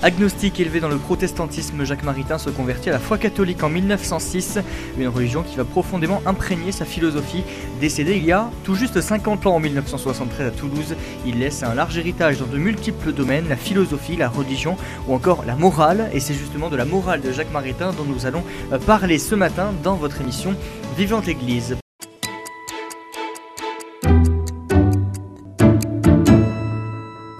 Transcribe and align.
Agnostique 0.00 0.60
élevé 0.60 0.78
dans 0.78 0.88
le 0.88 0.96
protestantisme, 0.96 1.82
Jacques 1.82 2.04
Maritain 2.04 2.38
se 2.38 2.50
convertit 2.50 2.88
à 2.88 2.92
la 2.92 3.00
foi 3.00 3.18
catholique 3.18 3.64
en 3.64 3.68
1906, 3.68 4.60
une 4.96 5.08
religion 5.08 5.42
qui 5.42 5.56
va 5.56 5.64
profondément 5.64 6.22
imprégner 6.24 6.70
sa 6.70 6.84
philosophie. 6.84 7.42
Décédé 7.80 8.16
il 8.16 8.24
y 8.24 8.30
a 8.30 8.48
tout 8.62 8.76
juste 8.76 9.00
50 9.00 9.46
ans 9.46 9.56
en 9.56 9.58
1973 9.58 10.46
à 10.46 10.50
Toulouse, 10.52 10.94
il 11.26 11.40
laisse 11.40 11.64
un 11.64 11.74
large 11.74 11.98
héritage 11.98 12.38
dans 12.38 12.46
de 12.46 12.58
multiples 12.58 13.12
domaines, 13.12 13.48
la 13.48 13.56
philosophie, 13.56 14.14
la 14.14 14.28
religion 14.28 14.76
ou 15.08 15.14
encore 15.14 15.44
la 15.44 15.56
morale. 15.56 16.10
Et 16.12 16.20
c'est 16.20 16.34
justement 16.34 16.68
de 16.68 16.76
la 16.76 16.84
morale 16.84 17.20
de 17.20 17.32
Jacques 17.32 17.52
Maritain 17.52 17.92
dont 17.92 18.04
nous 18.04 18.24
allons 18.24 18.44
euh, 18.72 18.78
parler 18.78 19.18
ce 19.18 19.34
matin 19.34 19.74
dans 19.82 19.96
votre 19.96 20.20
émission 20.20 20.54
Vivante 20.96 21.26
Église. 21.26 21.76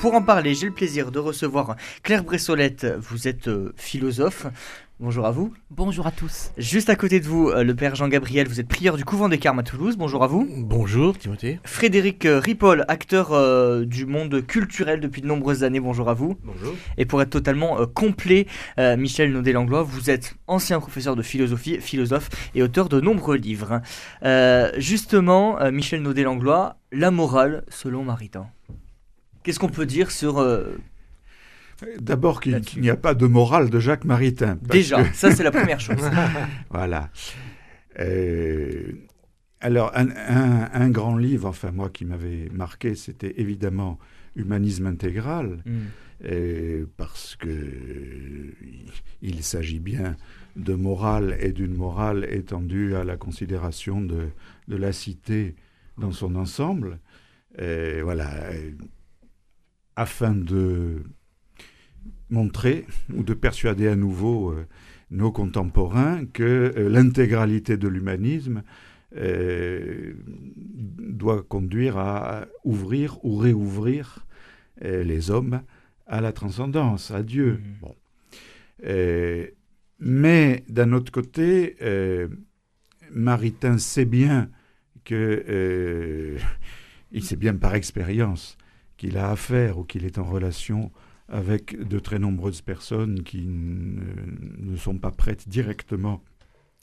Pour 0.08 0.16
en 0.16 0.22
parler, 0.22 0.54
j'ai 0.54 0.64
le 0.64 0.72
plaisir 0.72 1.12
de 1.12 1.18
recevoir 1.18 1.76
Claire 2.02 2.24
Bressolette. 2.24 2.86
Vous 2.98 3.28
êtes 3.28 3.48
euh, 3.48 3.74
philosophe. 3.76 4.46
Bonjour 5.00 5.26
à 5.26 5.30
vous. 5.30 5.52
Bonjour 5.70 6.06
à 6.06 6.10
tous. 6.10 6.50
Juste 6.56 6.88
à 6.88 6.96
côté 6.96 7.20
de 7.20 7.26
vous, 7.26 7.50
euh, 7.50 7.62
le 7.62 7.74
père 7.74 7.94
Jean-Gabriel, 7.94 8.48
vous 8.48 8.58
êtes 8.58 8.68
prieur 8.68 8.96
du 8.96 9.04
couvent 9.04 9.28
des 9.28 9.36
Carmes 9.36 9.58
à 9.58 9.62
Toulouse. 9.62 9.98
Bonjour 9.98 10.24
à 10.24 10.26
vous. 10.26 10.48
Bonjour 10.50 11.18
Timothée. 11.18 11.60
Frédéric 11.62 12.24
euh, 12.24 12.40
Ripoll, 12.40 12.86
acteur 12.88 13.32
euh, 13.32 13.84
du 13.84 14.06
monde 14.06 14.44
culturel 14.46 15.00
depuis 15.00 15.20
de 15.20 15.26
nombreuses 15.26 15.62
années. 15.62 15.78
Bonjour 15.78 16.08
à 16.08 16.14
vous. 16.14 16.38
Bonjour. 16.42 16.74
Et 16.96 17.04
pour 17.04 17.20
être 17.20 17.28
totalement 17.28 17.78
euh, 17.78 17.84
complet, 17.84 18.46
euh, 18.78 18.96
Michel 18.96 19.30
Naudet-Langlois, 19.30 19.82
vous 19.82 20.08
êtes 20.08 20.36
ancien 20.46 20.80
professeur 20.80 21.16
de 21.16 21.22
philosophie, 21.22 21.82
philosophe 21.82 22.30
et 22.54 22.62
auteur 22.62 22.88
de 22.88 22.98
nombreux 22.98 23.36
livres. 23.36 23.82
Euh, 24.24 24.72
justement, 24.78 25.60
euh, 25.60 25.70
Michel 25.70 26.00
Naudet-Langlois, 26.00 26.76
la 26.92 27.10
morale 27.10 27.62
selon 27.68 28.04
Maritain. 28.04 28.46
Qu'est-ce 29.42 29.58
qu'on 29.58 29.68
peut 29.68 29.86
dire 29.86 30.10
sur 30.10 30.38
euh, 30.38 30.76
D'abord 32.00 32.40
qu'il 32.40 32.60
n'y 32.78 32.90
a 32.90 32.96
pas 32.96 33.14
de 33.14 33.26
morale 33.26 33.70
de 33.70 33.78
Jacques 33.78 34.04
Maritain. 34.04 34.58
déjà 34.62 35.02
que- 35.04 35.14
Ça, 35.16 35.30
c'est 35.30 35.44
la 35.44 35.50
première 35.52 35.80
chose. 35.80 35.96
voilà. 36.70 37.10
Euh, 38.00 38.92
alors, 39.60 39.90
un, 39.96 40.08
un- 40.10 40.68
un 40.72 40.90
grand 40.90 41.16
livre, 41.16 41.48
enfin 41.48 41.70
moi 41.72 41.88
qui 41.90 42.04
m'avait 42.04 42.48
marqué, 42.52 42.94
c'était 42.94 43.34
évidemment 43.40 43.98
Humanisme 44.36 44.86
intégral, 44.86 45.62
Hmm. 45.66 45.78
euh, 46.26 46.84
parce 46.96 47.34
que 47.36 47.48
euh, 47.48 48.52
il 49.22 49.42
s'agit 49.42 49.80
bien 49.80 50.16
de 50.56 50.74
morale 50.74 51.36
et 51.40 51.50
d'une 51.52 51.74
morale 51.74 52.26
étendue 52.30 52.94
à 52.94 53.02
la 53.04 53.16
considération 53.16 54.00
de, 54.00 54.28
de 54.68 54.76
la 54.76 54.92
cité 54.92 55.54
dans 55.96 56.12
son 56.12 56.36
ensemble. 56.36 56.98
Voilà, 57.56 58.30
afin 59.98 60.32
de 60.32 61.02
montrer 62.30 62.86
ou 63.12 63.24
de 63.24 63.34
persuader 63.34 63.88
à 63.88 63.96
nouveau 63.96 64.52
euh, 64.52 64.64
nos 65.10 65.32
contemporains 65.32 66.24
que 66.26 66.72
euh, 66.76 66.88
l'intégralité 66.88 67.76
de 67.76 67.88
l'humanisme 67.88 68.62
euh, 69.16 70.12
doit 70.26 71.42
conduire 71.42 71.98
à 71.98 72.46
ouvrir 72.64 73.18
ou 73.24 73.36
réouvrir 73.36 74.24
les 74.80 75.32
hommes 75.32 75.62
à 76.06 76.20
la 76.20 76.30
transcendance, 76.30 77.10
à 77.10 77.24
Dieu. 77.24 77.60
Bon. 77.80 77.96
Euh, 78.84 79.48
mais 79.98 80.62
d'un 80.68 80.92
autre 80.92 81.10
côté, 81.10 81.76
Maritain 83.10 83.78
sait 83.78 84.04
bien 84.04 84.50
que 85.04 86.36
il 87.12 87.24
sait 87.24 87.34
bien 87.34 87.56
par 87.56 87.74
expérience 87.74 88.56
qu'il 88.98 89.16
a 89.16 89.30
affaire 89.30 89.78
ou 89.78 89.84
qu'il 89.84 90.04
est 90.04 90.18
en 90.18 90.24
relation 90.24 90.90
avec 91.28 91.78
de 91.88 91.98
très 91.98 92.18
nombreuses 92.18 92.60
personnes 92.60 93.22
qui 93.22 93.46
ne, 93.46 94.76
sont 94.76 94.98
pas 94.98 95.10
prêtes 95.10 95.48
directement 95.48 96.22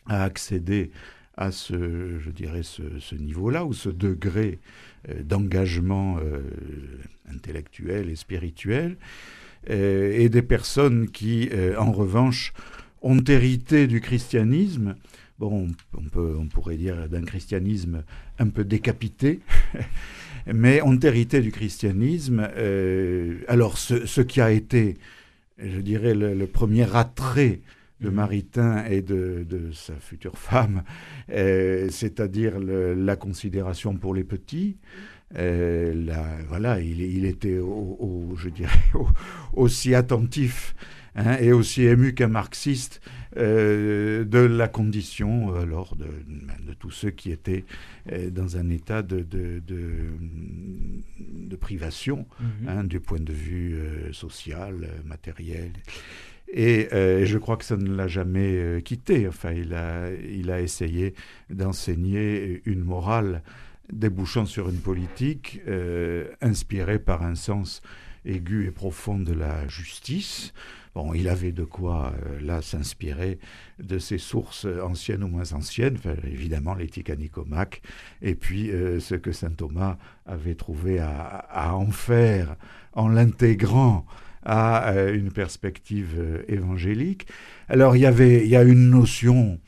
à 0.07 0.23
accéder 0.23 0.91
à 1.37 1.51
ce, 1.51 2.17
je 2.19 2.29
dirais, 2.31 2.61
ce, 2.63 3.15
niveau-là 3.15 3.65
ou 3.65 3.73
ce 3.73 3.89
degré 3.89 4.59
euh, 5.09 5.21
d'engagement 5.23 6.17
euh, 6.19 6.41
intellectuel 7.29 8.09
et 8.09 8.15
spirituel, 8.15 8.97
euh, 9.69 10.13
et 10.13 10.29
des 10.29 10.43
personnes 10.43 11.09
qui, 11.09 11.49
en 11.77 11.91
revanche, 11.91 12.53
ont 13.01 13.19
hérité 13.19 13.87
du 13.87 13.99
christianisme. 13.99 14.95
Bon, 15.37 15.67
on, 15.97 16.03
peut, 16.03 16.35
on 16.39 16.47
pourrait 16.47 16.77
dire 16.77 17.09
d'un 17.09 17.23
christianisme 17.23 18.03
un 18.39 18.47
peu 18.47 18.63
décapité, 18.63 19.41
mais 20.53 20.81
ont 20.81 20.97
hérité 20.99 21.41
du 21.41 21.51
christianisme. 21.51 22.47
euh, 22.55 23.39
alors, 23.49 23.77
ce, 23.77 24.05
ce 24.05 24.21
qui 24.21 24.39
a 24.39 24.51
été, 24.51 24.95
je 25.57 25.79
dirais, 25.81 26.13
le, 26.15 26.33
le 26.33 26.47
premier 26.47 26.87
attrait 26.95 27.59
de 28.01 28.09
Mhm. 28.09 28.15
Maritain 28.15 28.85
et 28.85 29.01
de, 29.01 29.45
de 29.49 29.71
sa 29.71 29.93
future 29.95 30.37
femme, 30.37 30.83
euh, 31.31 31.87
c'est-à-dire 31.89 32.59
la 32.59 33.15
considération 33.15 33.95
pour 33.95 34.13
les 34.13 34.23
petits. 34.25 34.77
Euh, 35.37 35.93
voilà, 36.49 36.79
il, 36.81 37.01
il 37.01 37.25
était, 37.25 37.57
au, 37.57 37.97
au- 37.99 38.35
je 38.37 38.49
dirais, 38.49 38.71
au- 38.95 39.07
aussi 39.53 39.95
attentif 39.95 40.75
hein, 41.15 41.37
et 41.39 41.51
aussi 41.51 41.83
ému 41.83 42.13
qu'un 42.13 42.27
marxiste 42.27 43.01
euh, 43.37 44.23
de 44.23 44.39
la 44.39 44.67
condition 44.67 45.53
alors 45.55 45.95
de, 45.95 46.05
de 46.05 46.73
tous 46.73 46.91
ceux 46.91 47.09
qui 47.11 47.31
étaient 47.31 47.65
euh, 48.11 48.29
dans 48.29 48.55
un 48.57 48.69
état 48.69 49.01
de, 49.01 49.23
de, 49.23 49.55
privation 51.55 52.25
Mhm. 52.39 52.67
hein, 52.69 52.83
du 52.83 52.99
point 52.99 53.19
de 53.19 53.31
vue 53.33 53.75
euh, 53.75 54.13
social, 54.13 54.87
matériel. 55.05 55.71
Et 56.53 56.89
euh, 56.93 57.25
je 57.25 57.37
crois 57.39 57.57
que 57.57 57.65
ça 57.65 57.75
ne 57.77 57.95
l'a 57.95 58.07
jamais 58.07 58.55
euh, 58.55 58.79
quitté. 58.81 59.27
Enfin, 59.27 59.51
il 59.51 59.73
a, 59.73 60.11
il 60.11 60.51
a 60.51 60.61
essayé 60.61 61.15
d'enseigner 61.49 62.61
une 62.65 62.83
morale 62.83 63.41
débouchant 63.91 64.45
sur 64.45 64.69
une 64.69 64.79
politique 64.79 65.61
euh, 65.67 66.27
inspirée 66.41 66.99
par 66.99 67.23
un 67.23 67.35
sens 67.35 67.81
aigu 68.25 68.67
et 68.67 68.71
profond 68.71 69.17
de 69.19 69.33
la 69.33 69.67
justice. 69.67 70.53
Bon, 70.95 71.13
il 71.13 71.27
avait 71.27 71.51
de 71.51 71.65
quoi, 71.65 72.13
euh, 72.25 72.39
là, 72.39 72.61
s'inspirer 72.61 73.37
de 73.79 73.99
ses 73.99 74.17
sources 74.17 74.65
anciennes 74.81 75.25
ou 75.25 75.27
moins 75.27 75.51
anciennes, 75.51 75.97
évidemment 76.23 76.73
l'éthique 76.73 77.09
Nicomaque, 77.09 77.81
et 78.21 78.33
puis 78.33 78.71
euh, 78.71 79.01
ce 79.01 79.15
que 79.15 79.33
saint 79.33 79.51
Thomas 79.51 79.97
avait 80.25 80.55
trouvé 80.55 80.99
à, 80.99 81.11
à 81.11 81.73
en 81.73 81.91
faire 81.91 82.55
en 82.93 83.09
l'intégrant 83.09 84.05
à 84.43 84.91
euh, 84.91 85.13
une 85.13 85.31
perspective 85.31 86.45
évangélique. 86.47 87.27
Alors 87.67 87.97
il 87.97 88.05
avait, 88.05 88.45
il 88.45 88.49
y 88.49 88.55
a 88.55 88.63
une 88.63 88.89
notion, 88.89 89.59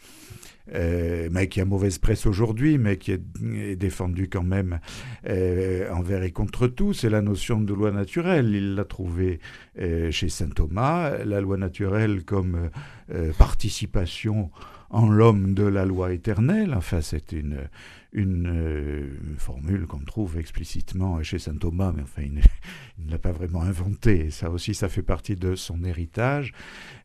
euh, 0.73 1.29
mais 1.31 1.47
qui 1.47 1.61
a 1.61 1.65
mauvaise 1.65 1.97
presse 1.97 2.25
aujourd'hui, 2.25 2.77
mais 2.77 2.97
qui 2.97 3.11
est, 3.11 3.23
est 3.55 3.75
défendue 3.75 4.27
quand 4.27 4.43
même 4.43 4.79
euh, 5.27 5.89
envers 5.91 6.23
et 6.23 6.31
contre 6.31 6.67
tout, 6.67 6.93
c'est 6.93 7.09
la 7.09 7.21
notion 7.21 7.61
de 7.61 7.73
loi 7.73 7.91
naturelle. 7.91 8.53
Il 8.53 8.75
l'a 8.75 8.83
trouvée 8.83 9.39
euh, 9.79 10.11
chez 10.11 10.29
saint 10.29 10.49
Thomas, 10.49 11.23
la 11.23 11.41
loi 11.41 11.57
naturelle 11.57 12.23
comme 12.23 12.69
participation 13.37 14.51
en 14.89 15.07
l'homme 15.09 15.53
de 15.53 15.63
la 15.63 15.85
loi 15.85 16.11
éternelle. 16.11 16.73
Enfin, 16.75 16.99
c'est 16.99 17.31
une, 17.31 17.69
une, 18.11 19.09
formule 19.37 19.87
qu'on 19.87 19.99
trouve 19.99 20.37
explicitement 20.37 21.23
chez 21.23 21.39
saint 21.39 21.55
Thomas, 21.55 21.93
mais 21.95 22.03
enfin, 22.03 22.23
il 22.23 22.33
ne, 22.33 23.11
l'a 23.11 23.17
pas 23.17 23.31
vraiment 23.31 23.61
inventée. 23.61 24.29
Ça 24.29 24.49
aussi, 24.49 24.73
ça 24.73 24.89
fait 24.89 25.03
partie 25.03 25.35
de 25.37 25.55
son 25.55 25.85
héritage. 25.85 26.51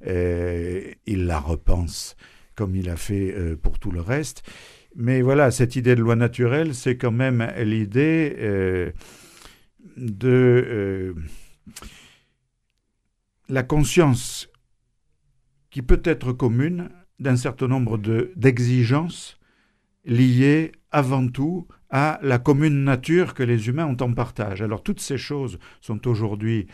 Il 0.04 1.26
la 1.26 1.38
repense 1.38 2.16
comme 2.54 2.76
il 2.76 2.88
a 2.88 2.96
fait 2.96 3.34
euh, 3.34 3.56
pour 3.56 3.78
tout 3.78 3.90
le 3.90 4.00
reste. 4.00 4.42
Mais 4.94 5.22
voilà, 5.22 5.50
cette 5.50 5.76
idée 5.76 5.94
de 5.94 6.02
loi 6.02 6.16
naturelle, 6.16 6.74
c'est 6.74 6.96
quand 6.96 7.12
même 7.12 7.46
l'idée 7.58 8.36
euh, 8.38 8.90
de 9.96 10.28
euh, 10.28 11.14
la 13.48 13.62
conscience 13.62 14.48
qui 15.70 15.82
peut 15.82 16.02
être 16.04 16.32
commune 16.32 16.90
d'un 17.18 17.36
certain 17.36 17.68
nombre 17.68 17.96
de- 17.96 18.32
d'exigences 18.36 19.38
liées 20.04 20.72
avant 20.90 21.26
tout 21.28 21.66
à 21.88 22.18
la 22.22 22.38
commune 22.38 22.84
nature 22.84 23.34
que 23.34 23.42
les 23.42 23.68
humains 23.68 23.86
ont 23.86 23.96
en 24.02 24.12
partage. 24.12 24.60
Alors 24.60 24.82
toutes 24.82 25.00
ces 25.00 25.18
choses 25.18 25.58
sont 25.80 26.06
aujourd'hui 26.08 26.66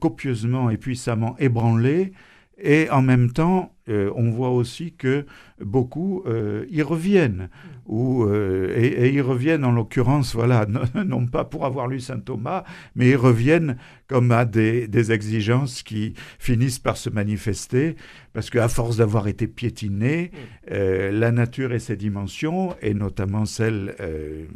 copieusement 0.00 0.70
et 0.70 0.76
puissamment 0.76 1.36
ébranlées 1.38 2.12
et 2.58 2.88
en 2.90 3.02
même 3.02 3.32
temps 3.32 3.73
euh, 3.90 4.10
on 4.14 4.30
voit 4.30 4.50
aussi 4.50 4.92
que 4.92 5.26
beaucoup 5.60 6.22
euh, 6.26 6.64
y 6.70 6.80
reviennent, 6.80 7.50
ou, 7.84 8.24
euh, 8.24 8.72
et, 8.74 9.12
y 9.12 9.20
reviennent 9.20 9.64
en 9.64 9.72
l'occurrence, 9.72 10.34
voilà, 10.34 10.66
non, 11.04 11.26
pas 11.26 11.44
pour 11.44 11.66
avoir 11.66 11.86
lu 11.86 12.00
saint 12.00 12.18
Thomas, 12.18 12.64
mais 12.94 13.10
ils 13.10 13.16
reviennent 13.16 13.76
comme 14.06 14.32
à 14.32 14.46
des, 14.46 15.12
exigences 15.12 15.82
qui 15.82 16.14
finissent 16.38 16.78
par 16.78 16.96
se 16.96 17.10
manifester, 17.10 17.96
parce 18.32 18.48
qu'à 18.48 18.68
force 18.68 18.96
d'avoir 18.96 19.28
été 19.28 19.46
piétinés, 19.46 20.30
la 20.66 21.30
nature 21.30 21.72
et 21.72 21.78
ses 21.78 21.96
dimensions, 21.96 22.74
et 22.80 22.94
notamment 22.94 23.44
celles 23.44 23.94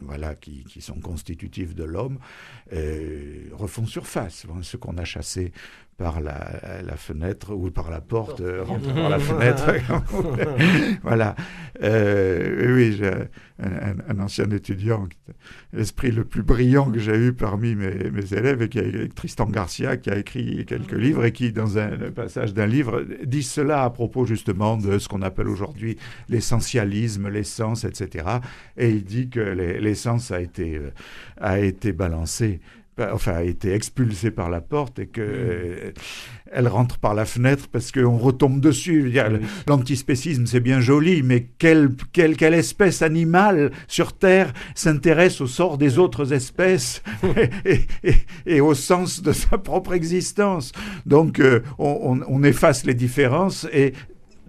voilà, 0.01 0.35
qui, 0.35 0.65
qui, 0.65 0.81
sont 0.81 1.01
constitutives 1.01 1.75
de 1.75 1.85
l'homme, 1.85 2.19
refont 3.53 3.87
surface. 3.87 4.47
Ce 4.63 4.77
qu'on 4.77 4.97
a 4.97 5.05
chassé 5.05 5.53
par 5.99 6.21
la, 6.21 6.97
fenêtre 6.97 7.53
ou 7.55 7.71
par 7.71 7.91
la 7.91 8.01
porte, 8.01 8.43
par 8.95 9.09
la 9.09 9.18
fenêtre. 9.19 9.71
voilà. 11.03 11.35
Euh, 11.83 12.75
oui, 12.75 13.01
un, 13.61 14.19
ancien 14.19 14.51
étudiant, 14.51 15.09
l'esprit 15.73 16.11
le 16.11 16.25
plus 16.25 16.43
brillant 16.43 16.91
que 16.91 16.99
j'ai 16.99 17.17
eu 17.17 17.33
parmi 17.33 17.75
mes, 17.75 18.11
mes, 18.11 18.35
élèves, 18.35 18.63
et 18.63 18.69
qui 18.69 18.79
a, 18.79 18.83
Tristan 19.15 19.47
Garcia, 19.47 19.97
qui 19.97 20.11
a 20.11 20.19
écrit 20.19 20.65
quelques 20.67 20.93
livres 20.93 21.25
et 21.25 21.33
qui, 21.33 21.53
dans 21.53 21.79
un, 21.79 22.11
passage 22.15 22.55
d'un 22.55 22.67
livre, 22.67 23.05
dit 23.25 23.43
cela 23.43 23.85
à 23.85 23.91
propos 23.91 24.27
justement 24.27 24.77
de 24.77 24.99
ce 24.99 25.09
qu'on 25.09 25.23
appelle 25.23 25.49
aujourd'hui 25.49 25.97
l'essentialisme, 26.29 27.29
l'essence, 27.29 27.85
etc. 27.85 28.25
Et 28.77 28.91
il 28.91 29.05
dit 29.05 29.29
que 29.29 29.41
l'essence 29.41 30.31
a 30.31 30.41
été, 30.41 30.77
euh, 30.77 30.91
a 31.41 31.61
été 31.61 31.93
balancée 31.93 32.61
enfin, 33.13 33.33
a 33.35 33.43
été 33.43 33.73
expulsée 33.73 34.31
par 34.31 34.51
la 34.51 34.61
porte 34.61 34.99
et 34.99 35.07
que 35.07 35.21
euh, 35.21 35.93
elle 36.51 36.69
rentre 36.69 36.99
par 36.99 37.15
la 37.15 37.25
fenêtre 37.25 37.69
parce 37.71 37.93
qu'on 37.93 38.19
retombe 38.19 38.61
dessus. 38.61 39.13
L'antispécisme, 39.67 40.47
c'est 40.47 40.61
bien 40.61 40.81
joli, 40.81 41.23
mais 41.23 41.49
quelle, 41.59 41.91
quelle, 42.13 42.37
quelle, 42.37 42.55
espèce 42.55 43.03
animale 43.03 43.71
sur 43.87 44.13
Terre 44.13 44.53
s'intéresse 44.75 45.41
au 45.41 45.47
sort 45.47 45.79
des 45.79 45.99
autres 45.99 46.33
espèces 46.33 47.03
et, 47.65 47.81
et, 48.47 48.61
au 48.61 48.75
sens 48.75 49.23
de 49.23 49.33
sa 49.33 49.59
propre 49.59 49.93
existence? 49.93 50.73
Donc, 51.07 51.41
euh, 51.41 51.61
on, 51.79 52.21
on 52.27 52.43
efface 52.43 52.85
les 52.85 52.95
différences 52.95 53.67
et 53.73 53.93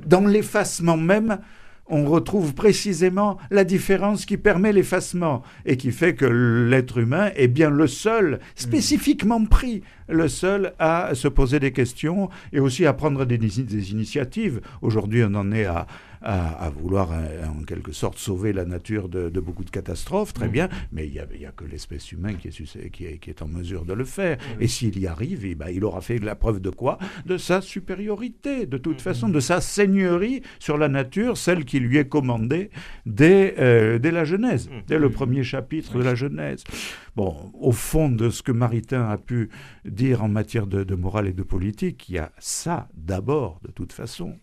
dans 0.06 0.25
l'effacement 0.25 0.98
même, 0.98 1.40
on 1.89 2.06
retrouve 2.06 2.53
précisément 2.53 3.38
la 3.50 3.63
différence 3.63 4.25
qui 4.25 4.38
permet 4.38 4.71
l'effacement 4.71 5.41
et 5.65 5.77
qui 5.77 5.91
fait 5.91 6.15
que 6.15 6.25
l'être 6.25 7.00
humain 7.00 7.31
est 7.36 7.47
bien 7.47 7.69
le 7.69 7.88
seul, 7.88 8.39
spécifiquement 8.56 9.44
pris, 9.45 9.81
le 10.07 10.27
seul 10.27 10.74
à 10.80 11.12
se 11.13 11.27
poser 11.27 11.59
des 11.59 11.71
questions 11.71 12.30
et 12.53 12.59
aussi 12.59 12.86
à 12.86 12.94
prendre 12.94 13.25
des, 13.25 13.38
des 13.38 13.91
initiatives. 13.91 14.62
Aujourd'hui, 14.81 15.24
on 15.24 15.36
en 15.36 15.51
est 15.51 15.65
à, 15.65 15.88
à, 16.21 16.69
vouloir 16.69 17.12
euh, 17.12 17.45
en 17.48 17.63
quelque 17.63 17.92
sorte 17.92 18.18
sauver 18.18 18.54
la 18.54 18.66
nature 18.66 19.10
de, 19.10 19.30
beaucoup 19.39 19.63
de 19.63 19.69
catastrophes, 19.69 20.33
très 20.33 20.48
mm. 20.48 20.51
bien, 20.51 20.69
mais 20.92 21.07
il 21.07 21.12
n'y 21.12 21.45
a, 21.45 21.51
que 21.51 21.66
l'espèce 21.66 22.12
humaine 22.12 22.38
qui 22.38 22.50
est, 22.50 22.89
qui, 22.92 23.06
est, 23.06 23.18
qui 23.18 23.30
est, 23.30 23.42
en 23.42 23.48
mesure 23.48 23.86
de 23.86 23.94
le 23.94 24.06
faire. 24.06 24.38
Et 24.60 24.68
s'il 24.68 25.00
y 25.00 25.07
arrive, 25.07 25.45
eh 25.45 25.56
ben, 25.56 25.69
il 25.69 25.83
aura 25.83 26.01
fait 26.01 26.19
la 26.19 26.36
preuve 26.36 26.60
de 26.60 26.69
quoi? 26.69 26.98
De 27.25 27.38
sa 27.38 27.62
supériorité, 27.62 28.66
de 28.66 28.77
toute 28.77 28.98
mm. 28.98 29.01
façon, 29.01 29.30
de 29.30 29.39
sa 29.39 29.62
seigneurie 29.62 30.42
sur 30.60 30.77
la 30.77 30.89
nature, 30.89 31.38
celle 31.38 31.66
qui 31.66 31.80
lui 31.80 31.98
est 31.98 32.07
commandée 32.07 32.69
dès, 33.06 33.56
euh, 33.60 34.00
dès 34.00 34.12
la 34.12 34.25
Genèse, 34.25 34.69
mm. 34.69 34.83
dès 34.88 35.00
le 35.00 35.10
premier 35.10 35.44
chapitre 35.44 35.98
de 35.98 36.04
la 36.04 36.15
Genèse. 36.15 36.63
Bon, 37.15 37.51
au 37.54 37.72
fond 37.72 38.10
de 38.10 38.30
ce 38.30 38.44
que 38.44 38.51
Maritain 38.51 39.10
a 39.10 39.18
pu 39.18 39.50
dire 39.86 40.24
en 40.24 40.30
matière 40.30 40.68
de, 40.68 40.83
de 40.83 40.95
morale 40.95 41.27
et 41.27 41.33
de 41.33 41.44
politique, 41.44 42.07
il 42.10 42.15
y 42.15 42.19
a 42.19 42.31
ça 42.39 42.88
d'abord, 42.94 43.60
de 43.63 43.72
toute 43.72 43.94
façon. 43.94 44.38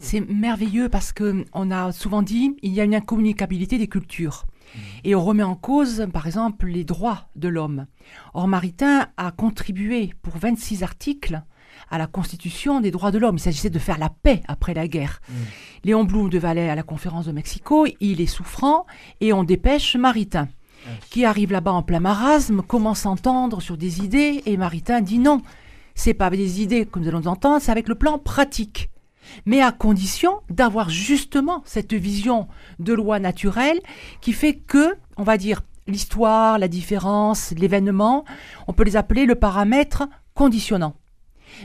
C'est 0.00 0.20
merveilleux 0.20 0.88
parce 0.88 1.12
que 1.12 1.44
on 1.52 1.70
a 1.70 1.92
souvent 1.92 2.22
dit 2.22 2.56
il 2.62 2.72
y 2.72 2.80
a 2.80 2.84
une 2.84 2.94
incommunicabilité 2.94 3.78
des 3.78 3.86
cultures. 3.86 4.46
Mmh. 4.46 4.78
Et 5.04 5.14
on 5.14 5.22
remet 5.22 5.42
en 5.42 5.54
cause, 5.54 6.06
par 6.12 6.26
exemple, 6.26 6.66
les 6.66 6.84
droits 6.84 7.28
de 7.36 7.48
l'homme. 7.48 7.86
Or, 8.34 8.48
Maritain 8.48 9.08
a 9.16 9.30
contribué 9.30 10.14
pour 10.22 10.36
26 10.38 10.82
articles 10.82 11.42
à 11.90 11.98
la 11.98 12.06
constitution 12.06 12.80
des 12.80 12.90
droits 12.90 13.10
de 13.10 13.18
l'homme. 13.18 13.36
Il 13.36 13.40
s'agissait 13.40 13.70
de 13.70 13.78
faire 13.78 13.98
la 13.98 14.08
paix 14.08 14.42
après 14.48 14.74
la 14.74 14.88
guerre. 14.88 15.20
Mmh. 15.28 15.34
Léon 15.84 16.04
Blum 16.04 16.30
devait 16.30 16.48
aller 16.48 16.68
à 16.68 16.74
la 16.74 16.82
conférence 16.82 17.26
de 17.26 17.32
Mexico, 17.32 17.86
il 18.00 18.20
est 18.20 18.26
souffrant 18.26 18.86
et 19.20 19.32
on 19.32 19.44
dépêche 19.44 19.96
Maritain, 19.96 20.48
ah. 20.86 20.90
qui 21.10 21.24
arrive 21.24 21.52
là-bas 21.52 21.72
en 21.72 21.82
plein 21.82 22.00
marasme, 22.00 22.62
commence 22.62 23.06
à 23.06 23.10
entendre 23.10 23.60
sur 23.60 23.76
des 23.76 24.00
idées 24.00 24.42
et 24.46 24.56
Maritain 24.56 25.00
dit 25.00 25.18
non, 25.18 25.42
c'est 25.94 26.14
pas 26.14 26.26
avec 26.26 26.40
des 26.40 26.62
idées 26.62 26.86
comme 26.86 27.02
nous 27.02 27.08
allons 27.08 27.26
entendre, 27.26 27.60
c'est 27.60 27.72
avec 27.72 27.88
le 27.88 27.94
plan 27.94 28.18
pratique 28.18 28.90
mais 29.46 29.60
à 29.60 29.72
condition 29.72 30.40
d'avoir 30.50 30.88
justement 30.90 31.62
cette 31.64 31.94
vision 31.94 32.48
de 32.78 32.92
loi 32.92 33.18
naturelle 33.18 33.80
qui 34.20 34.32
fait 34.32 34.54
que, 34.54 34.96
on 35.16 35.22
va 35.22 35.36
dire, 35.36 35.62
l'histoire, 35.86 36.58
la 36.58 36.68
différence, 36.68 37.52
l'événement, 37.52 38.24
on 38.68 38.72
peut 38.72 38.84
les 38.84 38.96
appeler 38.96 39.26
le 39.26 39.34
paramètre 39.34 40.08
conditionnant. 40.34 40.94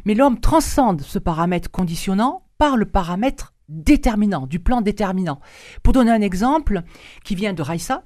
Mais 0.06 0.15
l'homme 0.15 0.39
transcende 0.39 1.01
ce 1.01 1.19
paramètre 1.19 1.69
conditionnant 1.69 2.44
par 2.57 2.77
le 2.77 2.85
paramètre 2.85 3.53
déterminant, 3.69 4.47
du 4.47 4.59
plan 4.59 4.81
déterminant. 4.81 5.39
Pour 5.83 5.94
donner 5.94 6.12
un 6.12 6.21
exemple 6.21 6.81
qui 7.23 7.35
vient 7.35 7.53
de 7.53 7.62
Raissa, 7.62 8.03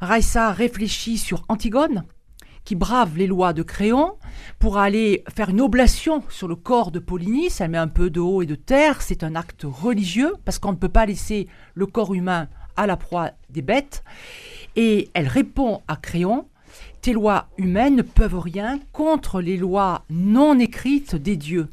Raissa 0.00 0.52
réfléchit 0.52 1.18
sur 1.18 1.44
Antigone, 1.48 2.04
brave 2.74 3.16
les 3.16 3.26
lois 3.26 3.52
de 3.52 3.62
Créon 3.62 4.14
pour 4.58 4.78
aller 4.78 5.24
faire 5.34 5.48
une 5.48 5.60
oblation 5.60 6.22
sur 6.28 6.48
le 6.48 6.56
corps 6.56 6.90
de 6.90 6.98
Polynice. 6.98 7.60
Elle 7.60 7.70
met 7.70 7.78
un 7.78 7.88
peu 7.88 8.10
de 8.10 8.20
eau 8.20 8.42
et 8.42 8.46
de 8.46 8.54
terre. 8.54 9.02
C'est 9.02 9.24
un 9.24 9.34
acte 9.34 9.64
religieux 9.64 10.34
parce 10.44 10.58
qu'on 10.58 10.72
ne 10.72 10.76
peut 10.76 10.88
pas 10.88 11.06
laisser 11.06 11.48
le 11.74 11.86
corps 11.86 12.14
humain 12.14 12.48
à 12.76 12.86
la 12.86 12.96
proie 12.96 13.30
des 13.50 13.62
bêtes. 13.62 14.04
Et 14.76 15.10
elle 15.14 15.28
répond 15.28 15.82
à 15.88 15.96
Créon 15.96 16.46
Tes 17.02 17.12
lois 17.12 17.48
humaines 17.58 17.96
ne 17.96 18.02
peuvent 18.02 18.38
rien 18.38 18.78
contre 18.92 19.40
les 19.40 19.56
lois 19.56 20.04
non 20.08 20.58
écrites 20.58 21.16
des 21.16 21.36
dieux. 21.36 21.68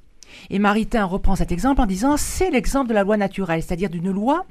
Et 0.49 0.59
Maritain 0.59 1.05
reprend 1.05 1.35
cet 1.35 1.51
exemple 1.51 1.81
en 1.81 1.85
disant 1.85 2.17
C'est 2.17 2.49
l'exemple 2.49 2.89
de 2.89 2.93
la 2.93 3.03
loi 3.03 3.17
naturelle, 3.17 3.61
c'est-à-dire 3.61 3.89
d'une 3.89 4.11
loi 4.11 4.45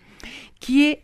qui 0.61 0.85
est 0.85 1.03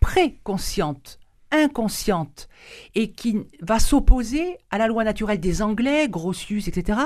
préconsciente 0.00 1.19
inconsciente 1.52 2.48
et 2.94 3.10
qui 3.10 3.38
va 3.60 3.78
s'opposer 3.78 4.58
à 4.70 4.78
la 4.78 4.86
loi 4.86 5.04
naturelle 5.04 5.40
des 5.40 5.62
Anglais, 5.62 6.08
Grotius, 6.08 6.68
etc., 6.68 6.98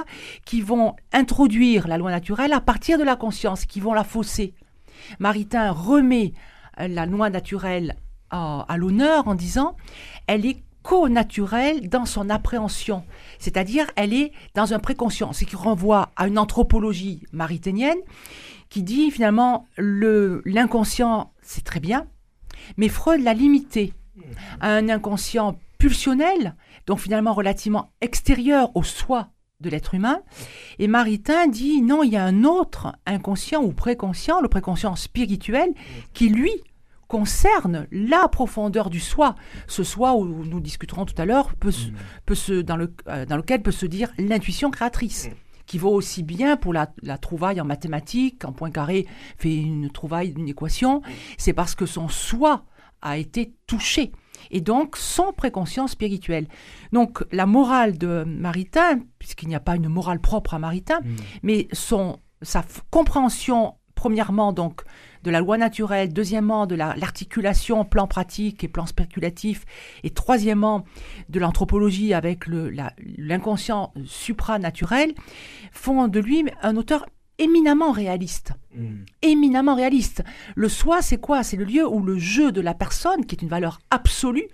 qui 0.45 0.61
vont 0.61 0.95
introduire 1.13 1.89
la 1.89 1.99
loi 1.99 2.11
naturelle 2.11 2.53
à 2.53 2.61
partir 2.61 2.99
de 2.99 3.05
la 3.05 3.17
conscience, 3.17 3.67
qui 3.67 3.81
vont 3.81 3.95
la 3.95 4.05
fausser. 4.05 4.55
Maritain 5.19 5.71
remet 5.71 6.33
euh, 6.81 6.89
la 6.89 7.07
loi 7.07 7.31
naturelle 7.31 7.97
à, 8.31 8.77
l'honneur 8.77 9.29
en 9.29 9.37
disant 9.37 9.77
elle 10.27 10.45
est 10.45 10.61
co-naturelle 10.83 11.89
dans 11.89 12.05
son 12.05 12.29
appréhension, 12.31 13.05
c'est-à-dire 13.39 13.87
elle 13.95 14.13
est 14.13 14.33
dans 14.55 14.75
un 14.75 14.81
préconscient, 14.81 15.33
ce 15.33 15.45
qui 15.45 15.55
renvoie 15.55 16.11
à 16.17 16.27
une 16.27 16.39
anthropologie 16.39 17.23
mariténienne 17.33 17.99
qui 18.71 18.83
dit 18.83 19.13
finalement 19.13 19.67
l'inconscient 19.79 21.33
c'est 21.43 21.63
très 21.63 21.79
bien, 21.79 22.09
mais 22.77 22.89
Freud 22.89 23.23
l'a 23.23 23.35
limité 23.35 23.93
un 24.61 24.89
inconscient 24.89 25.59
pulsionnel, 25.79 26.55
donc 26.87 26.99
finalement 26.99 27.33
relativement 27.33 27.93
extérieur 28.01 28.71
au 28.75 28.83
soi 28.83 29.29
de 29.61 29.71
l'être 29.71 29.95
humain. 29.95 30.21
Et 30.79 30.89
Maritain 30.89 31.47
dit 31.47 31.83
non, 31.83 32.03
il 32.03 32.13
y 32.13 32.17
a 32.17 32.25
un 32.25 32.45
autre 32.45 32.95
inconscient 33.07 33.63
ou 33.63 33.73
préconscient, 33.73 34.41
le 34.41 34.49
préconscient 34.49 34.97
spirituel, 34.97 35.73
qui 36.13 36.29
lui 36.29 36.53
concerne 37.09 37.87
la 37.93 38.29
profondeur 38.29 38.91
du 38.91 39.01
soi. 39.01 39.35
Ce 39.67 39.85
soi 39.85 40.15
où 40.15 40.25
nous 40.25 40.61
discuterons 40.61 41.05
tout 41.05 41.21
à 41.21 41.25
l'heure, 41.25 41.55
peut, 41.55 41.71
mm. 41.71 42.63
dans, 42.63 42.77
le, 42.77 42.93
euh, 43.09 43.27
dans 43.27 43.37
lequel 43.37 43.63
peut 43.63 43.71
se 43.71 43.87
dire 43.87 44.11
l'intuition 44.19 44.71
créatrice. 44.71 45.29
Qui 45.67 45.79
vaut 45.79 45.93
aussi 45.93 46.23
bien 46.23 46.57
pour 46.59 46.75
la, 46.75 46.89
trouvaille 47.19 47.61
en 47.61 47.65
mathématiques, 47.65 48.45
en 48.45 48.53
point 48.53 48.71
carré 48.71 49.07
fait 49.39 49.55
une 49.55 49.91
trouvaille 49.91 50.33
d'une 50.33 50.49
équation, 50.49 51.01
c'est 51.39 51.55
parce 51.55 51.75
que 51.75 51.87
son 51.87 52.09
soi 52.09 52.65
a 53.05 53.17
été 53.17 53.55
touché. 53.69 54.11
Et 54.51 54.61
donc, 54.61 54.97
son 54.97 55.33
préconscient 55.33 55.87
spirituel. 55.87 56.49
Donc, 56.93 57.25
la 57.31 57.47
morale 57.47 57.97
de 57.97 58.25
Maritain, 58.27 59.01
puisqu'il 59.19 59.49
n'y 59.49 59.55
a 59.55 59.61
pas 59.61 59.77
une 59.77 59.89
morale 59.89 60.21
propre 60.21 60.55
à 60.55 60.59
Maritain, 60.59 61.01
hmm. 61.01 61.17
mais 61.43 61.69
son, 61.73 62.19
sa 62.43 62.65
compréhension, 62.91 63.75
premièrement, 63.95 64.53
donc, 64.53 64.83
de 65.23 65.31
la 65.31 65.41
loi 65.41 65.57
naturelle, 65.57 66.13
deuxièmement, 66.13 66.67
de 66.67 66.75
l'articulation 66.75 67.85
plan 67.87 68.07
pratique 68.07 68.63
et 68.63 68.69
plan 68.69 68.85
spéculatif, 68.85 69.65
et 70.03 70.11
troisièmement, 70.11 70.85
de 71.31 71.41
l'anthropologie 71.41 72.13
avec 72.13 72.45
l'inconscient 72.47 73.95
supranaturel, 74.05 75.15
font 75.73 76.09
de 76.09 76.21
lui 76.21 76.45
un 76.63 76.77
auteur 76.77 77.07
éminemment 77.39 77.93
réaliste. 77.93 78.53
Hmm. 78.75 79.05
Éminemment 79.23 79.75
réaliste. 79.75 80.23
Le 80.55 80.69
soi, 80.69 81.03
c'est 81.03 81.21
quoi? 81.21 81.43
C'est 81.43 81.57
le 81.57 81.65
lieu 81.65 81.87
où 81.87 82.03
le 82.03 82.19
jeu 82.19 82.53
de 82.53 82.61
la 82.61 82.75
personne, 82.75 83.27
qui 83.27 83.35
est 83.35 83.43
une 83.43 83.49
valeur 83.49 83.81
absolue, 83.91 84.49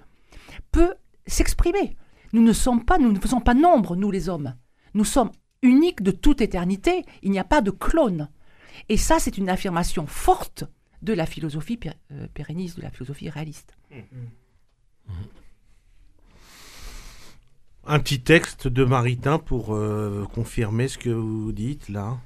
peut 0.72 0.94
s'exprimer. 1.26 1.96
Nous 2.32 2.42
ne 2.42 2.52
sommes 2.52 2.84
pas, 2.84 2.98
nous 2.98 3.12
ne 3.12 3.18
faisons 3.18 3.40
pas 3.40 3.54
nombre, 3.54 3.96
nous 3.96 4.10
les 4.10 4.28
hommes. 4.28 4.54
Nous 4.94 5.04
sommes 5.04 5.30
uniques 5.62 6.02
de 6.02 6.10
toute 6.10 6.40
éternité. 6.40 7.04
Il 7.22 7.30
n'y 7.30 7.38
a 7.38 7.44
pas 7.44 7.60
de 7.60 7.70
clone. 7.70 8.28
Et 8.88 8.96
ça, 8.96 9.18
c'est 9.18 9.36
une 9.36 9.48
affirmation 9.48 10.06
forte 10.06 10.64
de 11.02 11.12
la 11.12 11.26
philosophie 11.26 11.78
euh, 12.12 12.26
pérenniste, 12.32 12.76
de 12.76 12.82
la 12.82 12.90
philosophie 12.90 13.30
réaliste. 13.30 13.76
Un 17.86 17.98
petit 17.98 18.20
texte 18.20 18.68
de 18.68 18.84
Maritain 18.84 19.38
pour 19.38 19.74
euh, 19.74 20.26
confirmer 20.34 20.88
ce 20.88 20.98
que 20.98 21.10
vous 21.10 21.52
dites 21.52 21.88
là. 21.88 22.18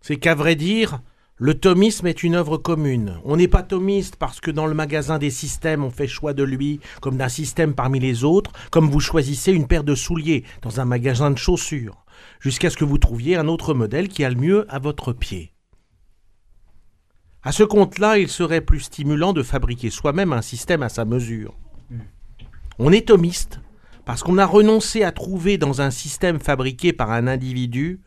C'est 0.00 0.16
qu'à 0.16 0.34
vrai 0.34 0.56
dire, 0.56 1.00
le 1.36 1.54
thomisme 1.54 2.06
est 2.06 2.22
une 2.22 2.34
œuvre 2.34 2.58
commune. 2.58 3.18
On 3.24 3.36
n'est 3.36 3.48
pas 3.48 3.62
thomiste 3.62 4.16
parce 4.16 4.40
que 4.40 4.50
dans 4.50 4.66
le 4.66 4.74
magasin 4.74 5.18
des 5.18 5.30
systèmes, 5.30 5.84
on 5.84 5.90
fait 5.90 6.06
choix 6.06 6.34
de 6.34 6.42
lui 6.42 6.80
comme 7.00 7.16
d'un 7.16 7.28
système 7.28 7.74
parmi 7.74 7.98
les 7.98 8.24
autres, 8.24 8.52
comme 8.70 8.90
vous 8.90 9.00
choisissez 9.00 9.52
une 9.52 9.66
paire 9.66 9.84
de 9.84 9.94
souliers 9.94 10.44
dans 10.62 10.80
un 10.80 10.84
magasin 10.84 11.30
de 11.30 11.38
chaussures, 11.38 12.04
jusqu'à 12.40 12.68
ce 12.68 12.76
que 12.76 12.84
vous 12.84 12.98
trouviez 12.98 13.36
un 13.36 13.48
autre 13.48 13.72
modèle 13.72 14.08
qui 14.08 14.22
a 14.22 14.28
le 14.28 14.36
mieux 14.36 14.66
à 14.68 14.78
votre 14.78 15.12
pied. 15.12 15.52
À 17.42 17.52
ce 17.52 17.62
compte-là, 17.62 18.18
il 18.18 18.28
serait 18.28 18.60
plus 18.60 18.80
stimulant 18.80 19.32
de 19.32 19.42
fabriquer 19.42 19.88
soi-même 19.88 20.34
un 20.34 20.42
système 20.42 20.82
à 20.82 20.90
sa 20.90 21.06
mesure. 21.06 21.56
On 22.78 22.92
est 22.92 23.08
thomiste 23.08 23.60
parce 24.04 24.22
qu'on 24.22 24.36
a 24.36 24.44
renoncé 24.44 25.04
à 25.04 25.12
trouver 25.12 25.56
dans 25.56 25.80
un 25.80 25.90
système 25.90 26.38
fabriqué 26.38 26.92
par 26.92 27.10
un 27.12 27.26
individu 27.26 28.00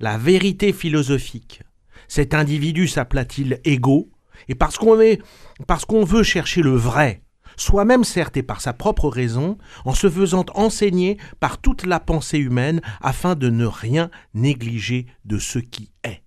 la 0.00 0.16
vérité 0.16 0.72
philosophique. 0.72 1.62
Cet 2.08 2.34
individu 2.34 2.88
s'appela-t-il 2.88 3.60
égo 3.64 4.10
Et 4.48 4.54
parce 4.54 4.76
qu'on 4.78 6.04
veut 6.04 6.22
chercher 6.22 6.62
le 6.62 6.74
vrai, 6.74 7.22
soi-même 7.56 8.04
certes 8.04 8.36
et 8.36 8.42
par 8.42 8.60
sa 8.60 8.72
propre 8.72 9.08
raison, 9.08 9.58
en 9.84 9.94
se 9.94 10.08
faisant 10.08 10.46
enseigner 10.54 11.18
par 11.38 11.58
toute 11.58 11.84
la 11.84 12.00
pensée 12.00 12.38
humaine 12.38 12.80
afin 13.00 13.34
de 13.34 13.50
ne 13.50 13.66
rien 13.66 14.10
négliger 14.34 15.06
de 15.24 15.38
ce 15.38 15.58
qui 15.58 15.92
est. 16.02 16.22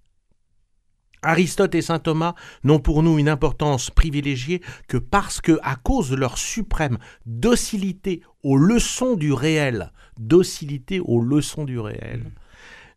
Aristote 1.24 1.74
et 1.74 1.82
saint 1.82 2.00
Thomas 2.00 2.36
n'ont 2.63 2.80
pour 2.80 3.01
nous 3.01 3.18
une 3.18 3.30
importance 3.30 3.89
privilégiée 3.89 4.62
que 4.88 4.98
parce 4.98 5.39
que, 5.39 5.58
à 5.63 5.77
cause 5.77 6.10
de 6.10 6.18
leur 6.18 6.38
suprême 6.38 6.98
docilité 7.25 8.22
aux 8.44 8.58
leçons 8.58 9.15
du 9.15 9.32
réel, 9.32 9.94
docilité 10.20 11.00
aux 11.00 11.22
leçons 11.22 11.63
du 11.63 11.80
réel, 11.80 12.32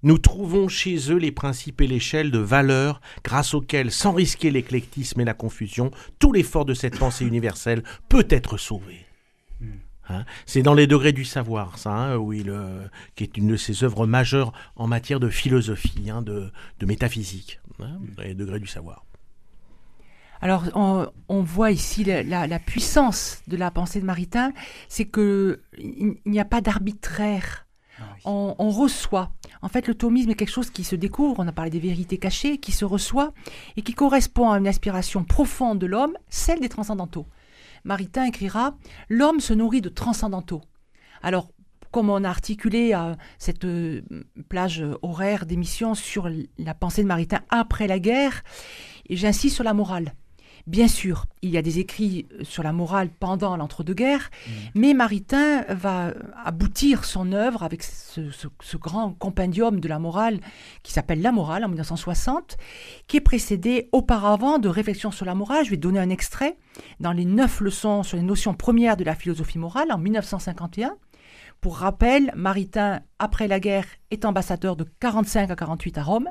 nous 0.02 0.18
trouvons 0.18 0.68
chez 0.68 1.10
eux 1.10 1.16
les 1.16 1.32
principes 1.32 1.80
et 1.80 1.86
l'échelle 1.86 2.30
de 2.30 2.38
valeurs 2.38 3.00
grâce 3.24 3.54
auxquelles, 3.54 3.90
sans 3.90 4.12
risquer 4.12 4.50
l'éclectisme 4.50 5.20
et 5.20 5.24
la 5.24 5.34
confusion, 5.34 5.90
tout 6.18 6.32
l'effort 6.32 6.64
de 6.64 6.74
cette 6.74 6.98
pensée 6.98 7.24
universelle 7.24 7.82
peut 8.08 8.26
être 8.30 8.58
sauvé. 8.58 9.06
Hein? 10.08 10.24
C'est 10.44 10.62
dans 10.62 10.74
les 10.74 10.86
degrés 10.86 11.12
du 11.12 11.24
savoir, 11.24 11.78
ça, 11.78 11.90
hein, 11.90 12.16
où 12.16 12.32
il, 12.32 12.50
euh, 12.50 12.86
qui 13.14 13.24
est 13.24 13.36
une 13.36 13.48
de 13.48 13.56
ses 13.56 13.84
œuvres 13.84 14.06
majeures 14.06 14.52
en 14.76 14.86
matière 14.86 15.20
de 15.20 15.28
philosophie, 15.28 16.10
hein, 16.10 16.22
de, 16.22 16.52
métaphysique, 16.82 17.60
les 18.18 18.34
degrés 18.34 18.60
du 18.60 18.66
savoir. 18.66 19.04
Alors, 20.40 20.64
on, 20.74 21.42
voit 21.42 21.70
ici 21.70 22.04
la, 22.04 22.58
puissance 22.58 23.42
de 23.48 23.56
la 23.56 23.70
pensée 23.70 24.00
de 24.00 24.04
Maritain, 24.04 24.52
c'est 24.88 25.06
qu'il 25.06 25.58
n'y 26.26 26.38
a 26.38 26.44
pas 26.44 26.60
d'arbitraire. 26.60 27.65
Ah 27.98 28.04
on, 28.24 28.70
reçoit. 28.70 29.32
En 29.62 29.68
fait, 29.68 29.86
le 29.86 29.94
thomisme 29.94 30.30
est 30.30 30.34
quelque 30.34 30.50
chose 30.50 30.70
qui 30.70 30.84
se 30.84 30.96
découvre, 30.96 31.36
on 31.38 31.48
a 31.48 31.52
parlé 31.52 31.70
des 31.70 31.78
vérités 31.78 32.18
cachées, 32.18 32.58
qui 32.58 32.72
se 32.72 32.84
reçoit 32.84 33.32
et 33.76 33.82
qui 33.82 33.94
correspond 33.94 34.50
à 34.50 34.58
une 34.58 34.68
aspiration 34.68 35.24
profonde 35.24 35.78
de 35.78 35.86
l'homme, 35.86 36.16
celle 36.28 36.60
des 36.60 36.68
transcendantaux. 36.68 37.26
Maritain 37.84 38.24
écrira 38.24 38.76
L'homme 39.08 39.40
se 39.40 39.54
nourrit 39.54 39.80
de 39.80 39.88
transcendantaux. 39.88 40.62
Alors, 41.22 41.48
comme 41.90 42.10
on 42.10 42.24
a 42.24 42.28
articulé 42.28 42.92
euh, 42.94 43.14
cette 43.38 43.64
euh, 43.64 44.02
plage 44.48 44.84
horaire 45.02 45.46
d'émission 45.46 45.94
sur 45.94 46.28
la 46.58 46.74
pensée 46.74 47.02
de 47.02 47.08
Maritain 47.08 47.40
après 47.48 47.86
la 47.86 47.98
guerre, 47.98 48.42
j'insiste 49.08 49.54
sur 49.54 49.64
la 49.64 49.72
morale. 49.72 50.12
Bien 50.66 50.88
sûr, 50.88 51.26
il 51.42 51.50
y 51.50 51.58
a 51.58 51.62
des 51.62 51.78
écrits 51.78 52.26
euh, 52.32 52.42
sur 52.42 52.64
la 52.64 52.72
morale 52.72 53.08
pendant 53.08 53.56
l'entre-deux-guerres, 53.56 54.30
mmh. 54.32 54.50
mais 54.74 54.94
Maritain 54.94 55.62
va 55.68 56.12
aboutir 56.44 57.04
son 57.04 57.30
œuvre 57.30 57.62
avec 57.62 57.84
ce, 57.84 58.76
grand 58.76 59.12
compendium 59.12 59.78
de 59.78 59.86
la 59.86 60.00
morale 60.00 60.40
qui 60.82 60.92
s'appelle 60.92 61.22
La 61.22 61.30
morale 61.30 61.64
en 61.64 61.68
1960, 61.68 62.56
qui 63.06 63.18
est 63.18 63.20
précédé 63.20 63.88
auparavant 63.92 64.58
de 64.58 64.68
réflexions 64.68 65.12
sur 65.12 65.24
la 65.24 65.36
morale. 65.36 65.64
Je 65.64 65.70
vais 65.70 65.76
donner 65.76 66.00
un 66.00 66.10
extrait 66.10 66.58
dans 66.98 67.12
les 67.12 67.24
neuf 67.24 67.60
leçons 67.60 68.02
sur 68.02 68.16
les 68.16 68.24
notions 68.24 68.54
premières 68.54 68.96
de 68.96 69.04
la 69.04 69.14
philosophie 69.14 69.58
morale 69.58 69.92
en 69.92 69.98
1951. 69.98 70.96
Pour 71.60 71.78
rappel, 71.78 72.32
Maritain, 72.34 73.02
après 73.20 73.46
la 73.46 73.60
guerre, 73.60 73.86
est 74.10 74.24
ambassadeur 74.24 74.74
de 74.74 74.84
45 74.98 75.48
à 75.48 75.54
48 75.54 75.98
à 75.98 76.02
Rome, 76.02 76.28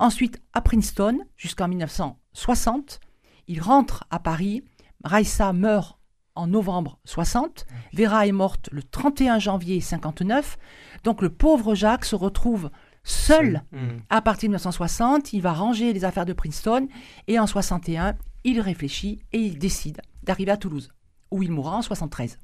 ensuite 0.00 0.42
à 0.54 0.60
Princeton 0.60 1.20
jusqu'en 1.36 1.68
1960 1.68 3.00
il 3.48 3.60
rentre 3.60 4.04
à 4.10 4.18
Paris. 4.18 4.64
Raissa 5.04 5.52
meurt 5.52 5.98
en 6.34 6.46
novembre 6.46 6.98
60. 7.04 7.66
Vera 7.92 8.26
est 8.26 8.32
morte 8.32 8.68
le 8.72 8.82
31 8.82 9.38
janvier 9.38 9.80
59. 9.80 10.58
Donc 11.04 11.22
le 11.22 11.30
pauvre 11.30 11.74
Jacques 11.74 12.04
se 12.04 12.16
retrouve 12.16 12.70
seul 13.04 13.62
mm. 13.72 13.78
à 14.10 14.20
partir 14.20 14.48
de 14.48 14.52
1960. 14.52 15.32
Il 15.32 15.42
va 15.42 15.52
ranger 15.52 15.92
les 15.92 16.04
affaires 16.04 16.26
de 16.26 16.32
Princeton 16.32 16.88
et 17.26 17.38
en 17.38 17.46
61, 17.46 18.16
il 18.44 18.60
réfléchit 18.60 19.20
et 19.32 19.38
il 19.38 19.58
décide 19.58 20.00
d'arriver 20.22 20.50
à 20.50 20.56
Toulouse, 20.56 20.92
où 21.30 21.42
il 21.42 21.50
mourra 21.50 21.76
en 21.76 21.82
73. 21.82 22.38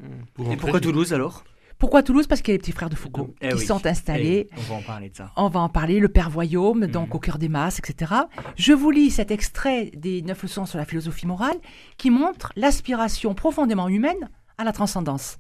Et 0.51 0.57
pourquoi 0.57 0.81
Toulouse 0.81 1.13
alors? 1.13 1.45
Pourquoi 1.83 2.05
Toulouse? 2.05 2.29
Parce 2.29 2.43
qu'il 2.43 2.53
y 2.53 2.55
a 2.55 2.59
les 2.59 2.61
petits 2.61 2.71
frères 2.71 2.91
de 2.91 2.95
Foucault 2.95 3.35
eh 3.41 3.49
qui 3.55 3.67
sont 3.67 3.85
installés. 3.87 4.47
Eh, 4.53 4.57
on 4.57 4.61
va 4.61 4.75
en 4.77 4.83
parler 4.83 5.11
de 5.11 5.17
ça. 5.17 5.33
On 5.35 5.49
va 5.49 5.59
en 5.59 5.69
parler, 5.69 5.99
le 5.99 6.09
Père 6.09 6.31
Voyaume, 6.31 6.87
donc 6.87 7.09
mhm. 7.09 7.17
au 7.17 7.19
cœur 7.19 7.39
des 7.39 7.49
masses, 7.49 7.81
etc. 7.81 8.15
Je 8.55 8.73
vous 8.73 8.93
lis 8.93 9.11
cet 9.11 9.33
extrait 9.33 9.91
des 9.97 10.23
neuf 10.23 10.45
leçons 10.45 10.65
sur 10.65 10.79
la 10.79 10.85
philosophie 10.85 11.27
morale 11.27 11.57
qui 11.97 12.11
montre 12.11 12.53
l'aspiration 12.55 13.35
profondément 13.35 13.89
humaine 13.89 14.31
à 14.59 14.63
la 14.63 14.71
transcendance. 14.71 15.39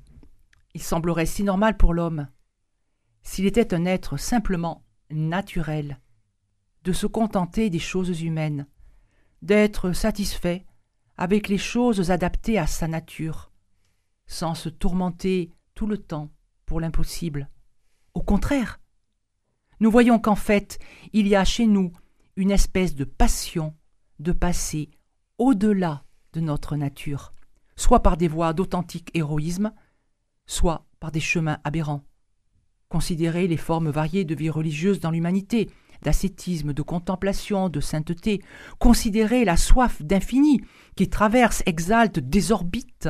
Il 0.75 0.82
semblerait 0.82 1.26
si 1.26 1.44
normal 1.44 1.76
pour 1.76 1.94
l'homme, 1.94 2.26
s'il 3.22 3.46
était 3.46 3.72
un 3.72 3.84
être 3.84 4.16
simplement 4.16 4.82
naturel, 5.12 6.00
de 6.82 6.92
se 6.92 7.06
contenter 7.06 7.70
des 7.70 7.78
choses 7.78 8.20
humaines, 8.20 8.66
d'être 9.42 9.92
satisfait 9.92 10.66
avec 11.16 11.46
les 11.46 11.58
choses 11.58 12.11
adaptées 12.11 12.58
à 12.58 12.66
sa 12.66 12.88
nature, 12.88 13.52
sans 14.26 14.56
se 14.56 14.70
tourmenter 14.70 15.52
tout 15.75 15.87
le 15.87 15.99
temps 15.99 16.31
pour 16.67 16.81
l'impossible. 16.81 17.49
Au 18.14 18.23
contraire, 18.23 18.81
nous 19.81 19.91
voyons 19.91 20.19
qu'en 20.19 20.37
fait, 20.37 20.79
il 21.12 21.26
y 21.26 21.35
a 21.35 21.45
chez 21.45 21.67
nous 21.67 21.93
une 22.37 22.50
espèce 22.50 22.95
de 22.95 23.05
passion 23.05 23.75
de 24.19 24.33
passer 24.33 24.91
au-delà 25.38 26.05
de 26.33 26.41
notre 26.41 26.76
nature, 26.76 27.33
soit 27.76 28.02
par 28.02 28.17
des 28.17 28.29
voies 28.29 28.52
d'authentique 28.52 29.11
héroïsme, 29.14 29.73
soit 30.47 30.87
par 31.00 31.12
des 31.12 31.21
chemins 31.21 31.59
aberrants. 31.64 32.05
Considérer 32.88 33.49
les 33.49 33.57
formes 33.57 33.91
variées 33.91 34.25
de 34.25 34.35
vie 34.35 34.50
religieuse 34.50 35.00
dans 35.00 35.11
l'humanité, 35.11 35.71
d'ascétisme, 36.02 36.73
de 36.73 36.83
contemplation, 36.83 37.69
de 37.69 37.81
sainteté, 37.81 38.43
considérer 38.79 39.45
la 39.45 39.57
soif 39.57 40.02
d'infini 40.02 40.61
qui 40.97 41.09
traverse, 41.09 41.62
exalte, 41.67 42.19
désorbite, 42.19 43.09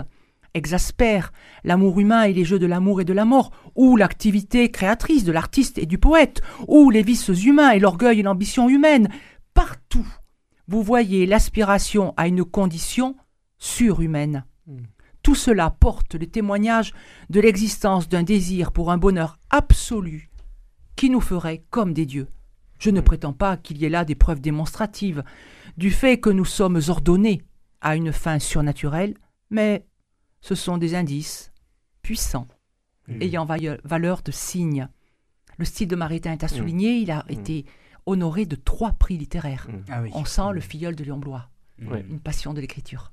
exaspère 0.55 1.33
l'amour 1.65 1.99
humain 2.01 2.25
et 2.25 2.33
les 2.33 2.45
jeux 2.45 2.59
de 2.59 2.67
l'amour 2.67 3.01
et 3.01 3.05
de 3.05 3.13
la 3.13 3.25
mort, 3.25 3.51
ou 3.75 3.97
l'activité 3.97 4.71
créatrice 4.71 5.25
de 5.25 5.33
l'artiste 5.33 5.79
et 5.79 5.87
du 5.87 5.99
poète, 5.99 6.43
ou 6.69 6.91
les 6.91 7.03
vices 7.03 7.29
humains 7.29 7.71
et 7.71 7.79
l'orgueil 7.79 8.21
et 8.21 8.23
l'ambition 8.23 8.69
humaine, 8.69 9.09
partout, 9.55 10.07
vous 10.69 10.83
voyez 10.83 11.27
l'aspiration 11.27 12.15
à 12.17 12.27
une 12.27 12.45
condition 12.45 13.17
surhumaine. 13.59 14.45
Hmm. 14.67 14.83
Tout 15.23 15.35
cela 15.35 15.71
porte 15.71 16.15
le 16.15 16.27
témoignage 16.27 16.93
de 17.31 17.41
l'existence 17.41 18.09
d'un 18.09 18.23
désir 18.23 18.73
pour 18.73 18.91
un 18.91 18.99
bonheur 18.99 19.39
absolu 19.51 20.31
qui 20.97 21.11
nous 21.11 21.21
ferait 21.21 21.65
comme 21.71 21.93
des 21.93 22.07
dieux. 22.07 22.29
Je 22.79 22.91
ne 22.91 23.01
hmm. 23.01 23.05
prétends 23.05 23.33
pas 23.33 23.57
qu'il 23.57 23.79
y 23.79 23.85
ait 23.85 23.91
là 23.91 24.05
des 24.05 24.15
preuves 24.15 24.41
démonstratives 24.41 25.23
du 25.77 25.91
fait 25.91 26.19
que 26.19 26.31
nous 26.31 26.45
sommes 26.45 26.81
ordonnés 26.89 27.43
à 27.81 27.97
une 27.97 28.13
fin 28.13 28.39
surnaturelle, 28.39 29.15
mais 29.51 29.87
ce 30.43 30.55
sont 30.55 30.77
des 30.77 30.95
indices 30.95 31.53
puissants, 32.03 32.49
hmm. 33.09 33.23
ayant 33.23 33.47
valeur 33.85 34.23
de 34.23 34.33
signe. 34.33 34.89
Le 35.57 35.65
style 35.65 35.89
de 35.89 35.97
Maritain 35.97 36.33
est 36.33 36.45
à 36.45 36.47
hmm. 36.47 36.51
souligner, 36.51 36.97
il 36.97 37.11
a 37.11 37.25
hmm. 37.29 37.33
été 37.33 37.67
honoré 38.05 38.45
de 38.45 38.57
trois 38.57 38.93
prix 38.93 39.17
littéraires. 39.17 39.69
Ah 39.89 40.03
On 40.13 40.25
sent 40.25 40.53
le 40.53 40.61
filleul 40.61 40.97
de 40.97 41.05
Léon 41.05 41.19
Blois, 41.19 41.49
une 41.79 42.21
passion 42.21 42.53
de 42.53 42.61
l'écriture. 42.61 43.13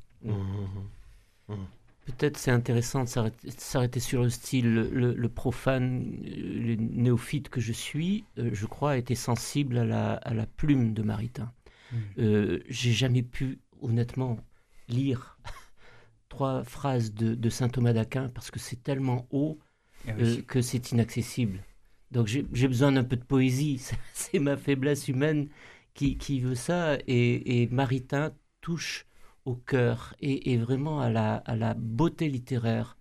Peut-être 2.18 2.38
c'est 2.38 2.50
intéressant 2.50 3.04
de 3.04 3.10
s'arrêter 3.56 4.00
sur 4.00 4.24
le 4.24 4.30
style. 4.30 4.74
Le, 4.74 5.30
profane, 5.30 6.18
le 6.24 6.76
néophyte 6.76 7.50
que 7.50 7.62
je 7.62 7.72
suis, 7.72 8.24
euh, 8.40 8.50
je 8.52 8.66
crois, 8.66 8.92
a 8.92 8.98
été 8.98 9.14
sensible 9.14 9.78
à 9.78 9.86
la, 10.34 10.46
plume 10.58 10.94
de 10.96 11.04
Maritain. 11.04 11.52
Euh, 12.18 12.60
j'ai 12.68 12.94
jamais 12.94 13.22
pu, 13.22 13.60
honnêtement, 13.82 14.38
lire 14.88 15.38
trois 16.30 16.64
phrases 16.64 17.14
de, 17.14 17.50
saint 17.50 17.70
Thomas 17.70 17.94
d'Aquin 17.94 18.30
parce 18.30 18.52
que 18.52 18.60
c'est 18.60 18.82
tellement 18.82 19.28
haut 19.32 19.60
ah 20.08 20.12
euh, 20.20 20.42
que 20.48 20.62
c'est 20.62 20.92
inaccessible. 20.92 21.60
Donc 22.12 22.28
j'ai 22.28 22.68
besoin 22.68 22.92
d'un 22.94 23.04
peu 23.04 23.18
de 23.18 23.24
poésie. 23.24 23.82
C'est 24.14 24.40
ma 24.40 24.58
faiblesse 24.58 25.08
humaine 25.10 25.50
qui, 25.94 26.18
qui 26.18 26.40
veut 26.40 26.56
ça. 26.56 26.98
Et, 27.08 27.62
et 27.62 27.68
Maritain 27.68 28.34
touche 28.62 29.06
au 29.46 29.56
cœur 29.56 30.16
et, 30.20 30.54
et 30.54 30.58
vraiment 30.58 31.02
à 31.02 31.10
la, 31.10 31.36
à 31.36 31.56
la 31.56 31.74
beauté 31.74 32.30
littéraire. 32.30 32.98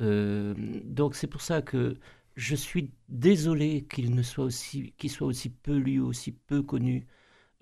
Euh, 0.00 0.54
donc 0.84 1.14
c'est 1.14 1.26
pour 1.26 1.40
ça 1.40 1.62
que 1.62 1.96
je 2.36 2.54
suis 2.54 2.92
désolé 3.08 3.84
qu'il 3.90 4.14
ne 4.14 4.22
soit 4.22 4.44
aussi, 4.44 4.94
qu'il 4.96 5.10
soit 5.10 5.26
aussi 5.26 5.50
peu 5.50 5.76
lu, 5.76 6.00
aussi 6.00 6.32
peu 6.32 6.62
connu 6.62 7.06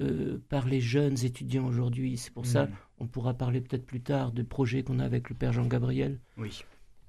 euh, 0.03 0.38
par 0.49 0.67
les 0.67 0.81
jeunes 0.81 1.17
étudiants 1.25 1.67
aujourd'hui. 1.67 2.17
C'est 2.17 2.33
pour 2.33 2.47
ça, 2.47 2.67
Mm. 2.67 2.71
on 3.00 3.07
pourra 3.07 3.35
parler 3.35 3.61
peut-être 3.61 3.87
plus 3.87 4.00
tard 4.00 4.33
de 4.33 4.43
projets 4.43 4.83
qu'on 4.83 4.99
a 4.99 5.05
avec 5.05 5.29
le 5.31 5.35
père 5.37 5.53
Jean 5.53 5.67
Gabriel. 5.67 6.19
Oui. 6.37 6.62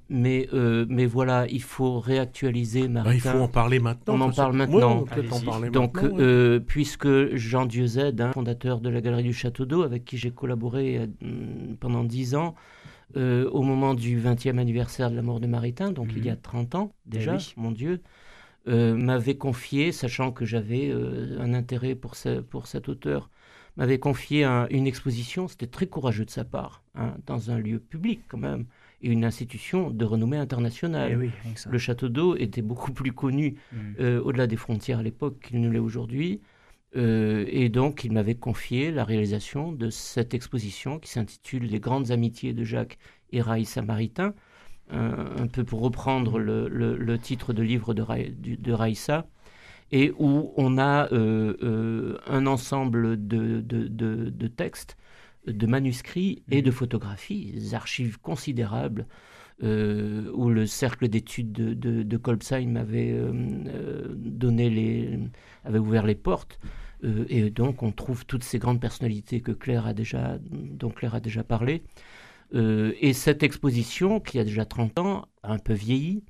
Mais, 0.09 0.47
euh, 0.53 0.85
mais 0.87 1.05
voilà, 1.05 1.47
il 1.49 1.61
faut 1.61 1.99
réactualiser 1.99 2.81
Bah, 2.87 2.87
il 2.87 2.91
Maritain. 3.03 3.31
faut 3.33 3.39
en 3.39 3.47
parler 3.49 3.79
maintenant. 3.79 4.15
On 4.15 4.21
en 4.21 4.31
parle 4.31 4.55
maintenant. 4.55 4.77
Ouais, 4.77 4.83
on 5.01 5.03
peut 5.03 5.15
peut-être 5.15 5.33
en 5.33 5.35
Allez-y. 5.35 5.49
parler 5.49 5.69
Donc, 5.69 6.01
maintenant, 6.01 6.17
ouais. 6.17 6.23
euh, 6.23 6.59
puisque 6.61 7.35
Jean 7.35 7.65
Dieuzède, 7.65 8.21
hein, 8.21 8.31
fondateur 8.31 8.79
de 8.79 8.87
la 8.89 9.01
Galerie 9.01 9.23
du 9.23 9.33
Château 9.33 9.65
d'Eau, 9.65 9.81
avec 9.81 10.05
qui 10.05 10.15
j'ai 10.17 10.31
collaboré 10.31 11.07
mm, 11.21 11.75
pendant 11.81 12.05
dix 12.05 12.35
ans, 12.35 12.55
au 13.15 13.61
moment 13.63 13.95
du 13.95 14.19
20e 14.19 14.59
anniversaire 14.59 15.09
de 15.09 15.15
la 15.15 15.21
mort 15.21 15.39
de 15.39 15.47
Maritain, 15.47 15.91
donc 15.91 16.09
il 16.15 16.25
y 16.25 16.29
a 16.29 16.35
30 16.35 16.75
ans 16.75 16.91
déjà, 17.05 17.35
oui. 17.37 17.53
mon 17.57 17.71
Dieu, 17.71 18.01
m'avait 18.67 19.35
confié, 19.37 19.91
sachant 19.91 20.31
que 20.31 20.45
j'avais 20.45 20.89
euh, 20.89 21.39
un 21.39 21.53
intérêt 21.53 21.95
pour, 21.95 22.15
ce- 22.15 22.41
pour 22.41 22.67
cet 22.67 22.89
auteur, 22.89 23.29
m'avait 23.77 23.99
confié 23.99 24.43
un- 24.43 24.67
une 24.69 24.87
exposition, 24.87 25.47
c'était 25.47 25.67
très 25.67 25.87
courageux 25.87 26.25
de 26.25 26.29
sa 26.31 26.43
part, 26.43 26.83
hein, 26.95 27.15
dans 27.25 27.51
un 27.51 27.59
lieu 27.59 27.79
public 27.79 28.21
quand 28.27 28.37
même, 28.39 28.65
et 29.03 29.09
une 29.09 29.23
institution 29.23 29.91
de 29.91 30.03
renommée 30.05 30.37
internationale. 30.37 31.11
Eh 31.13 31.15
oui. 31.15 31.29
Le 31.69 31.77
château 31.77 32.09
d'eau 32.09 32.35
était 32.35 32.63
beaucoup 32.63 32.91
plus 32.91 33.11
connu 33.13 33.55
Mm. 33.71 33.77
euh, 33.99 34.21
au-delà 34.21 34.47
des 34.47 34.55
frontières 34.57 34.99
à 34.99 35.03
l'époque 35.03 35.39
qu'il 35.39 35.61
ne 35.61 35.69
l'est 35.69 35.77
aujourd'hui. 35.79 36.41
Euh, 36.95 37.45
et 37.47 37.69
donc, 37.69 38.03
il 38.05 38.11
m'avait 38.13 38.33
confié 38.35 38.91
la 38.91 39.03
réalisation 39.03 39.71
de 39.71 39.89
cette 39.91 40.33
exposition 40.33 40.97
qui 40.99 41.09
s'intitule 41.11 41.65
Les 41.65 41.79
grandes 41.79 42.09
amitiés 42.11 42.53
de 42.53 42.63
Jacques 42.63 42.97
et 43.31 43.41
Raïssa 43.41 43.81
Maritain, 43.83 44.33
un, 44.89 45.47
peu 45.47 45.63
pour 45.63 45.81
reprendre 45.81 46.39
le, 46.39 46.67
le- 46.69 46.97
le 46.97 47.17
titre 47.19 47.53
de 47.53 47.61
livre 47.63 47.93
de, 47.93 48.03
de 48.55 48.71
Raïssa, 48.71 49.27
et 49.91 50.11
où 50.19 50.51
on 50.57 50.77
a 50.77 51.11
euh, 51.13 51.55
euh, 51.63 52.17
un 52.27 52.45
ensemble 52.45 53.27
de, 53.27 53.61
de- 53.61 53.87
de- 53.87 54.29
de 54.29 54.47
textes, 54.47 54.97
de 55.47 55.65
manuscrits 55.65 56.43
et 56.51 56.61
de 56.61 56.71
photographies, 56.71 57.51
des 57.53 57.73
archives 57.73 58.19
considérables 58.19 59.07
euh, 59.63 60.29
où 60.33 60.49
le 60.49 60.65
cercle 60.67 61.07
d'études 61.07 61.51
de, 61.51 61.73
de, 61.73 62.03
de 62.03 62.17
Kolbsheim 62.17 62.75
avait 62.75 63.11
euh, 63.13 64.07
donné 64.15 64.69
les, 64.69 65.19
avait 65.63 65.79
ouvert 65.79 66.05
les 66.05 66.15
portes. 66.15 66.59
Euh, 67.03 67.25
et 67.29 67.49
donc 67.49 67.83
on 67.83 67.91
trouve 67.91 68.25
toutes 68.25 68.43
ces 68.43 68.59
grandes 68.59 68.81
personnalités 68.81 69.41
que 69.41 69.51
Claire 69.51 69.85
a 69.87 69.93
déjà, 69.93 70.37
dont 70.51 70.89
Claire 70.89 71.15
a 71.15 71.19
déjà 71.19 71.43
parlé. 71.43 71.83
Euh, 72.53 72.93
et 73.01 73.13
cette 73.13 73.43
exposition, 73.43 74.19
qui 74.19 74.39
a 74.39 74.43
déjà 74.43 74.65
30 74.65 74.99
ans, 74.99 75.25
a 75.43 75.51
un 75.53 75.59
peu 75.59 75.73
vieilli. 75.73 76.23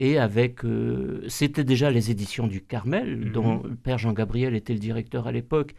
Et 0.00 0.18
avec, 0.18 0.64
euh, 0.64 1.24
c'était 1.28 1.64
déjà 1.64 1.90
les 1.90 2.10
éditions 2.10 2.46
du 2.46 2.60
Carmel, 2.62 3.16
Mhm. 3.16 3.32
dont 3.32 3.62
le 3.62 3.76
père 3.76 3.96
Jean-Gabriel 3.98 4.54
était 4.54 4.72
le 4.74 4.80
directeur 4.80 5.26
à 5.26 5.32
l'époque, 5.32 5.74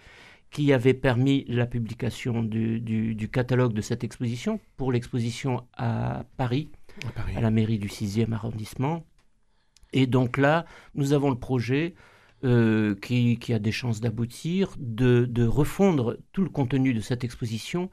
qui 0.51 0.71
avait 0.71 0.93
permis 0.93 1.43
la 1.49 1.65
publication 1.65 2.41
du, 2.41 2.79
du- 2.79 3.13
du 3.13 3.27
catalogue 3.29 3.73
de 3.73 3.81
cette 3.81 4.03
exposition 4.05 4.59
pour 4.77 4.91
l'exposition 4.93 5.67
à 5.75 6.23
Paris, 6.37 6.69
À 7.05 7.11
Paris. 7.11 7.33
à 7.35 7.41
la 7.41 7.51
mairie 7.51 7.77
du 7.77 7.89
6e 7.89 8.31
arrondissement. 8.31 9.05
Et 9.91 10.07
donc 10.07 10.37
là, 10.37 10.65
nous 10.93 11.11
avons 11.13 11.29
le 11.29 11.37
projet 11.37 11.93
euh, 12.43 12.95
qui, 12.95 13.53
a 13.53 13.59
des 13.59 13.71
chances 13.71 14.01
d'aboutir, 14.01 14.75
de, 14.77 15.45
refondre 15.45 16.17
tout 16.33 16.43
le 16.43 16.49
contenu 16.49 16.93
de 16.93 16.99
cette 17.01 17.23
exposition, 17.23 17.89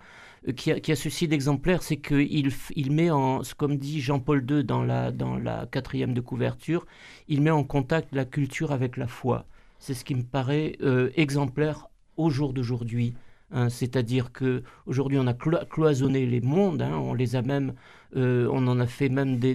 euh, 0.48 0.52
qui, 0.52 0.72
a, 0.72 0.80
qui 0.80 0.92
a 0.92 0.96
ceci 0.96 1.28
d'exemplaire, 1.28 1.82
c'est 1.82 1.96
qu'il 1.98 2.50
met 2.90 3.10
en, 3.10 3.42
comme 3.56 3.76
dit 3.78 4.00
Jean-Paul 4.00 4.44
II 4.50 4.64
dans 4.64 4.82
la, 4.82 5.10
dans 5.12 5.36
la 5.36 5.66
quatrième 5.70 6.12
de 6.12 6.20
couverture, 6.20 6.86
il 7.28 7.40
met 7.40 7.50
en 7.50 7.64
contact 7.64 8.08
la 8.14 8.24
culture 8.24 8.72
avec 8.72 8.96
la 8.96 9.06
foi. 9.06 9.46
C'est 9.78 9.94
ce 9.94 10.04
qui 10.04 10.14
me 10.14 10.22
paraît 10.22 10.76
euh, 10.82 11.10
exemplaire 11.16 11.88
au 12.16 12.28
jour 12.28 12.52
d'aujourd'hui. 12.52 13.14
hein. 13.52 13.68
C'est-à-dire 13.68 14.32
que 14.32 14.62
aujourd'hui 14.86 15.18
on 15.18 15.26
a 15.26 15.32
clo- 15.34 15.66
cloisonné 15.68 16.26
les 16.26 16.40
mondes, 16.40 16.82
hein, 16.82 16.94
on 16.94 17.14
les 17.14 17.36
a 17.36 17.42
même, 17.42 17.74
on 18.14 18.66
en 18.66 18.80
a 18.80 18.86
fait 18.86 19.08
même 19.08 19.38
des- 19.38 19.54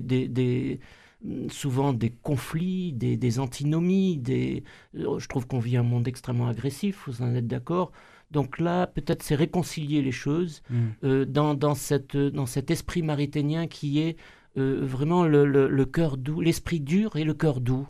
souvent 1.50 1.94
des 1.94 2.10
conflits, 2.12 2.94
des, 2.94 3.18
des 3.18 3.40
antinomies. 3.40 4.18
Des, 4.18 4.64
euh, 4.96 5.20
je 5.20 5.28
trouve 5.28 5.48
qu'on 5.48 5.60
vit 5.60 5.78
un 5.78 5.84
monde 5.84 6.08
extrêmement 6.08 6.48
agressif, 6.48 7.04
vous 7.08 7.22
en 7.22 7.34
êtes 7.36 7.48
d'accord. 7.48 7.92
Donc 8.32 8.60
là, 8.60 8.88
peut-être 8.88 9.24
c'est 9.24 9.36
réconcilier 9.36 10.02
les 10.02 10.12
choses 10.12 10.62
Mm. 10.70 10.76
euh, 11.04 11.26
dans, 11.26 11.54
dans, 11.54 11.76
cette, 11.76 12.18
dans 12.18 12.46
cet 12.46 12.72
esprit 12.72 13.02
mariténien 13.02 13.68
qui 13.68 14.00
est 14.00 14.18
euh, 14.58 14.80
vraiment 14.84 15.26
le, 15.26 15.46
le, 15.46 15.68
le 15.70 15.86
cœur 15.86 16.18
doux, 16.18 16.42
l'esprit 16.42 16.80
dur 16.80 17.16
et 17.16 17.24
le 17.24 17.34
cœur 17.34 17.62
doux. 17.62 17.88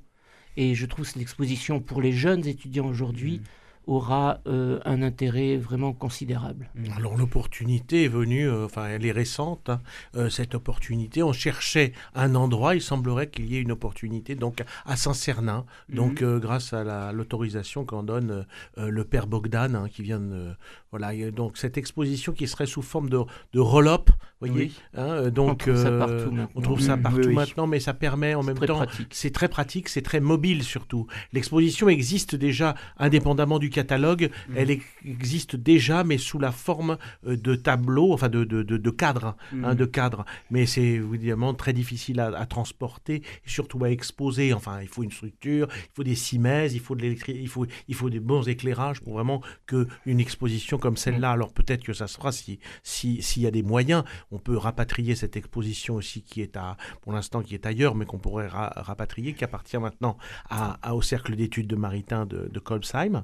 Et 0.55 0.73
je 0.73 0.85
trouve 0.85 1.05
cette 1.05 1.21
exposition 1.21 1.79
pour 1.79 2.01
les 2.01 2.11
jeunes 2.11 2.45
étudiants 2.47 2.87
aujourd'hui 2.87 3.41
aura 3.87 4.39
euh, 4.47 4.79
un 4.85 5.01
intérêt 5.01 5.57
vraiment 5.57 5.93
considérable. 5.93 6.69
Alors 6.95 7.17
l'opportunité 7.17 8.03
est 8.03 8.09
venue, 8.09 8.47
euh, 8.47 8.65
enfin 8.65 8.87
elle 8.87 9.05
est 9.05 9.11
récente, 9.11 9.69
hein, 9.69 9.81
euh, 10.15 10.29
cette 10.29 10.53
opportunité. 10.53 11.23
On 11.23 11.33
cherchait 11.33 11.93
un 12.13 12.35
endroit, 12.35 12.75
il 12.75 12.81
semblerait 12.81 13.29
qu'il 13.29 13.45
y 13.45 13.55
ait 13.57 13.61
une 13.61 13.71
opportunité 13.71 14.35
donc 14.35 14.63
à 14.85 14.95
Saint-Cernin, 14.97 15.65
donc 15.89 16.21
euh, 16.21 16.39
grâce 16.39 16.73
à 16.73 16.83
la- 16.83 17.11
l'autorisation 17.11 17.85
qu'en 17.85 18.03
donne 18.03 18.45
le 18.75 19.03
père 19.03 19.27
Bogdan 19.27 19.75
hein, 19.75 19.87
qui 19.89 20.03
vient 20.03 20.19
de... 20.19 20.53
voilà, 20.91 21.13
donc 21.31 21.57
cette 21.57 21.77
exposition 21.77 22.33
qui 22.33 22.47
serait 22.47 22.65
sous 22.65 22.81
forme 22.81 23.09
de, 23.09 23.19
de 23.53 23.59
roll-up, 23.59 24.09
voyez, 24.39 24.53
Oui. 24.65 24.73
hein, 24.95 25.07
euh, 25.07 25.29
donc 25.31 25.49
On 25.49 25.55
trouve 25.73 25.75
ça 25.83 25.87
euh, 25.89 25.99
partout 25.99 26.31
maintenant. 26.31 26.49
on 26.55 26.61
trouve 26.61 26.79
ça 26.81 26.95
Mm, 26.97 27.01
partout 27.01 27.17
oui, 27.19 27.25
oui. 27.27 27.33
maintenant, 27.33 27.67
mais 27.67 27.79
ça 27.79 27.93
permet 27.93 28.35
en 28.35 28.43
même 28.43 28.57
temps 28.59 28.85
c'est 29.09 29.31
très 29.31 29.47
pratique, 29.49 29.89
c'est 29.89 30.01
très 30.01 30.19
mobile 30.19 30.63
surtout. 30.63 31.07
L'exposition 31.33 31.89
existe 31.89 32.35
déjà 32.35 32.75
indépendamment 32.97 33.59
du 33.59 33.69
catalogue, 33.69 34.29
Mm. 34.49 34.53
elle 34.55 34.71
ex- 34.71 34.85
existe 35.05 35.55
déjà, 35.55 36.03
mais 36.03 36.17
sous 36.17 36.39
la 36.39 36.51
forme 36.51 36.97
euh, 37.25 37.35
de 37.35 37.55
tableaux, 37.55 38.13
enfin 38.13 38.29
de, 38.29 38.43
de, 38.43 38.63
de, 38.63 38.77
de 38.77 38.89
cadres, 38.89 39.35
hein, 39.63 39.73
Mm. 39.73 39.75
de 39.75 39.85
cadres. 39.85 40.25
Mais 40.51 40.65
c'est 40.65 40.81
évidemment 40.83 41.53
très 41.53 41.73
difficile 41.73 42.19
à, 42.19 42.27
à 42.37 42.45
transporter 42.45 43.15
et 43.45 43.49
surtout 43.49 43.83
à 43.83 43.89
exposer. 43.89 44.53
Enfin, 44.53 44.79
il 44.81 44.87
faut 44.87 45.03
une 45.03 45.11
structure, 45.11 45.67
il 45.71 45.89
faut 45.95 46.03
des 46.03 46.15
cimaises, 46.15 46.73
il 46.75 46.79
faut 46.79 46.95
de 46.95 47.01
l'électri- 47.01 47.37
il 47.39 47.47
faut, 47.47 47.65
il 47.87 47.95
faut 47.95 48.09
des 48.09 48.19
bons 48.19 48.47
éclairages 48.47 49.01
pour 49.01 49.13
vraiment 49.13 49.41
que 49.65 49.87
une 50.05 50.19
exposition 50.19 50.77
comme 50.77 50.97
celle-là. 50.97 51.31
Alors 51.31 51.53
peut-être 51.53 51.83
que 51.83 51.93
ça 51.93 52.07
sera 52.07 52.31
si 52.31 52.59
si 52.83 53.21
s'il 53.21 53.43
y 53.43 53.47
a 53.47 53.51
des 53.51 53.63
moyens, 53.63 54.03
on 54.31 54.39
peut 54.39 54.57
rapatrier 54.57 55.15
cette 55.15 55.37
exposition 55.37 55.95
aussi 55.95 56.21
qui 56.21 56.41
est 56.41 56.57
à 56.57 56.75
pour 57.01 57.13
l'instant 57.13 57.41
qui 57.41 57.53
est 57.53 57.65
ailleurs, 57.65 57.95
mais 57.95 58.05
qu'on 58.05 58.17
pourrait 58.19 58.47
ra- 58.47 58.73
rapatrier, 58.75 59.33
qui 59.33 59.43
appartient 59.43 59.77
maintenant 59.77 60.17
à, 60.49 60.77
à- 60.81 60.95
au 60.95 61.01
cercle 61.01 61.35
d'études 61.35 61.67
de 61.67 61.75
Maritain 61.77 62.25
de, 62.25 62.49
de 62.51 62.59
Kolbsheim. 62.59 63.23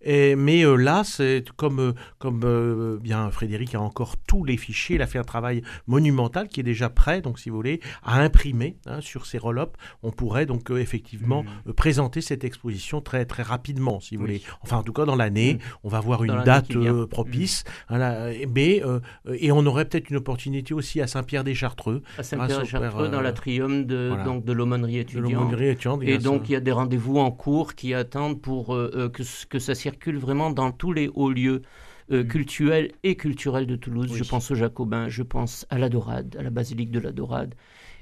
Et, 0.00 0.36
mais 0.36 0.64
euh, 0.64 0.76
là, 0.76 1.04
c'est 1.04 1.44
comme, 1.56 1.80
euh, 1.80 1.92
comme 2.18 2.42
euh, 2.44 2.98
bien 2.98 3.30
Frédéric 3.30 3.74
a 3.74 3.80
encore 3.80 4.16
tous 4.16 4.44
les 4.44 4.56
fichiers, 4.56 4.96
il 4.96 5.02
a 5.02 5.06
fait 5.06 5.18
un 5.18 5.24
travail 5.24 5.62
monumental 5.86 6.48
qui 6.48 6.60
est 6.60 6.62
déjà 6.62 6.88
prêt, 6.88 7.20
donc 7.20 7.38
si 7.38 7.50
vous 7.50 7.56
voulez, 7.56 7.80
à 8.02 8.20
imprimer 8.20 8.76
hein, 8.86 9.00
sur 9.02 9.26
ces 9.26 9.36
roll-up. 9.38 9.76
On 10.02 10.12
pourrait 10.12 10.46
donc 10.46 10.70
euh, 10.70 10.78
effectivement 10.78 11.44
euh, 11.66 11.72
présenter 11.74 12.20
cette 12.22 12.44
exposition 12.44 13.00
très 13.02 13.26
très 13.26 13.42
rapidement, 13.42 14.00
si 14.00 14.16
vous 14.16 14.22
Oui. 14.24 14.38
voulez. 14.38 14.42
Enfin, 14.62 14.78
en 14.78 14.82
tout 14.82 14.92
cas, 14.94 15.04
dans 15.04 15.16
l'année, 15.16 15.54
Mhm. 15.54 15.60
on 15.84 15.88
va 15.88 15.98
avoir 15.98 16.24
Dans 16.24 16.38
une 16.38 16.44
date 16.44 16.72
propice. 17.10 17.64
hein, 17.90 17.98
là, 17.98 18.32
et- 18.32 18.46
mais, 18.46 18.82
et 19.34 19.52
on 19.52 19.64
aurait 19.66 19.84
peut-être 19.84 20.08
une 20.10 20.16
opportunité 20.16 20.37
aussi 20.72 21.00
à 21.00 21.06
Saint-Pierre-des-Chartreux, 21.06 22.02
À 22.16 22.22
Saint-Pierre-et-Chartreux, 22.22 23.02
père, 23.04 23.10
dans 23.10 23.18
euh, 23.18 23.22
l'atrium 23.22 23.84
de, 23.86 24.08
voilà. 24.08 24.24
donc, 24.24 24.44
de 24.44 24.52
l'aumônerie 24.52 24.98
étudiante. 24.98 25.52
étudiante, 25.52 26.02
Et 26.02 26.18
donc, 26.18 26.48
il 26.48 26.52
y 26.52 26.56
a 26.56 26.60
des 26.60 26.72
rendez-vous 26.72 27.18
en 27.18 27.30
cours 27.30 27.74
qui 27.74 27.94
attendent 27.94 28.40
pour 28.40 28.74
euh, 28.74 28.90
euh, 28.94 29.08
que, 29.08 29.22
que 29.48 29.58
ça 29.58 29.74
circule 29.74 30.18
vraiment 30.18 30.50
dans 30.50 30.70
tous 30.72 30.92
les 30.92 31.08
hauts 31.14 31.30
lieux 31.30 31.62
euh, 32.10 32.24
Mm. 32.24 32.28
culturels 32.28 32.90
et 33.02 33.16
culturels 33.16 33.66
de 33.66 33.76
Toulouse. 33.76 34.08
Oui. 34.10 34.18
Je 34.18 34.24
pense 34.24 34.50
aux 34.50 34.54
Jacobins, 34.54 35.08
je 35.08 35.22
pense 35.22 35.66
à 35.68 35.78
la 35.78 35.90
Dorade, 35.90 36.36
à 36.38 36.42
la 36.42 36.48
basilique 36.50 36.90
de 36.90 37.00
la 37.00 37.12
Dorade. 37.12 37.54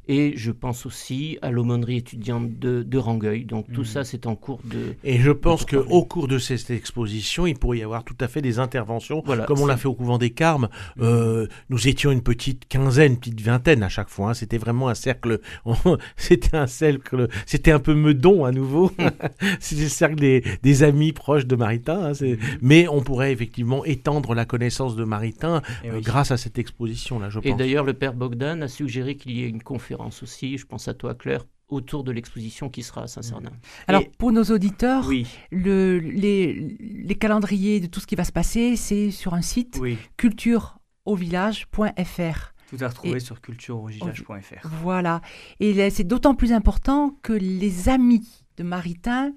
Et 0.09 0.35
je 0.37 0.53
pense 0.53 0.87
aussi 0.87 1.39
à 1.43 1.51
l'aumônerie 1.51 1.97
étudiante 1.97 2.59
de, 2.59 2.83
de 2.83 2.99
Rangueil. 2.99 3.45
Donc, 3.45 3.71
tout 3.73 3.81
Mm. 3.83 3.85
ça, 3.87 4.05
c'est 4.05 4.27
en 4.27 4.37
cours 4.37 4.61
de. 4.65 4.95
Et 5.05 5.19
je 5.19 5.31
pense 5.33 5.61
pour 5.63 5.69
que 5.71 5.77
parler. 5.77 5.91
au 5.93 6.05
cours 6.05 6.29
de 6.29 6.39
cette 6.39 6.71
exposition, 6.71 7.47
il 7.47 7.57
pourrait 7.59 7.79
y 7.79 7.83
avoir 7.83 8.05
tout 8.05 8.15
à 8.21 8.29
fait 8.29 8.41
des 8.41 8.59
interventions, 8.61 9.23
Voilà, 9.27 9.45
comme 9.47 9.59
on 9.61 9.67
l'a 9.67 9.77
fait 9.77 9.89
au 9.89 9.95
couvent 9.95 10.19
des 10.19 10.31
Carmes. 10.31 10.69
Euh, 11.01 11.47
nous 11.71 11.89
étions 11.89 12.13
une 12.13 12.23
petite 12.23 12.69
quinzaine, 12.69 13.13
une 13.13 13.19
petite 13.19 13.41
vingtaine 13.41 13.83
à 13.83 13.89
chaque 13.89 14.09
fois. 14.09 14.31
hein. 14.31 14.35
C'était 14.35 14.59
vraiment 14.59 14.89
un 14.89 14.95
cercle. 14.95 15.41
C'était 16.17 16.57
un 16.57 16.67
cercle. 16.69 17.29
C'était 17.47 17.73
un 17.73 17.81
peu 17.81 17.95
meudon 17.95 18.45
à 18.45 18.53
nouveau. 18.53 18.93
C'était 19.61 19.83
le 19.83 19.89
cercle 19.89 20.17
des, 20.17 20.45
des 20.63 20.83
amis 20.83 21.13
proches 21.13 21.47
de 21.47 21.57
Maritain. 21.57 22.07
hein, 22.07 22.15
c'est- 22.15 22.39
Mais 22.63 22.87
on 22.89 23.03
pourrait 23.03 23.33
effectivement 23.33 23.85
étendre 23.85 24.35
la 24.35 24.45
connaissance 24.45 24.95
de 24.95 25.05
Maritain 25.05 25.63
Eh 25.85 25.89
euh, 25.89 25.93
oui. 25.97 26.01
grâce 26.03 26.31
à 26.31 26.37
cette 26.37 26.59
exposition 26.59 27.19
là, 27.19 27.29
je 27.29 27.41
Et 27.41 27.51
pense. 27.51 27.59
d'ailleurs, 27.59 27.85
le 27.85 27.93
père 27.95 28.15
Bogdan 28.15 28.63
a 28.63 28.69
suggéré 28.69 29.17
qu'il 29.17 29.33
y 29.33 29.43
ait 29.43 29.49
une 29.49 29.63
conférence 29.63 29.96
aussi, 30.01 30.57
je 30.59 30.67
pense 30.67 30.89
à 30.89 30.95
toi 30.95 31.15
Claire, 31.15 31.45
autour 31.69 32.05
de 32.05 32.13
l'exposition 32.13 32.69
qui 32.71 32.83
sera 32.83 33.03
à 33.03 33.07
Saint-Cernin. 33.09 33.51
Alors, 33.89 34.03
Et- 34.03 34.11
pour 34.19 34.31
nos 34.33 34.45
auditeurs, 34.45 35.07
Oui, 35.09 35.27
le, 35.51 35.99
les, 35.99 36.77
les 36.81 37.15
calendriers 37.17 37.81
de 37.81 37.87
tout 37.87 38.01
ce 38.01 38.07
qui 38.07 38.15
va 38.15 38.25
se 38.25 38.33
passer, 38.33 38.77
c'est 38.77 39.11
sur 39.11 39.35
un 39.35 39.43
site 39.43 39.77
oui. 39.81 39.99
cultureauvillage.fr. 40.17 42.53
Tout 42.71 42.77
à 42.81 42.89
retrouver 42.89 43.17
Et- 43.17 43.21
sur 43.21 43.41
cultureorigilage.fr. 43.41 44.69
Voilà. 44.83 45.21
Et 45.61 45.89
c'est 45.91 46.05
d'autant 46.05 46.35
plus 46.35 46.53
important 46.53 47.11
que 47.23 47.33
les 47.33 47.89
amis 47.89 48.27
de 48.57 48.65
Maritain, 48.65 49.33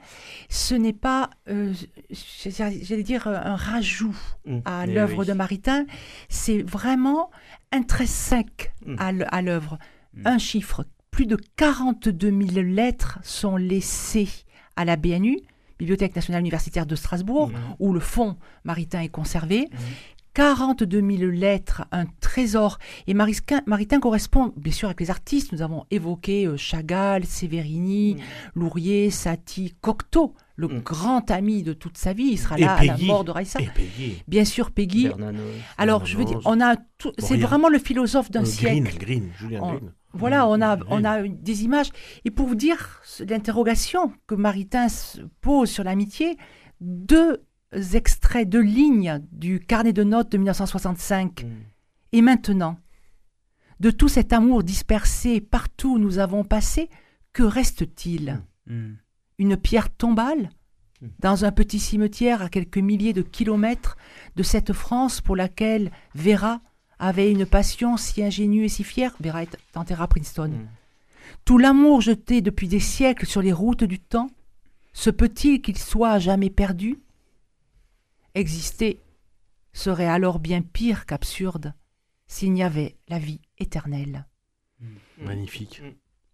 ce 0.49 0.73
n'est 0.75 0.93
pas, 0.93 1.29
euh, 1.49 1.73
j'allais 2.09 3.03
dire, 3.03 3.27
un 3.27 3.55
rajout 3.55 4.15
Mm. 4.45 4.59
à 4.65 4.85
Eh 4.87 4.91
l'œuvre 4.93 5.19
oui. 5.19 5.25
de 5.27 5.33
Maritain. 5.33 5.85
C'est 6.29 6.61
vraiment 6.63 7.29
intrinsèque 7.71 8.73
Mm. 8.85 8.95
à 8.97 9.09
l- 9.09 9.27
à 9.29 9.41
l'œuvre. 9.41 9.77
Mm. 10.13 10.21
Un 10.27 10.37
chiffre, 10.37 10.85
plus 11.11 11.25
de 11.25 11.37
42 11.55 12.29
000 12.31 12.61
lettres 12.65 13.19
sont 13.23 13.57
laissées 13.57 14.29
à 14.75 14.85
la 14.85 14.95
BNU, 14.95 15.37
Bibliothèque 15.77 16.15
nationale 16.15 16.41
universitaire 16.41 16.85
de 16.85 16.95
Strasbourg, 16.95 17.49
Mm. 17.49 17.53
où 17.79 17.93
le 17.93 17.99
fonds 17.99 18.37
Maritain 18.63 19.01
est 19.01 19.09
conservé. 19.09 19.67
Mhm. 19.71 19.79
42 20.33 21.01
000 21.01 21.31
lettres, 21.31 21.85
un 21.91 22.05
trésor. 22.21 22.77
Et 23.07 23.13
Maritain 23.13 23.99
correspond, 23.99 24.53
bien 24.55 24.71
sûr, 24.71 24.87
avec 24.87 24.99
les 25.01 25.09
artistes. 25.09 25.51
Nous 25.51 25.61
avons 25.61 25.85
évoqué 25.91 26.45
euh, 26.45 26.55
Chagall, 26.55 27.25
Séverini, 27.25 28.17
Lourier, 28.55 29.09
Satie, 29.09 29.73
Cocteau, 29.81 30.35
le 30.55 30.67
Mm. 30.67 30.79
grand 30.81 31.31
ami 31.31 31.63
de 31.63 31.73
toute 31.73 31.97
sa 31.97 32.13
vie. 32.13 32.29
Il 32.31 32.37
sera 32.37 32.57
Et 32.57 32.61
là 32.61 32.75
à 32.75 32.83
la 32.85 32.97
mort 32.97 33.23
de 33.23 33.31
Raissa. 33.31 33.59
Bien 34.27 34.45
sûr, 34.45 34.71
Peggy. 34.71 35.09
Alors, 35.77 36.05
je 36.05 36.15
veux 36.15 36.25
dire, 36.25 36.39
on 36.45 36.61
a 36.61 36.75
tout. 36.97 37.11
C'est 37.17 37.37
vraiment 37.37 37.67
le 37.69 37.79
philosophe 37.79 38.29
d'un 38.31 38.43
Euh, 38.43 38.45
siècle. 38.45 38.97
Green, 38.99 39.29
Julien 39.39 39.59
On- 39.63 39.73
Green. 39.73 39.91
Voilà, 40.13 40.47
on 40.47 40.61
a, 40.61 40.77
on 40.87 41.03
a 41.03 41.21
des 41.27 41.63
images. 41.63 41.91
Et 42.25 42.31
pour 42.31 42.47
vous 42.47 42.55
dire 42.55 43.01
l'interrogation 43.19 44.11
que 44.27 44.35
Maritain 44.35 44.89
se 44.89 45.21
pose 45.41 45.69
sur 45.69 45.83
l'amitié, 45.83 46.37
deux 46.81 47.43
extraits, 47.93 48.49
deux 48.49 48.61
lignes 48.61 49.21
du 49.31 49.59
carnet 49.59 49.93
de 49.93 50.03
notes 50.03 50.31
de 50.31 50.37
1965. 50.37 51.43
Mm. 51.43 51.47
Et 52.13 52.21
maintenant, 52.21 52.79
de 53.79 53.91
tout 53.91 54.07
cet 54.09 54.33
amour 54.33 54.63
dispersé 54.63 55.41
partout 55.41 55.93
où 55.95 55.99
nous 55.99 56.17
avons 56.17 56.43
passé, 56.43 56.89
que 57.33 57.43
reste-t-il 57.43 58.41
Mm. 58.67 58.93
Une 59.39 59.57
pierre 59.57 59.89
tombale 59.89 60.49
Mm. 61.01 61.07
dans 61.19 61.45
un 61.45 61.51
petit 61.51 61.79
cimetière 61.79 62.41
à 62.41 62.49
quelques 62.49 62.77
milliers 62.77 63.13
de 63.13 63.21
kilomètres 63.21 63.95
de 64.35 64.43
cette 64.43 64.73
France 64.73 65.21
pour 65.21 65.35
laquelle 65.35 65.91
Vera 66.13 66.61
avait 66.99 67.31
une 67.31 67.45
passion 67.45 67.97
si 67.97 68.21
ingénue 68.21 68.65
et 68.65 68.69
si 68.69 68.83
fière. 68.83 69.15
Vera 69.19 69.41
à 69.41 70.07
Princeton. 70.07 70.49
Mm. 70.49 70.67
Tout 71.45 71.57
l'amour 71.57 72.01
jeté 72.01 72.41
depuis 72.41 72.67
des 72.67 72.79
siècles 72.79 73.25
sur 73.25 73.41
les 73.41 73.53
routes 73.53 73.83
du 73.83 73.99
temps, 73.99 74.29
se 74.93 75.09
peut-il 75.09 75.61
qu'il 75.61 75.77
soit 75.77 76.11
à 76.11 76.19
jamais 76.19 76.49
perdu 76.49 76.99
Exister 78.35 78.99
serait 79.73 80.07
alors 80.07 80.39
bien 80.39 80.61
pire 80.61 81.05
qu'absurde 81.05 81.73
s'il 82.27 82.53
n'y 82.53 82.63
avait 82.63 82.95
la 83.07 83.17
vie 83.17 83.41
éternelle. 83.57 84.25
Magnifique. 85.17 85.81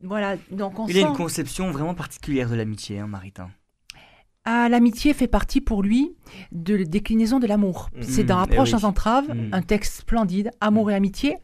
Voilà, 0.01 0.37
donc 0.51 0.77
on 0.77 0.87
Il 0.87 0.97
a 0.97 1.01
une 1.01 1.15
conception 1.15 1.71
vraiment 1.71 1.95
particulière 1.95 2.49
de 2.49 2.55
l'amitié, 2.55 2.99
hein, 2.99 3.07
Maritain. 3.07 3.49
Ah, 4.45 4.69
l'amitié 4.69 5.13
fait 5.13 5.27
partie 5.27 5.59
pour 5.61 5.81
lui 5.81 6.15
de 6.51 6.75
la 6.75 6.83
déclinaison 6.85 7.39
de 7.39 7.47
l'amour. 7.47 7.89
Mm. 7.95 8.01
C'est 8.03 8.23
dans 8.23 8.37
Approche 8.39 8.69
eh 8.71 8.75
oui. 8.75 8.79
sans 8.81 8.87
entrave, 8.87 9.27
Mm. 9.33 9.49
un 9.53 9.61
texte 9.61 10.01
splendide, 10.01 10.51
Amour 10.61 10.91
et 10.91 10.95
amitié, 10.95 11.37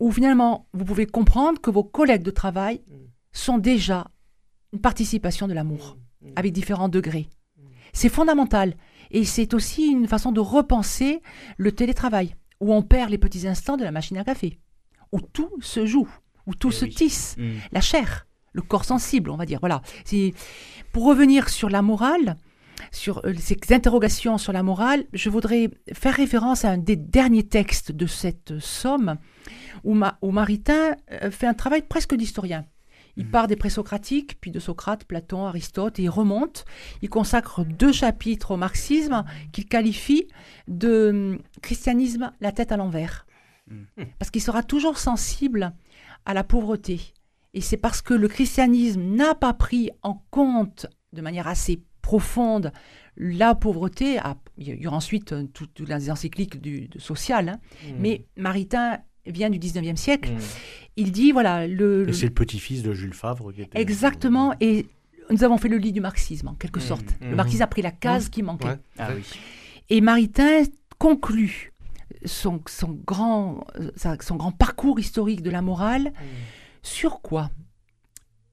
où 0.00 0.10
finalement 0.10 0.66
vous 0.72 0.84
pouvez 0.84 1.06
comprendre 1.06 1.60
que 1.60 1.70
vos 1.70 1.84
collègues 1.84 2.22
de 2.24 2.30
travail 2.32 2.82
Mm. 2.88 2.94
sont 3.32 3.58
déjà 3.58 4.06
une 4.72 4.80
participation 4.80 5.46
de 5.48 5.52
l'amour, 5.52 5.96
avec 6.36 6.52
différents 6.52 6.88
degrés. 6.88 7.28
C'est 7.92 8.08
fondamental. 8.08 8.76
Et 9.12 9.24
c'est 9.24 9.54
aussi 9.54 9.86
une 9.86 10.06
façon 10.06 10.30
de 10.30 10.38
repenser 10.40 11.22
le 11.56 11.72
télétravail, 11.72 12.36
où 12.60 12.72
on 12.72 12.82
perd 12.82 13.10
les 13.10 13.18
petits 13.18 13.48
instants 13.48 13.76
de 13.76 13.82
la 13.82 13.90
machine 13.90 14.16
à 14.18 14.22
café, 14.24 14.60
où 15.12 15.20
tout 15.20 15.50
se 15.60 15.84
joue, 15.86 16.08
où 16.46 16.54
tout 16.54 16.68
Eh 16.70 16.72
se 16.74 16.84
oui. 16.84 16.94
tisse 16.94 17.36
la 17.72 17.80
chair, 17.80 18.28
le 18.52 18.62
corps 18.62 18.84
sensible, 18.84 19.30
on 19.30 19.36
va 19.36 19.46
dire. 19.46 19.58
Voilà. 19.60 19.82
Pour 20.92 21.04
revenir 21.04 21.48
sur 21.48 21.68
la 21.70 21.82
morale, 21.82 22.36
sur 22.92 23.24
euh, 23.26 23.34
ces 23.38 23.56
interrogations 23.70 24.38
sur 24.38 24.52
la 24.52 24.62
morale, 24.62 25.04
je 25.12 25.28
voudrais 25.30 25.70
faire 25.92 26.14
référence 26.14 26.64
à 26.64 26.70
un 26.70 26.78
des 26.78 26.96
derniers 26.96 27.44
textes 27.46 27.92
de 27.92 28.06
cette 28.06 28.58
somme 28.58 29.16
où, 29.84 29.94
Ma- 29.94 30.18
où 30.22 30.30
Maritain 30.30 30.96
euh, 31.12 31.30
fait 31.30 31.46
un 31.46 31.54
travail 31.54 31.82
presque 31.82 32.14
d'historien. 32.14 32.64
Il 33.16 33.24
Mhm. 33.26 33.30
part 33.32 33.46
des 33.48 33.56
présocratiques, 33.56 34.40
puis 34.40 34.50
de 34.50 34.58
Socrate, 34.60 35.04
Platon, 35.04 35.44
Aristote, 35.46 35.98
et 35.98 36.04
il 36.04 36.08
remonte. 36.10 36.64
Il 37.02 37.08
consacre 37.10 37.64
deux 37.64 37.92
chapitres 37.92 38.52
au 38.52 38.56
marxisme 38.56 39.24
qu'il 39.52 39.66
qualifie 39.66 40.26
de 40.68 41.10
hum, 41.10 41.38
christianisme 41.60 42.32
la 42.40 42.52
tête 42.52 42.72
à 42.72 42.76
l'envers. 42.76 43.26
Mhm. 43.68 44.06
Parce 44.18 44.30
qu'il 44.30 44.42
sera 44.42 44.62
toujours 44.62 44.96
sensible 44.98 45.72
à 46.24 46.34
la 46.34 46.44
pauvreté. 46.44 47.12
Et 47.54 47.60
c'est 47.60 47.76
parce 47.76 48.00
que 48.02 48.14
le 48.14 48.28
christianisme 48.28 49.02
n'a 49.02 49.34
pas 49.34 49.52
pris 49.52 49.90
en 50.02 50.22
compte 50.30 50.86
de 51.12 51.20
manière 51.20 51.48
assez 51.48 51.82
profonde 52.02 52.72
la 53.16 53.54
pauvreté. 53.54 54.18
Il 54.56 54.68
y 54.80 54.86
aura 54.86 54.96
ensuite 54.96 55.32
euh, 55.32 55.44
toutes 55.52 55.74
toutes 55.74 55.88
les 55.88 56.10
encycliques 56.10 56.60
du, 56.60 56.88
social. 56.98 57.48
hein. 57.48 57.60
Mm. 57.84 57.92
Mais 57.98 58.24
Maritain 58.36 58.98
vient 59.26 59.50
du 59.50 59.58
19e 59.58 59.96
siècle. 59.96 60.30
Mm. 60.32 60.38
Il 60.96 61.12
dit, 61.12 61.32
voilà, 61.32 61.66
le, 61.66 62.10
c'est 62.12 62.26
le 62.26 62.34
petit-fils 62.34 62.82
de 62.82 62.92
Jules 62.92 63.14
Favre 63.14 63.52
qui 63.52 63.62
était. 63.62 63.80
exactement, 63.80 64.54
et 64.60 64.86
nous 65.30 65.44
avons 65.44 65.58
fait 65.58 65.68
le 65.68 65.76
lit 65.76 65.92
du 65.92 66.00
marxisme, 66.00 66.48
en 66.48 66.54
quelque 66.54 66.80
Mhm. 66.80 66.84
sorte. 66.86 67.04
Le 67.20 67.36
marxisme 67.36 67.62
a 67.62 67.66
pris 67.68 67.82
la 67.82 67.90
case 67.92 68.28
qui 68.28 68.42
manquait. 68.42 68.66
Ouais. 68.68 68.78
Ah 68.98 69.10
oui. 69.14 69.22
Et 69.88 70.00
Maritain 70.00 70.62
conclut 70.98 71.72
son, 72.24 72.60
son 72.68 72.98
grand, 73.06 73.64
euh, 73.78 73.90
son 74.20 74.36
grand 74.36 74.52
parcours 74.52 74.98
historique 75.00 75.42
de 75.42 75.50
la 75.50 75.62
morale 75.62 76.12
sur 76.82 77.20
quoi 77.20 77.50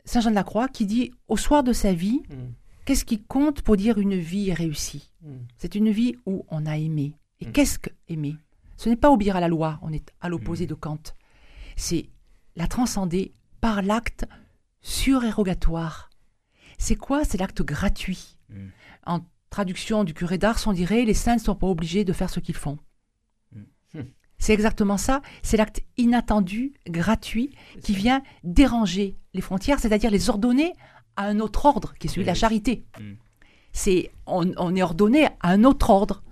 Saint 0.05 0.21
Jean 0.21 0.29
de 0.29 0.35
la 0.35 0.43
Croix 0.43 0.67
qui 0.69 0.85
dit 0.85 1.11
au 1.27 1.37
soir 1.37 1.63
de 1.63 1.73
sa 1.73 1.93
vie, 1.93 2.21
Mm. 2.29 2.53
qu'est-ce 2.85 3.05
qui 3.05 3.21
compte 3.21 3.61
pour 3.61 3.75
dire 3.77 3.97
une 3.97 4.15
vie 4.17 4.53
réussie 4.53 5.11
Mm. 5.21 5.37
C'est 5.57 5.75
une 5.75 5.89
vie 5.91 6.15
où 6.25 6.45
on 6.49 6.65
a 6.65 6.77
aimé. 6.77 7.15
Et 7.41 7.47
Mm. 7.47 7.51
qu'est-ce 7.51 7.79
que 7.79 7.89
aimer 8.07 8.35
Ce 8.77 8.87
n'est 8.89 8.95
pas 8.95 9.11
obéir 9.11 9.35
à 9.35 9.39
la 9.39 9.47
loi, 9.47 9.79
on 9.81 9.91
est 9.91 10.11
à 10.21 10.29
l'opposé 10.29 10.65
de 10.67 10.73
Kant. 10.75 10.99
C'est 11.75 12.09
la 12.55 12.67
transcender 12.67 13.33
par 13.61 13.81
l'acte 13.81 14.25
surérogatoire. 14.81 16.09
C'est 16.77 16.95
quoi 16.95 17.23
C'est 17.25 17.37
l'acte 17.39 17.61
gratuit. 17.63 18.37
En 19.05 19.21
traduction 19.49 20.03
du 20.03 20.13
curé 20.13 20.37
d'Ars, 20.37 20.59
on 20.67 20.73
dirait 20.73 21.05
les 21.05 21.13
saints 21.13 21.35
ne 21.35 21.39
sont 21.41 21.55
pas 21.55 21.67
obligés 21.67 22.03
de 22.05 22.13
faire 22.13 22.29
ce 22.29 22.39
qu'ils 22.39 22.55
font. 22.55 22.77
C'est 24.47 24.53
exactement 24.53 24.95
ça. 24.95 25.21
C'est 25.43 25.57
l'acte 25.57 25.81
inattendu, 25.97 26.71
gratuit, 26.87 27.49
qui 27.83 27.93
vient 27.93 28.23
déranger 28.45 29.17
les 29.33 29.41
frontières, 29.41 29.77
c'est-à-dire 29.77 30.09
les 30.09 30.29
ordonner 30.29 30.71
à 31.17 31.25
un 31.25 31.41
autre 31.41 31.65
ordre, 31.65 31.93
qui 31.99 32.07
est 32.07 32.09
celui 32.09 32.21
de 32.21 32.27
la 32.27 32.33
charité. 32.33 32.85
Mm. 32.97 33.15
C'est 33.73 34.09
on, 34.25 34.49
on 34.55 34.73
est 34.73 34.81
ordonné 34.81 35.25
à 35.25 35.49
un 35.49 35.65
autre 35.65 35.89
ordre, 35.89 36.23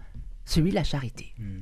celui 0.45 0.69
de 0.69 0.75
la 0.75 0.85
charité. 0.85 1.33
Mm. 1.37 1.59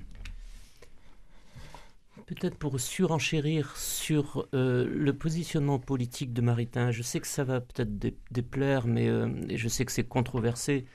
Peut-être 2.28 2.58
pour 2.60 2.80
surenchérir 2.80 3.76
sur 3.76 4.48
euh, 4.54 4.88
le 4.88 5.14
positionnement 5.14 5.80
politique 5.80 6.34
de 6.34 6.42
Maritain, 6.44 6.92
je 6.92 7.02
sais 7.02 7.20
que 7.20 7.26
ça 7.26 7.44
va 7.44 7.62
peut-être 7.62 7.98
dé- 7.98 8.16
déplaire, 8.30 8.86
mais 8.86 9.08
euh, 9.08 9.28
je 9.56 9.68
sais 9.68 9.86
que 9.86 9.92
c'est 9.92 10.04
controversé. 10.04 10.86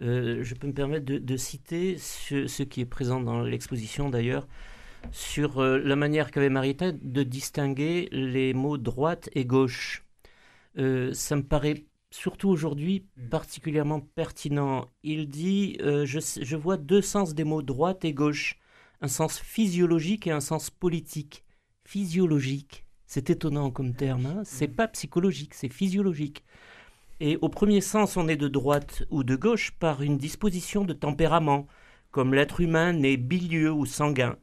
Euh, 0.00 0.42
je 0.42 0.54
peux 0.54 0.68
me 0.68 0.72
permettre 0.72 1.04
de, 1.04 1.18
de 1.18 1.36
citer 1.36 1.98
ce, 1.98 2.46
ce 2.46 2.62
qui 2.62 2.80
est 2.80 2.86
présent 2.86 3.20
dans 3.20 3.42
l'exposition 3.42 4.08
d'ailleurs, 4.08 4.48
sur 5.10 5.60
euh, 5.60 5.78
la 5.78 5.96
manière 5.96 6.30
qu'avait 6.30 6.48
Maritain 6.48 6.96
de 7.00 7.22
distinguer 7.22 8.08
les 8.12 8.54
mots 8.54 8.78
droite 8.78 9.28
et 9.34 9.44
gauche. 9.44 10.04
Euh, 10.78 11.12
ça 11.12 11.36
me 11.36 11.42
paraît 11.42 11.84
surtout 12.10 12.48
aujourd'hui 12.48 13.06
Mm. 13.16 13.28
particulièrement 13.28 14.00
pertinent. 14.00 14.88
Il 15.02 15.28
dit 15.28 15.76
euh, 15.80 16.06
je, 16.06 16.56
vois 16.56 16.76
deux 16.76 17.02
sens 17.02 17.34
des 17.34 17.44
mots 17.44 17.62
droite 17.62 18.04
et 18.04 18.12
gauche 18.12 18.58
un 19.00 19.08
sens 19.08 19.38
physiologique 19.38 20.26
et 20.26 20.30
un 20.30 20.40
sens 20.40 20.70
politique. 20.70 21.44
Physiologique, 21.84 22.84
c'est 23.06 23.30
étonnant 23.30 23.70
comme 23.70 23.94
terme, 23.94 24.26
hein 24.26 24.42
c'est 24.44 24.68
pas 24.68 24.86
psychologique, 24.88 25.54
c'est 25.54 25.72
physiologique. 25.72 26.44
Et 27.20 27.36
au 27.40 27.48
premier 27.48 27.80
sens, 27.80 28.16
on 28.16 28.28
est 28.28 28.36
de 28.36 28.48
droite 28.48 29.04
ou 29.10 29.24
de 29.24 29.36
gauche 29.36 29.72
par 29.72 30.02
une 30.02 30.18
disposition 30.18 30.84
de 30.84 30.92
tempérament, 30.92 31.66
comme 32.10 32.34
l'être 32.34 32.60
humain 32.60 32.92
n'est 32.92 33.16
bilieux 33.16 33.72
ou 33.72 33.86
sanguin. 33.86 34.36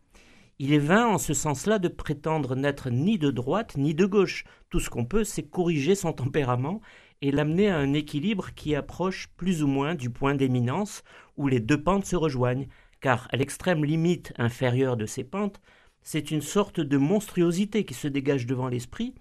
Il 0.61 0.73
est 0.73 0.77
vain 0.77 1.07
en 1.07 1.17
ce 1.17 1.33
sens-là 1.33 1.79
de 1.79 1.87
prétendre 1.87 2.53
n'être 2.53 2.89
ni 2.89 3.17
de 3.17 3.31
droite 3.31 3.77
ni 3.77 3.95
de 3.95 4.05
gauche. 4.05 4.43
Tout 4.69 4.81
ce 4.81 4.89
qu'on 4.89 5.05
peut, 5.05 5.23
c'est 5.23 5.49
corriger 5.49 5.95
son 5.95 6.11
tempérament 6.11 6.81
et 7.21 7.31
l'amener 7.31 7.69
à 7.69 7.77
un 7.77 7.93
équilibre 7.93 8.53
qui 8.53 8.75
approche 8.75 9.29
plus 9.37 9.63
ou 9.63 9.67
moins 9.67 9.95
du 9.95 10.09
point 10.09 10.35
d'éminence 10.35 11.03
où 11.37 11.47
les 11.47 11.61
deux 11.61 11.81
pentes 11.81 12.05
se 12.05 12.17
rejoignent, 12.17 12.67
car 12.99 13.29
à 13.31 13.37
l'extrême 13.37 13.85
limite 13.85 14.33
inférieure 14.37 14.97
de 14.97 15.05
ces 15.05 15.23
pentes, 15.23 15.61
c'est 16.01 16.29
une 16.29 16.41
sorte 16.41 16.81
de 16.81 16.97
monstruosité 16.97 17.85
qui 17.85 17.93
se 17.93 18.09
dégage 18.09 18.45
devant 18.45 18.67
l'esprit, 18.67 19.15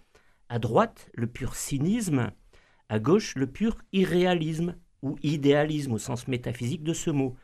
À 0.49 0.59
droite, 0.59 1.09
le 1.15 1.29
pur 1.29 1.55
cynisme, 1.55 2.33
à 2.89 2.99
gauche, 2.99 3.37
le 3.37 3.47
pur 3.47 3.77
irréalisme 3.93 4.75
ou 5.03 5.17
idéalisme 5.23 5.93
au 5.93 5.99
sens 5.99 6.27
métaphysique 6.27 6.83
de 6.83 6.95
ce 6.95 7.11
mot. 7.11 7.37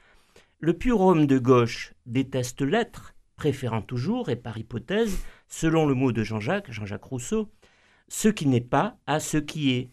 Le 0.58 0.72
pur 0.72 1.00
homme 1.00 1.26
de 1.26 1.38
gauche 1.38 1.94
déteste 2.06 2.62
l'être, 2.62 3.13
préférant 3.36 3.82
toujours, 3.82 4.28
et 4.28 4.36
par 4.36 4.58
hypothèse, 4.58 5.18
selon 5.48 5.86
le 5.86 5.94
mot 5.94 6.12
de 6.12 6.22
Jean-Jacques, 6.22 6.70
Jean-Jacques 6.70 7.04
Rousseau, 7.04 7.50
ce 8.08 8.28
qui 8.28 8.46
n'est 8.46 8.60
pas 8.60 8.98
à 9.06 9.20
ce 9.20 9.38
qui 9.38 9.72
est. 9.72 9.90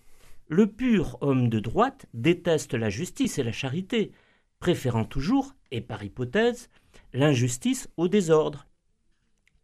Le 0.48 0.68
pur 0.68 1.18
homme 1.22 1.50
de 1.50 1.60
droite 1.60 2.08
déteste 2.14 2.74
la 2.74 2.90
justice 2.90 3.40
et 3.40 3.44
la 3.44 3.52
charité, 3.52 4.12
préférant 4.60 5.06
toujours, 5.06 5.56
et 5.72 5.82
par 5.82 6.04
hypothèse, 6.04 6.70
l'injustice 7.14 7.90
au 7.98 8.08
désordre. 8.08 8.68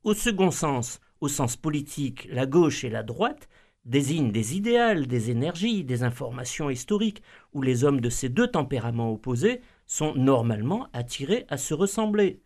Au 0.04 0.14
second 0.14 0.52
sens, 0.52 1.02
au 1.20 1.28
sens 1.28 1.58
politique, 1.58 2.28
la 2.32 2.46
gauche 2.46 2.84
et 2.84 2.90
la 2.90 3.04
droite 3.04 3.50
désignent 3.86 4.32
des 4.32 4.56
idéals, 4.56 5.08
des 5.08 5.32
énergies, 5.32 5.84
des 5.84 6.04
informations 6.04 6.70
historiques, 6.70 7.22
où 7.54 7.62
les 7.62 7.84
hommes 7.84 8.02
de 8.02 8.10
ces 8.10 8.30
deux 8.30 8.48
tempéraments 8.48 9.12
opposés 9.12 9.62
sont 9.86 10.14
normalement 10.16 10.88
attirés 10.94 11.46
à 11.50 11.58
se 11.58 11.74
ressembler. 11.74 12.42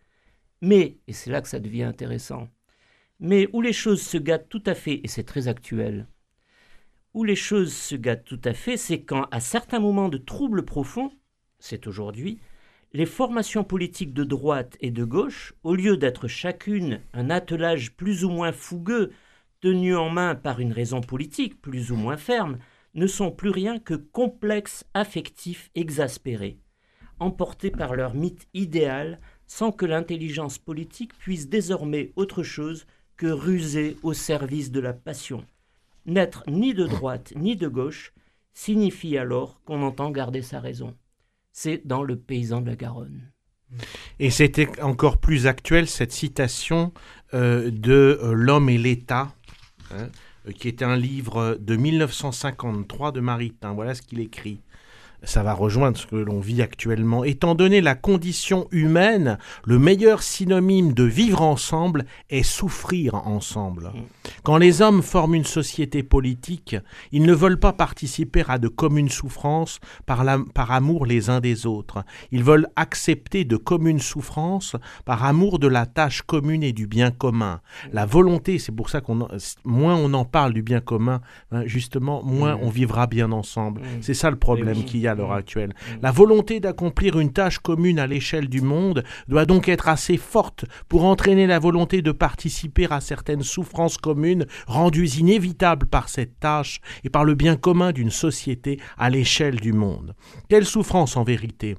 Mais, 0.62 0.98
et 1.08 1.14
c'est 1.14 1.32
là 1.32 1.42
que 1.42 1.48
ça 1.48 1.60
devient 1.60 1.84
intéressant, 1.84 2.48
mais 3.20 3.48
où 3.54 3.62
les 3.62 3.74
choses 3.74 4.02
se 4.02 4.18
gâtent 4.18 4.50
tout 4.50 4.64
à 4.66 4.76
fait, 4.76 5.02
et 5.04 5.08
c'est 5.08 5.24
très 5.24 5.48
actuel, 5.48 6.08
où 7.14 7.24
les 7.24 7.36
choses 7.36 7.74
se 7.74 7.96
gâtent 7.96 8.26
tout 8.26 8.42
à 8.44 8.54
fait, 8.54 8.78
c'est 8.78 9.02
quand, 9.02 9.28
à 9.32 9.40
certains 9.40 9.80
moments 9.80 10.10
de 10.10 10.18
troubles 10.18 10.64
profonds, 10.64 11.12
c'est 11.60 11.88
aujourd'hui, 11.88 12.40
les 12.94 13.06
formations 13.06 13.64
politiques 13.64 14.14
de 14.14 14.24
droite 14.24 14.78
et 14.82 14.92
de 14.92 15.04
gauche, 15.04 15.54
au 15.64 15.76
lieu 15.76 15.98
d'être 15.98 16.28
chacune 16.28 17.02
un 17.14 17.30
attelage 17.30 17.96
plus 17.96 18.26
ou 18.26 18.30
moins 18.30 18.52
fougueux, 18.52 19.12
tenu 19.62 19.96
en 19.96 20.10
main 20.10 20.36
par 20.36 20.60
une 20.60 20.74
raison 20.74 21.02
politique 21.02 21.62
plus 21.62 21.92
ou 21.92 21.96
moins 21.96 22.18
ferme, 22.18 22.58
ne 22.94 23.08
sont 23.08 23.32
plus 23.32 23.50
rien 23.50 23.80
que 23.80 23.94
complexes 23.94 24.86
affectifs 24.94 25.70
exaspérés, 25.76 26.60
emportés 27.20 27.72
par 27.72 27.96
leur 27.96 28.14
mythe 28.14 28.48
idéal, 28.54 29.20
sans 29.52 29.74
que 29.74 29.86
l'intelligence 29.86 30.58
politique 30.58 31.14
puisse 31.18 31.50
désormais 31.50 32.14
autre 32.16 32.42
chose 32.42 32.86
que 33.18 33.28
ruser 33.28 33.98
au 34.02 34.14
service 34.14 34.72
de 34.72 34.80
la 34.80 34.94
passion. 34.94 35.46
N'être 36.06 36.46
ni 36.48 36.74
de 36.74 36.88
droite 36.88 37.34
ni 37.36 37.58
de 37.58 37.68
gauche 37.68 38.14
signifie 38.54 39.18
alors 39.18 39.62
qu'on 39.66 39.84
entend 39.84 40.10
garder 40.10 40.42
sa 40.42 40.62
raison. 40.62 40.96
C'est 41.52 41.86
dans 41.86 42.02
le 42.02 42.16
paysan 42.16 42.62
de 42.62 42.70
la 42.70 42.78
Garonne. 42.78 43.30
Et 44.20 44.30
c'était 44.30 44.82
encore 44.82 45.18
plus 45.18 45.48
actuel 45.48 45.90
cette 45.90 46.14
citation 46.14 46.94
euh, 47.34 47.70
de 47.72 48.20
euh, 48.24 48.32
L'homme 48.32 48.70
et 48.70 48.78
l'État, 48.78 49.36
hein, 49.94 50.08
qui 50.56 50.70
est 50.70 50.82
un 50.82 50.96
livre 50.96 51.58
de 51.60 51.76
1953 51.76 53.12
de 53.12 53.20
Maritain. 53.20 53.74
Voilà 53.74 53.96
ce 53.96 54.02
qu'il 54.02 54.22
écrit 54.22 54.62
ça 55.24 55.44
va 55.44 55.54
rejoindre 55.54 55.98
ce 55.98 56.08
que 56.08 56.16
l'on 56.16 56.40
vit 56.40 56.62
actuellement. 56.62 57.24
Étant 57.24 57.56
donné 57.56 57.82
la 57.82 57.96
condition 57.96 58.68
humaine, 58.72 59.38
le 59.66 59.78
meilleur 59.78 60.24
synonyme 60.24 60.94
de 60.94 61.04
vivre 61.04 61.42
ensemble 61.42 62.06
est 62.30 62.44
souffrir 62.44 63.16
ensemble. 63.28 63.92
Mm. 63.94 64.02
Quand 64.44 64.58
les 64.58 64.82
hommes 64.82 65.02
forment 65.02 65.36
une 65.36 65.46
société 65.46 66.04
politique, 66.04 66.76
ils 67.12 67.24
ne 67.24 67.34
veulent 67.34 67.60
pas 67.60 67.74
participer 67.74 68.44
à 68.48 68.58
de 68.58 68.68
communes 68.68 69.10
souffrances 69.10 69.80
par, 70.06 70.26
par 70.54 70.72
amour 70.72 71.06
les 71.06 71.30
uns 71.30 71.40
des 71.40 71.66
autres. 71.66 72.04
Ils 72.32 72.44
veulent 72.44 72.68
accepter 72.76 73.46
de 73.46 73.58
communes 73.58 74.00
souffrances 74.00 74.76
par 75.06 75.24
amour 75.24 75.60
de 75.60 75.68
la 75.68 75.86
tâche 75.86 76.24
commune 76.24 76.64
et 76.64 76.74
du 76.74 76.88
bien 76.88 77.12
commun. 77.12 77.62
Mm. 77.86 77.90
La 77.94 78.06
volonté, 78.06 78.58
c'est 78.60 78.72
pour 78.72 78.90
ça 78.90 79.02
qu'on 79.02 79.28
moins 79.66 79.96
on 79.96 80.14
en 80.14 80.26
parle 80.26 80.54
du 80.54 80.64
bien 80.64 80.80
commun, 80.80 81.22
hein, 81.52 81.64
justement, 81.66 82.24
moins 82.24 82.56
mm. 82.56 82.60
on 82.64 82.70
vivra 82.70 83.06
bien 83.08 83.32
ensemble. 83.32 83.82
C'est 84.02 84.16
ça 84.16 84.32
le 84.32 84.38
problème 84.38 84.84
qu'il 84.84 85.00
y 85.00 85.08
a 85.08 85.11
à 85.12 85.16
l'heure 85.16 85.30
mm. 85.30 85.38
actuelle. 85.38 85.74
La 86.02 86.12
volonté 86.12 86.60
d'accomplir 86.60 87.20
une 87.20 87.32
tâche 87.32 87.60
commune 87.60 88.00
à 88.00 88.08
l'échelle 88.08 88.50
du 88.50 88.62
monde 88.62 89.04
doit 89.28 89.46
donc 89.46 89.70
être 89.70 89.88
assez 89.88 90.18
forte 90.18 90.66
pour 90.90 91.06
entraîner 91.06 91.48
la 91.48 91.60
volonté 91.60 92.02
de 92.02 92.12
participer 92.12 92.88
à 92.90 93.02
certaines 93.02 93.44
souffrances 93.44 93.98
communes 93.98 94.46
rendues 94.68 95.18
inévitables 95.20 95.86
par 95.88 96.10
cette 96.10 96.40
tâche 96.40 96.82
et 97.04 97.10
par 97.10 97.24
le 97.24 97.36
bien 97.36 97.56
commun 97.56 97.92
d'une 97.92 98.12
société 98.12 98.80
à 98.98 99.10
l'échelle 99.10 99.60
du 99.60 99.74
monde. 99.74 100.16
Quelle 100.50 100.66
souffrance 100.66 101.18
en 101.18 101.24
vérité? 101.24 101.76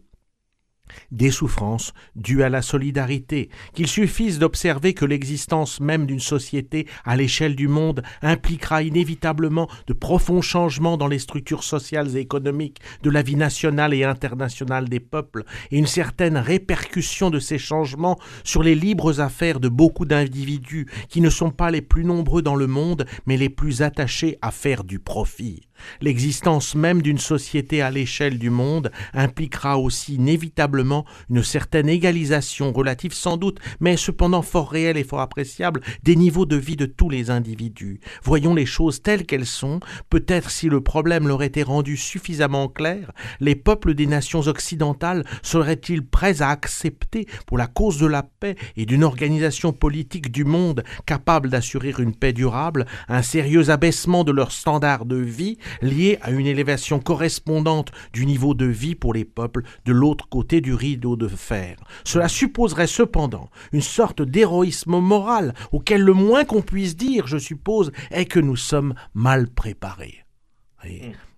Des 1.11 1.31
souffrances 1.31 1.93
dues 2.17 2.43
à 2.43 2.49
la 2.49 2.63
solidarité, 2.63 3.51
qu'il 3.75 3.87
suffise 3.87 4.39
d'observer 4.39 4.95
que 4.95 5.05
l'existence 5.05 5.81
même 5.81 6.07
d'une 6.07 6.21
société 6.21 6.87
à 7.05 7.17
l'échelle 7.17 7.57
du 7.57 7.69
monde 7.69 8.03
impliquera 8.23 8.83
inévitablement 8.83 9.69
de 9.87 9.93
profonds 9.93 10.43
changements 10.43 10.97
dans 10.97 11.09
les 11.09 11.19
structures 11.19 11.65
sociales 11.65 12.17
et 12.17 12.21
économiques 12.21 12.81
de 13.03 13.11
la 13.11 13.23
vie 13.23 13.37
nationale 13.37 13.95
et 13.95 14.05
internationale 14.05 14.89
des 14.89 15.01
peuples, 15.01 15.45
et 15.71 15.79
une 15.79 15.87
certaine 15.87 16.37
répercussion 16.37 17.31
de 17.31 17.39
ces 17.39 17.59
changements 17.59 18.19
sur 18.45 18.63
les 18.63 18.75
libres 18.75 19.21
affaires 19.21 19.61
de 19.61 19.69
beaucoup 19.69 20.05
d'individus 20.05 20.87
qui 21.09 21.21
ne 21.21 21.31
sont 21.31 21.51
pas 21.51 21.71
les 21.71 21.83
plus 21.83 22.05
nombreux 22.05 22.43
dans 22.43 22.55
le 22.55 22.67
monde, 22.67 23.07
mais 23.27 23.37
les 23.37 23.49
plus 23.49 23.83
attachés 23.83 24.39
à 24.43 24.51
faire 24.51 24.85
du 24.85 24.99
profit. 24.99 25.63
L'existence 26.01 26.75
même 26.75 27.03
d'une 27.03 27.19
société 27.19 27.83
à 27.83 27.91
l'échelle 27.91 28.39
du 28.39 28.51
monde 28.51 28.91
impliquera 29.15 29.79
aussi 29.79 30.15
inévitablement 30.15 31.05
une 31.31 31.43
certaine 31.43 31.89
égalisation 31.89 32.73
relative 32.73 33.13
sans 33.13 33.37
doute, 33.37 33.59
mais 33.81 33.97
cependant 33.97 34.43
fort 34.43 34.71
réelle 34.71 34.97
et 34.97 35.05
fort 35.05 35.21
appréciable, 35.21 35.81
des 36.03 36.17
niveaux 36.17 36.47
de 36.47 36.57
vie 36.57 36.77
de 36.77 36.87
tous 36.87 37.11
les 37.11 37.31
individus. 37.31 38.01
Voyons 38.23 38.55
les 38.55 38.67
choses 38.67 39.03
telles 39.03 39.27
qu'elles 39.27 39.47
sont, 39.47 39.81
peut-être 40.11 40.51
si 40.51 40.69
le 40.69 40.81
problème 40.81 41.29
leur 41.29 41.43
était 41.43 41.63
rendu 41.63 41.97
suffisamment 41.97 42.69
clair, 42.69 43.13
les 43.41 43.55
peuples 43.55 43.95
des 43.95 44.07
nations 44.07 44.41
occidentales 44.41 45.25
seraient-ils 45.43 46.05
prêts 46.05 46.43
à 46.43 46.51
accepter, 46.51 47.27
pour 47.47 47.59
la 47.59 47.67
cause 47.67 47.99
de 47.99 48.07
la 48.07 48.23
paix 48.23 48.57
et 48.77 48.87
d'une 48.87 49.05
organisation 49.05 49.73
politique 49.73 50.31
du 50.31 50.45
monde 50.45 50.83
capable 51.07 51.49
d'assurer 51.49 51.95
une 51.99 52.15
paix 52.15 52.33
durable, 52.33 52.87
un 53.09 53.23
sérieux 53.23 53.71
abaissement 53.71 54.25
de 54.25 54.33
leurs 54.33 54.53
standards 54.53 55.05
de 55.05 55.17
vie, 55.17 55.59
lié 55.81 56.19
à 56.23 56.31
une 56.31 56.47
élévation 56.47 57.01
correspondante 57.01 57.93
du 58.13 58.27
niveau 58.27 58.55
de 58.55 58.67
vie 58.67 58.95
pour 58.95 59.15
les 59.15 59.25
peuples 59.25 59.63
de 59.85 59.93
l'autre 59.93 60.29
côté 60.29 60.61
du 60.61 60.75
rideau 60.75 61.17
de 61.17 61.29
fer. 61.29 61.77
Cela 62.05 62.29
supposerait 62.29 62.87
cependant 62.87 63.51
une 63.73 63.81
sorte 63.81 64.23
d'héroïsme 64.23 64.99
moral 64.99 65.55
auquel 65.73 66.03
le 66.03 66.15
moins 66.15 66.45
qu'on 66.45 66.63
puisse 66.63 66.97
dire, 66.97 67.27
je 67.27 67.39
suppose, 67.39 67.93
est 68.11 68.27
que 68.27 68.41
nous 68.41 68.57
sommes 68.57 68.95
mal 69.15 69.49
préparés. 69.49 70.25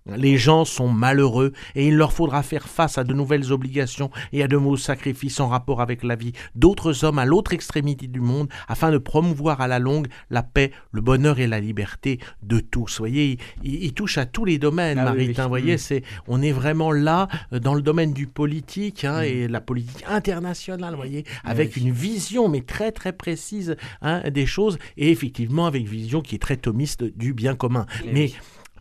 Les 0.05 0.37
gens 0.37 0.65
sont 0.65 0.87
malheureux 0.87 1.51
et 1.73 1.87
il 1.87 1.95
leur 1.95 2.13
faudra 2.13 2.43
faire 2.43 2.67
face 2.67 2.99
à 2.99 3.03
de 3.03 3.13
nouvelles 3.13 3.51
obligations 3.51 4.11
et 4.33 4.43
à 4.43 4.47
de 4.47 4.55
nouveaux 4.55 4.77
sacrifices 4.77 5.39
en 5.39 5.47
rapport 5.47 5.81
avec 5.81 6.03
la 6.03 6.15
vie 6.15 6.33
d'autres 6.53 7.03
hommes 7.03 7.17
à 7.17 7.25
l'autre 7.25 7.53
extrémité 7.53 8.05
du 8.05 8.19
monde 8.19 8.47
afin 8.67 8.91
de 8.91 8.99
promouvoir 8.99 9.61
à 9.61 9.67
la 9.67 9.79
longue 9.79 10.07
la 10.29 10.43
paix, 10.43 10.71
le 10.91 11.01
bonheur 11.01 11.39
et 11.39 11.47
la 11.47 11.59
liberté 11.59 12.19
de 12.43 12.59
tous. 12.59 12.97
Vous 12.97 13.01
voyez, 13.01 13.39
il, 13.63 13.93
touche 13.93 14.19
à 14.19 14.27
tous 14.27 14.45
les 14.45 14.59
domaines, 14.59 14.99
ah 14.99 15.13
Vous 15.13 15.49
voyez, 15.49 15.79
c'est, 15.79 16.03
on 16.27 16.41
est 16.43 16.51
vraiment 16.51 16.91
là 16.91 17.27
euh, 17.51 17.59
dans 17.59 17.73
le 17.73 17.81
domaine 17.81 18.13
du 18.13 18.27
politique 18.27 19.05
hein, 19.05 19.21
mm. 19.21 19.23
et 19.23 19.47
la 19.47 19.61
politique 19.61 20.05
internationale, 20.07 20.91
vous 20.91 20.97
voyez, 20.97 21.25
avec 21.43 21.77
une 21.77 21.91
vision 21.91 22.47
mais 22.47 22.61
très 22.61 22.91
très 22.91 23.11
précise 23.11 23.75
hein, 24.03 24.21
des 24.29 24.45
choses 24.45 24.77
et 24.97 25.09
effectivement 25.09 25.65
avec 25.65 25.81
une 25.81 25.87
vision 25.87 26.21
qui 26.21 26.35
est 26.35 26.39
très 26.39 26.57
thomiste 26.57 27.03
du 27.03 27.33
bien 27.33 27.55
commun. 27.55 27.87
mais 28.13 28.31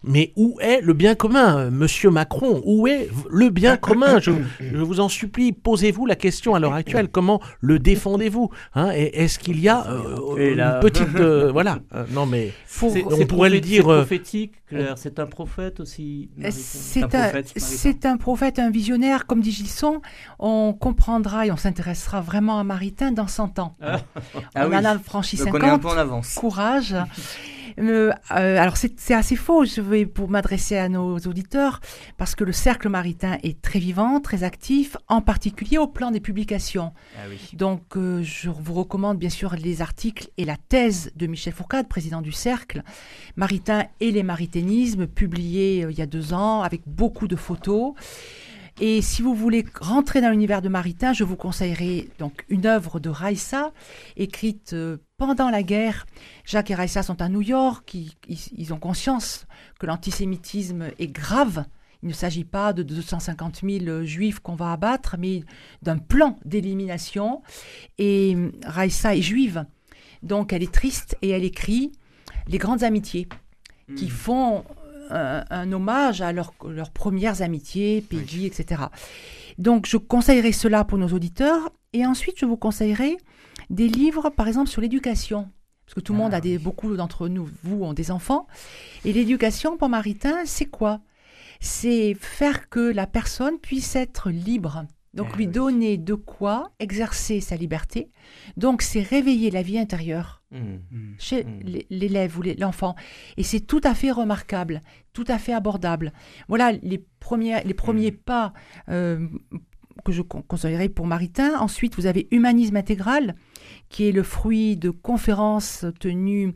mais 0.07 0.33
où 0.37 0.59
est 0.61 0.81
le 0.81 0.93
bien 0.93 1.15
commun, 1.15 1.71
monsieur 1.71 2.11
Macron? 2.11 2.63
Où 2.65 2.87
est 2.87 3.09
le 3.31 3.51
bien 3.51 3.77
commun? 3.77 4.21
Je, 4.21 4.33
vous 4.77 5.01
en 5.01 5.09
supplie, 5.09 5.53
posez-vous 5.53 6.07
la 6.07 6.15
question 6.15 6.55
à 6.55 6.61
l'heure 6.61 6.75
actuelle. 6.75 7.09
Comment 7.09 7.41
le 7.61 7.79
défendez-vous 7.79 8.51
hein? 8.75 8.91
Est-ce 8.91 9.39
qu'il 9.39 9.61
y 9.61 9.69
a 9.69 9.87
euh, 9.87 10.37
une 10.37 10.81
petite. 10.81 11.15
Euh, 11.17 11.51
voilà. 11.53 11.79
Euh, 11.95 12.05
non, 12.13 12.27
mais. 12.27 12.53
on 12.83 13.27
pourrait 13.27 13.51
le 13.51 13.61
dire. 13.61 13.85
C'est 13.85 13.95
prophétique, 13.95 14.53
Claire. 14.67 14.99
C'est 14.99 15.19
un 15.19 15.27
prophète 15.27 15.81
aussi. 15.81 16.31
C'est 16.51 17.03
un, 17.15 18.13
un, 18.13 18.17
prophète, 18.17 18.59
un 18.59 18.71
visionnaire. 18.71 19.27
Comme 19.27 19.41
dit 19.41 19.53
Gilson, 19.53 20.03
on 20.39 20.75
comprendra 20.75 21.47
et 21.47 21.51
on 21.51 21.57
s'intéressera 21.57 22.21
vraiment 22.21 22.59
à 22.59 22.65
Maritain 22.65 23.13
dans 23.13 23.27
100 23.27 23.59
ans. 23.59 23.75
Ah. 23.81 24.01
on 24.57 24.73
en 24.73 24.85
a 24.85 24.99
franchi 24.99 25.37
50. 25.37 25.63
On 25.63 25.67
est 25.67 25.71
un 25.71 25.79
peu 25.79 25.89
en 25.89 25.97
avance. 25.97 26.35
Courage. 26.35 26.95
Euh, 27.79 28.13
euh, 28.31 28.59
alors 28.59 28.77
c'est 28.77 29.15
assez 29.15 29.37
faux, 29.37 29.65
je 29.65 29.81
vais 29.81 30.07
pour 30.07 30.29
m'adresser 30.29 30.77
à 30.77 30.89
nos 30.89 31.19
auditeurs, 31.19 31.81
parce 32.17 32.35
que 32.35 32.45
le 32.45 32.53
cercle 32.53 32.89
maritain 32.89 33.39
est 33.43 33.61
très 33.61 33.79
vivant, 33.79 34.21
très 34.21 34.45
actif, 34.45 34.97
en 35.09 35.21
particulier 35.21 35.79
au 35.79 35.87
plan 35.87 36.11
des 36.11 36.21
publications. 36.21 36.93
Ah 37.17 37.23
Donc 37.55 37.97
euh, 37.97 38.23
je 38.23 38.51
vous 38.51 38.75
recommande 38.75 39.19
bien 39.19 39.31
sûr 39.31 39.55
les 39.55 39.83
articles 39.83 40.29
et 40.37 40.45
la 40.45 40.57
thèse 40.57 41.13
de 41.17 41.27
Michel 41.27 41.53
Fourcade, 41.53 41.89
président 41.89 42.23
du 42.23 42.33
cercle, 42.33 42.83
Maritain 43.37 43.85
et 44.01 44.11
les 44.11 44.23
mariténismes, 44.23 45.07
publié 45.07 45.87
il 45.89 45.99
y 45.99 46.03
a 46.03 46.07
deux 46.07 46.33
ans 46.33 46.63
avec 46.63 46.83
beaucoup 46.87 47.29
de 47.29 47.37
photos. 47.37 47.95
Et 48.81 49.03
si 49.03 49.23
vous 49.23 49.35
voulez 49.35 49.65
rentrer 49.81 50.21
dans 50.21 50.31
l'univers 50.31 50.61
de 50.61 50.69
Maritain, 50.69 51.13
je 51.13 51.23
vous 51.23 51.37
conseillerais 51.37 52.09
donc 52.19 52.45
une 52.49 52.67
œuvre 52.67 52.99
de 52.99 53.09
Raissa, 53.09 53.73
écrite 54.17 54.73
euh, 54.73 54.97
pendant 55.17 55.49
la 55.49 55.63
guerre. 55.63 56.07
Jacques 56.45 56.71
et 56.73 56.75
Raissa 56.75 57.03
sont 57.03 57.23
à 57.23 57.29
New 57.29 57.43
York, 57.43 57.95
ils, 57.95 58.13
ils 58.29 58.75
ont 58.75 58.79
conscience 58.79 59.47
que 59.79 59.87
l'antisémitisme 59.87 60.91
est 60.99 61.07
grave. 61.07 61.65
Il 62.03 62.09
ne 62.09 62.15
s'agit 62.15 62.45
pas 62.45 62.73
de 62.73 62.83
250 62.83 63.61
000 63.63 63.85
euh, 63.87 64.05
juifs 64.05 64.41
qu'on 64.41 64.57
va 64.57 64.73
abattre, 64.73 65.17
mais 65.19 65.45
d'un 65.83 65.99
plan 65.99 66.37
d'élimination. 66.45 67.43
Et 67.99 68.35
euh, 68.35 68.51
Raissa 68.67 69.15
est 69.15 69.23
juive, 69.23 69.65
donc 70.23 70.53
elle 70.53 70.65
est 70.65 70.73
triste 70.73 71.17
et 71.23 71.31
elle 71.31 71.45
écrit 71.45 71.93
les 72.49 72.59
grandes 72.59 72.83
amitiés 72.83 73.29
qui 73.97 74.07
Hmm. 74.07 74.09
font 74.09 74.65
un, 75.11 75.45
un 75.51 75.73
hommage 75.73 76.21
à 76.23 76.33
leurs 76.33 76.53
leurs 76.69 76.91
premières 76.91 77.43
amitiés, 77.43 78.01
Peggy, 78.03 78.47
etc. 78.47 78.83
Donc 79.59 79.87
je 79.87 79.97
conseillerais 79.97 80.53
cela 80.53 80.85
pour 80.85 80.99
nos 80.99 81.09
auditeurs. 81.09 81.71
Et 81.93 82.05
ensuite, 82.07 82.39
je 82.39 82.45
vous 82.47 82.57
conseillerais 82.57 83.17
des 83.71 83.89
livres, 83.89 84.29
par 84.31 84.49
exemple, 84.49 84.69
sur 84.69 84.81
l'éducation. 84.81 85.49
Parce 85.87 85.95
que 85.95 86.01
tout 86.01 86.13
le 86.13 86.19
Ah, 86.19 86.23
monde 86.23 86.35
a 86.35 86.41
des, 86.41 86.57
oui. 86.57 86.63
beaucoup 86.63 86.97
d'entre 86.97 87.29
nous, 87.29 87.49
vous, 87.63 87.85
ont 87.85 87.93
des 87.93 88.11
enfants. 88.11 88.47
Et 89.05 89.13
l'éducation, 89.13 89.77
pour 89.77 89.89
Maritain, 89.89 90.39
c'est 90.45 90.65
quoi? 90.67 91.01
C'est 91.61 92.15
faire 92.19 92.69
que 92.69 92.81
la 92.81 93.07
personne 93.07 93.59
puisse 93.59 93.95
être 93.97 94.31
libre. 94.31 94.87
Donc 95.13 95.29
Eh 95.35 95.37
lui 95.37 95.47
oui. 95.47 95.53
donner 95.53 95.97
de 95.97 96.15
quoi 96.15 96.73
exercer 96.81 97.41
sa 97.41 97.55
liberté. 97.55 98.11
Donc 98.57 98.83
c'est 98.83 99.03
réveiller 99.03 99.51
la 99.53 99.63
vie 99.63 99.79
intérieure 99.79 100.43
Mm. 100.55 100.97
Hmm. 100.97 101.15
chez 101.19 101.45
Mm. 101.45 101.61
l'é- 101.65 101.87
l'élève 101.91 102.39
ou 102.39 102.43
l'enfant. 102.59 102.95
Et 103.37 103.43
c'est 103.43 103.61
tout 103.61 103.81
à 103.85 103.95
fait 103.95 104.11
remarquable, 104.13 104.81
tout 105.13 105.25
à 105.29 105.39
fait 105.39 105.53
abordable. 105.53 106.13
Voilà 106.49 106.73
les, 106.73 107.05
premières, 107.21 107.65
les 107.67 107.75
premiers 107.75 108.13
pas 108.13 108.53
euh, 108.89 109.27
que 110.05 110.13
je 110.13 110.23
con- 110.23 110.43
conseillerais 110.43 110.89
pour 110.89 111.07
Maritain. 111.07 111.59
Ensuite, 111.61 111.97
vous 111.97 112.07
avez 112.07 112.29
Humanisme 112.31 112.77
intégral, 112.77 113.35
qui 113.89 114.09
est 114.09 114.13
le 114.13 114.23
fruit 114.23 114.77
de 114.77 114.91
conférences 114.91 115.85
tenues 116.01 116.53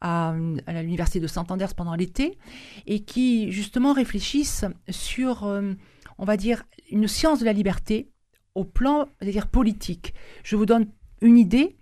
à, 0.00 0.34
à 0.66 0.82
l'université 0.82 1.20
de 1.20 1.26
Santander 1.26 1.66
pendant 1.76 1.94
l'été, 1.94 2.38
et 2.86 3.00
qui 3.00 3.50
justement 3.52 3.92
réfléchissent 3.92 4.64
sur, 4.88 5.44
euh, 5.44 5.72
on 6.18 6.24
va 6.24 6.36
dire, 6.36 6.64
une 6.90 7.08
science 7.08 7.40
de 7.40 7.44
la 7.44 7.52
liberté 7.52 8.10
au 8.54 8.64
plan, 8.64 9.08
c'est-à-dire 9.20 9.46
politique. 9.48 10.14
Je 10.42 10.56
vous 10.56 10.66
donne 10.66 10.86
une 11.20 11.36
idée. 11.38 11.76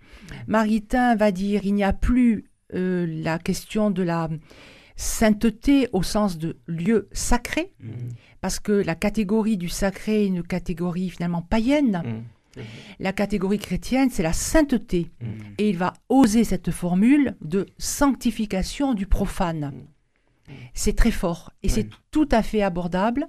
Maritain 0.47 1.17
va 1.17 1.31
dire 1.33 1.63
il 1.65 1.75
n'y 1.75 1.85
a 1.85 1.93
plus 1.93 2.45
euh, 2.75 3.07
la 3.09 3.39
question 3.39 3.91
de 3.91 4.03
la 4.03 4.29
sainteté 4.97 5.89
au 5.93 6.03
sens 6.03 6.39
de 6.39 6.57
lieu 6.67 7.09
sacré, 7.13 7.73
Mm. 7.81 7.91
parce 8.41 8.61
que 8.61 8.73
la 8.73 8.95
catégorie 8.95 9.57
du 9.57 9.69
sacré 9.69 10.25
est 10.25 10.27
une 10.27 10.43
catégorie 10.43 11.11
finalement 11.11 11.43
païenne. 11.43 12.03
Mm. 12.05 12.61
La 13.01 13.13
catégorie 13.13 13.59
chrétienne, 13.59 14.09
c'est 14.11 14.23
la 14.23 14.33
sainteté. 14.33 15.11
Mm. 15.21 15.27
Et 15.59 15.69
il 15.69 15.77
va 15.77 15.93
oser 16.09 16.45
cette 16.45 16.71
formule 16.71 17.37
de 17.43 17.67
sanctification 17.79 18.95
du 18.95 19.07
profane. 19.07 19.73
C'est 20.75 20.95
très 20.95 21.11
fort 21.11 21.51
et 21.65 21.69
c'est 21.69 21.89
tout 22.13 22.29
à 22.31 22.41
fait 22.41 22.63
abordable. 22.63 23.27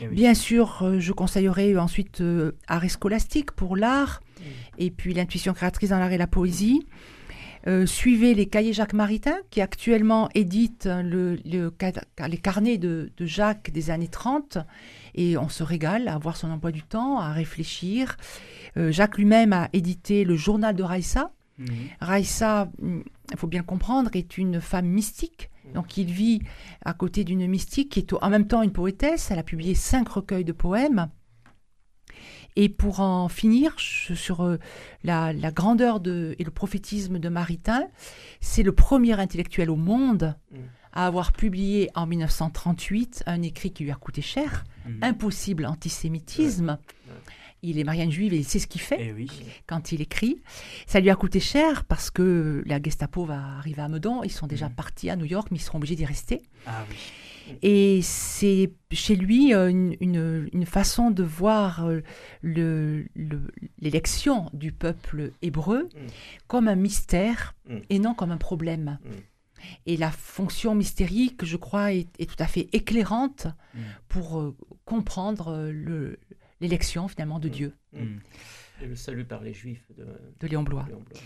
Eh 0.00 0.08
oui. 0.08 0.14
Bien 0.14 0.32
sûr, 0.32 0.82
euh, 0.82 0.98
je 0.98 1.12
conseillerais 1.12 1.76
ensuite 1.76 2.22
euh, 2.22 2.52
Arrêt 2.66 2.88
scolastique 2.88 3.52
pour 3.52 3.76
l'art 3.76 4.22
et 4.78 4.90
puis 4.90 5.14
l'intuition 5.14 5.52
créatrice 5.52 5.90
dans 5.90 5.98
l'art 5.98 6.12
et 6.12 6.18
la 6.18 6.26
poésie. 6.26 6.86
Euh, 7.66 7.86
suivez 7.86 8.34
les 8.34 8.44
cahiers 8.46 8.74
Jacques 8.74 8.92
Maritain 8.92 9.36
qui 9.48 9.62
actuellement 9.62 10.28
éditent 10.34 10.86
le, 10.86 11.38
les 11.44 12.36
carnets 12.36 12.76
de, 12.76 13.10
de 13.16 13.26
Jacques 13.26 13.70
des 13.70 13.90
années 13.90 14.08
30 14.08 14.58
et 15.14 15.38
on 15.38 15.48
se 15.48 15.62
régale 15.62 16.08
à 16.08 16.18
voir 16.18 16.36
son 16.36 16.50
emploi 16.50 16.72
du 16.72 16.82
temps, 16.82 17.18
à 17.18 17.32
réfléchir. 17.32 18.18
Euh, 18.76 18.92
Jacques 18.92 19.16
lui-même 19.16 19.52
a 19.54 19.70
édité 19.72 20.24
le 20.24 20.36
journal 20.36 20.76
de 20.76 20.82
Raissa. 20.82 21.30
Mhm. 21.58 21.68
Raissa, 22.00 22.68
il 22.82 23.38
faut 23.38 23.46
bien 23.46 23.60
le 23.60 23.66
comprendre, 23.66 24.10
est 24.12 24.36
une 24.36 24.60
femme 24.60 24.86
mystique. 24.86 25.50
Donc 25.72 25.96
il 25.96 26.10
vit 26.10 26.42
à 26.84 26.92
côté 26.92 27.24
d'une 27.24 27.46
mystique 27.46 27.92
qui 27.92 28.00
est 28.00 28.12
en 28.12 28.28
même 28.28 28.46
temps 28.46 28.62
une 28.62 28.72
poétesse. 28.72 29.30
Elle 29.30 29.38
a 29.38 29.42
publié 29.42 29.74
cinq 29.74 30.08
recueils 30.08 30.44
de 30.44 30.52
poèmes. 30.52 31.08
Et 32.56 32.68
pour 32.68 33.00
en 33.00 33.28
finir 33.28 33.74
sur 33.78 34.42
euh, 34.42 34.58
la, 35.02 35.32
la 35.32 35.50
grandeur 35.50 35.98
de, 36.00 36.36
et 36.38 36.44
le 36.44 36.50
prophétisme 36.52 37.18
de 37.18 37.28
Maritain, 37.28 37.88
c'est 38.40 38.62
le 38.62 38.72
premier 38.72 39.18
intellectuel 39.18 39.70
au 39.70 39.76
monde 39.76 40.36
Mm. 40.52 40.56
à 40.92 41.06
avoir 41.06 41.32
publié 41.32 41.90
en 41.96 42.06
1938 42.06 43.24
un 43.26 43.42
écrit 43.42 43.72
qui 43.72 43.82
lui 43.82 43.90
a 43.90 43.96
coûté 43.96 44.22
cher, 44.22 44.64
Mhm. 44.86 44.98
Impossible 45.02 45.66
antisémitisme. 45.66 46.78
Il 47.62 47.78
est 47.78 47.84
marianne 47.84 48.10
juive 48.12 48.34
et 48.34 48.36
il 48.36 48.44
sait 48.44 48.58
ce 48.58 48.66
qu'il 48.66 48.82
fait 48.82 48.98
Eh 49.00 49.12
oui. 49.12 49.26
quand 49.66 49.90
il 49.92 50.02
écrit. 50.02 50.42
Ça 50.86 51.00
lui 51.00 51.08
a 51.10 51.16
coûté 51.16 51.40
cher 51.40 51.84
parce 51.86 52.10
que 52.10 52.62
la 52.66 52.80
Gestapo 52.80 53.24
va 53.24 53.40
arriver 53.58 53.80
à 53.80 53.88
Meudon. 53.88 54.22
Ils 54.22 54.30
sont 54.30 54.46
déjà 54.46 54.68
Mhm. 54.68 54.74
partis 54.74 55.08
à 55.10 55.16
New 55.16 55.24
York, 55.24 55.48
mais 55.50 55.56
ils 55.56 55.60
seront 55.62 55.78
obligés 55.78 55.96
d'y 55.96 56.04
rester. 56.04 56.42
Ah 56.66 56.84
oui. 56.90 56.96
Et 57.62 58.00
c'est 58.02 58.72
chez 58.92 59.16
lui 59.16 59.52
euh, 59.54 59.68
une, 59.68 59.96
une- 60.00 60.48
une 60.52 60.66
façon 60.66 61.10
de 61.10 61.22
voir 61.22 61.84
euh, 61.86 62.00
le- 62.42 63.06
le- 63.14 63.52
l'élection 63.78 64.50
du 64.52 64.72
peuple 64.72 65.32
hébreu 65.42 65.84
Mm. 65.84 66.06
comme 66.46 66.68
un 66.68 66.74
mystère 66.76 67.54
Mm. 67.68 67.76
et 67.90 67.98
non 67.98 68.14
comme 68.14 68.30
un 68.30 68.36
problème. 68.38 68.98
Mm. 69.04 69.08
Et 69.86 69.96
la 69.96 70.10
fonction 70.10 70.74
mystérique, 70.74 71.44
je 71.44 71.56
crois, 71.56 71.92
est, 71.94 72.08
est 72.18 72.26
tout 72.28 72.42
à 72.42 72.46
fait 72.46 72.68
éclairante 72.72 73.46
pour 74.08 74.38
euh, 74.40 74.56
comprendre 74.84 75.70
le- 75.72 76.18
l'élection 76.60 77.08
finalement 77.08 77.38
de. 77.38 77.48
Dieu. 77.48 77.72
Et 78.82 78.86
le 78.86 78.96
salut 78.96 79.24
par 79.24 79.42
les 79.42 79.54
Juifs 79.54 79.84
de, 79.96 80.06
de 80.40 80.46
Léon 80.46 80.62
Blois. 80.64 80.84
Léon 80.88 81.00
Blois. 81.00 81.20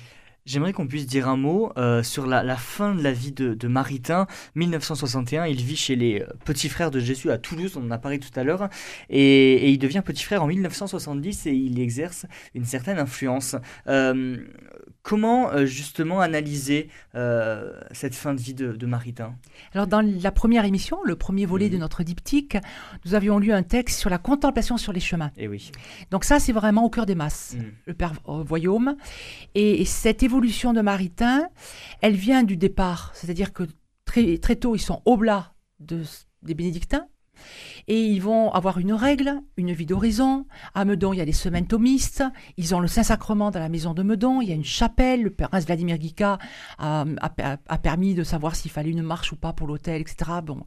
J'aimerais 0.48 0.72
qu'on 0.72 0.86
puisse 0.86 1.06
dire 1.06 1.28
un 1.28 1.36
mot 1.36 1.72
euh, 1.76 2.02
sur 2.02 2.26
la, 2.26 2.56
fin 2.56 2.94
de 2.94 3.02
la 3.02 3.12
vie 3.12 3.32
de, 3.32 3.68
Maritain. 3.68 4.26
1961, 4.54 5.44
il 5.44 5.62
vit 5.62 5.76
chez 5.76 5.94
les 5.94 6.22
euh, 6.22 6.26
petits 6.46 6.70
frères 6.70 6.90
de 6.90 7.00
Jésus 7.00 7.30
à 7.30 7.36
Toulouse, 7.36 7.76
on 7.76 7.84
en 7.84 7.90
a 7.90 7.98
parlé 7.98 8.18
tout 8.18 8.30
à 8.34 8.44
l'heure, 8.44 8.70
et, 9.10 9.20
et 9.20 9.68
il 9.68 9.78
devient 9.78 10.00
petit 10.02 10.24
frère 10.24 10.42
en 10.42 10.46
1970 10.46 11.44
et 11.48 11.52
il 11.52 11.78
exerce 11.78 12.24
une 12.54 12.64
certaine 12.64 12.98
influence. 12.98 13.56
Euh, 13.88 14.38
comment 15.08 15.50
euh, 15.52 15.64
justement 15.64 16.20
analyser 16.20 16.90
euh, 17.14 17.72
cette 17.92 18.14
fin 18.14 18.34
de 18.34 18.40
vie 18.40 18.52
de, 18.52 18.72
de 18.72 18.86
Maritain? 18.86 19.34
Alors, 19.72 19.86
dans 19.86 20.02
la 20.02 20.32
première 20.32 20.66
émission, 20.66 20.98
le 21.04 21.16
premier 21.16 21.46
volet 21.46 21.68
de 21.70 21.74
Mhm. 21.76 21.80
notre 21.80 22.02
diptyque, 22.02 22.58
nous 23.06 23.14
avions 23.14 23.38
lu 23.38 23.50
un 23.52 23.62
texte 23.62 23.98
sur 23.98 24.10
la 24.10 24.18
contemplation 24.18 24.76
sur 24.76 24.92
les 24.92 25.00
chemins. 25.00 25.30
Eh 25.38 25.48
oui. 25.48 25.70
Donc, 26.10 26.24
ça, 26.24 26.38
c'est 26.38 26.52
vraiment 26.52 26.84
au 26.84 26.90
cœur 26.90 27.06
des 27.06 27.14
masses, 27.14 27.54
Mm. 27.56 27.62
le 27.86 27.94
Père 27.94 28.12
euh, 28.28 28.42
Voyaume. 28.42 28.96
Et, 29.54 29.80
et 29.80 29.84
cette 29.86 30.22
évolution 30.22 30.74
de 30.74 30.82
Maritain, 30.82 31.48
elle 32.02 32.14
vient 32.14 32.42
du 32.42 32.56
départ. 32.58 33.10
C'est-à-dire 33.14 33.52
que 33.54 33.62
très, 34.04 34.36
très 34.38 34.56
tôt, 34.56 34.76
ils 34.76 34.80
sont 34.90 35.00
oblats 35.06 35.54
de, 35.80 36.02
des 36.42 36.54
bénédictins. 36.54 37.06
Et 37.86 38.00
ils 38.00 38.20
vont 38.20 38.50
avoir 38.52 38.78
une 38.78 38.92
règle, 38.92 39.40
une 39.56 39.72
vie 39.72 39.86
d'horizon. 39.86 40.46
À 40.74 40.84
Meudon, 40.84 41.12
il 41.12 41.18
y 41.18 41.20
a 41.20 41.24
les 41.24 41.32
semaines 41.32 41.66
thomistes. 41.66 42.22
Ils 42.56 42.74
ont 42.74 42.80
le 42.80 42.88
Saint-Sacrement 42.88 43.50
dans 43.50 43.60
la 43.60 43.68
maison 43.68 43.94
de 43.94 44.02
Meudon. 44.02 44.40
Il 44.40 44.48
y 44.48 44.52
a 44.52 44.54
une 44.54 44.64
chapelle. 44.64 45.22
Le 45.22 45.30
prince 45.30 45.64
Vladimir 45.66 45.98
Guica 45.98 46.38
a, 46.78 47.04
a- 47.20 47.56
a 47.66 47.78
permis 47.78 48.14
de 48.14 48.24
savoir 48.24 48.56
s'il 48.56 48.70
fallait 48.70 48.90
une 48.90 49.02
marche 49.02 49.32
ou 49.32 49.36
pas 49.36 49.52
pour 49.52 49.66
l'hôtel, 49.66 50.00
etc. 50.02 50.40
Bon, 50.44 50.62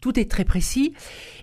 tout 0.00 0.18
est 0.18 0.30
très 0.30 0.44
précis. 0.44 0.94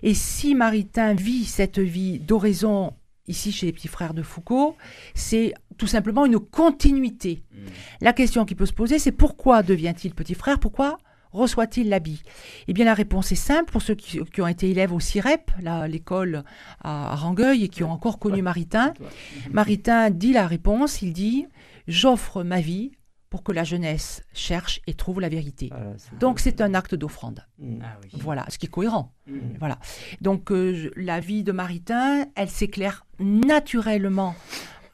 Et 0.02 0.14
si 0.14 0.54
Maritain 0.54 1.14
vit 1.14 1.44
cette 1.44 1.78
vie 1.78 2.18
d'oraison 2.18 2.92
ici 3.28 3.52
chez 3.52 3.66
les 3.66 3.72
petits 3.72 3.88
frères 3.88 4.14
de 4.14 4.22
Foucault, 4.22 4.76
c'est 5.14 5.54
tout 5.78 5.86
simplement 5.86 6.26
une 6.26 6.40
continuité. 6.40 7.44
Mm. 7.52 7.56
La 8.00 8.12
question 8.12 8.44
qui 8.44 8.54
peut 8.54 8.66
se 8.66 8.72
poser, 8.72 8.98
c'est 8.98 9.12
pourquoi 9.12 9.62
devient-il 9.62 10.14
petit 10.14 10.34
frère? 10.34 10.58
Pourquoi 10.58 10.98
reçoit-il 11.32 11.88
l'habit? 11.88 12.22
Eh 12.68 12.72
bien, 12.72 12.84
la 12.84 12.94
réponse 12.94 13.32
est 13.32 13.36
simple. 13.36 13.70
Pour 13.72 13.82
ceux 13.82 13.94
qui, 13.94 14.20
qui 14.24 14.40
ont 14.42 14.46
été 14.46 14.70
élèves 14.70 14.92
au 14.92 15.00
CIREP, 15.00 15.50
l'école 15.88 16.44
à, 16.80 17.12
à 17.12 17.14
Rangueil, 17.16 17.64
et 17.64 17.68
qui 17.68 17.82
ont 17.84 17.90
encore 17.90 18.18
connu 18.18 18.36
Ouais. 18.36 18.42
Maritain. 18.42 18.92
Maritain 19.50 20.10
dit 20.10 20.32
la 20.32 20.46
réponse. 20.46 21.02
Il 21.02 21.12
dit 21.12 21.46
J'offre 21.88 22.42
ma 22.44 22.60
vie 22.60 22.92
pour 23.30 23.42
que 23.42 23.50
la 23.52 23.64
jeunesse 23.64 24.22
cherche 24.34 24.80
et 24.86 24.92
trouve 24.92 25.18
la 25.20 25.30
vérité. 25.30 25.68
Voilà, 25.70 25.92
c'est- 25.96 26.18
Donc, 26.18 26.38
c'est 26.38 26.60
un 26.60 26.74
acte 26.74 26.94
d'offrande. 26.94 27.46
Ah 27.82 27.96
oui. 28.02 28.10
Voilà, 28.12 28.44
ce 28.50 28.58
qui 28.58 28.66
est 28.66 28.68
cohérent. 28.68 29.14
Mm. 29.26 29.38
Voilà. 29.58 29.78
Donc, 30.20 30.52
euh, 30.52 30.90
la 30.96 31.18
vie 31.18 31.42
de 31.42 31.50
Maritain, 31.50 32.26
elle 32.36 32.50
s'éclaire 32.50 33.06
naturellement 33.18 34.34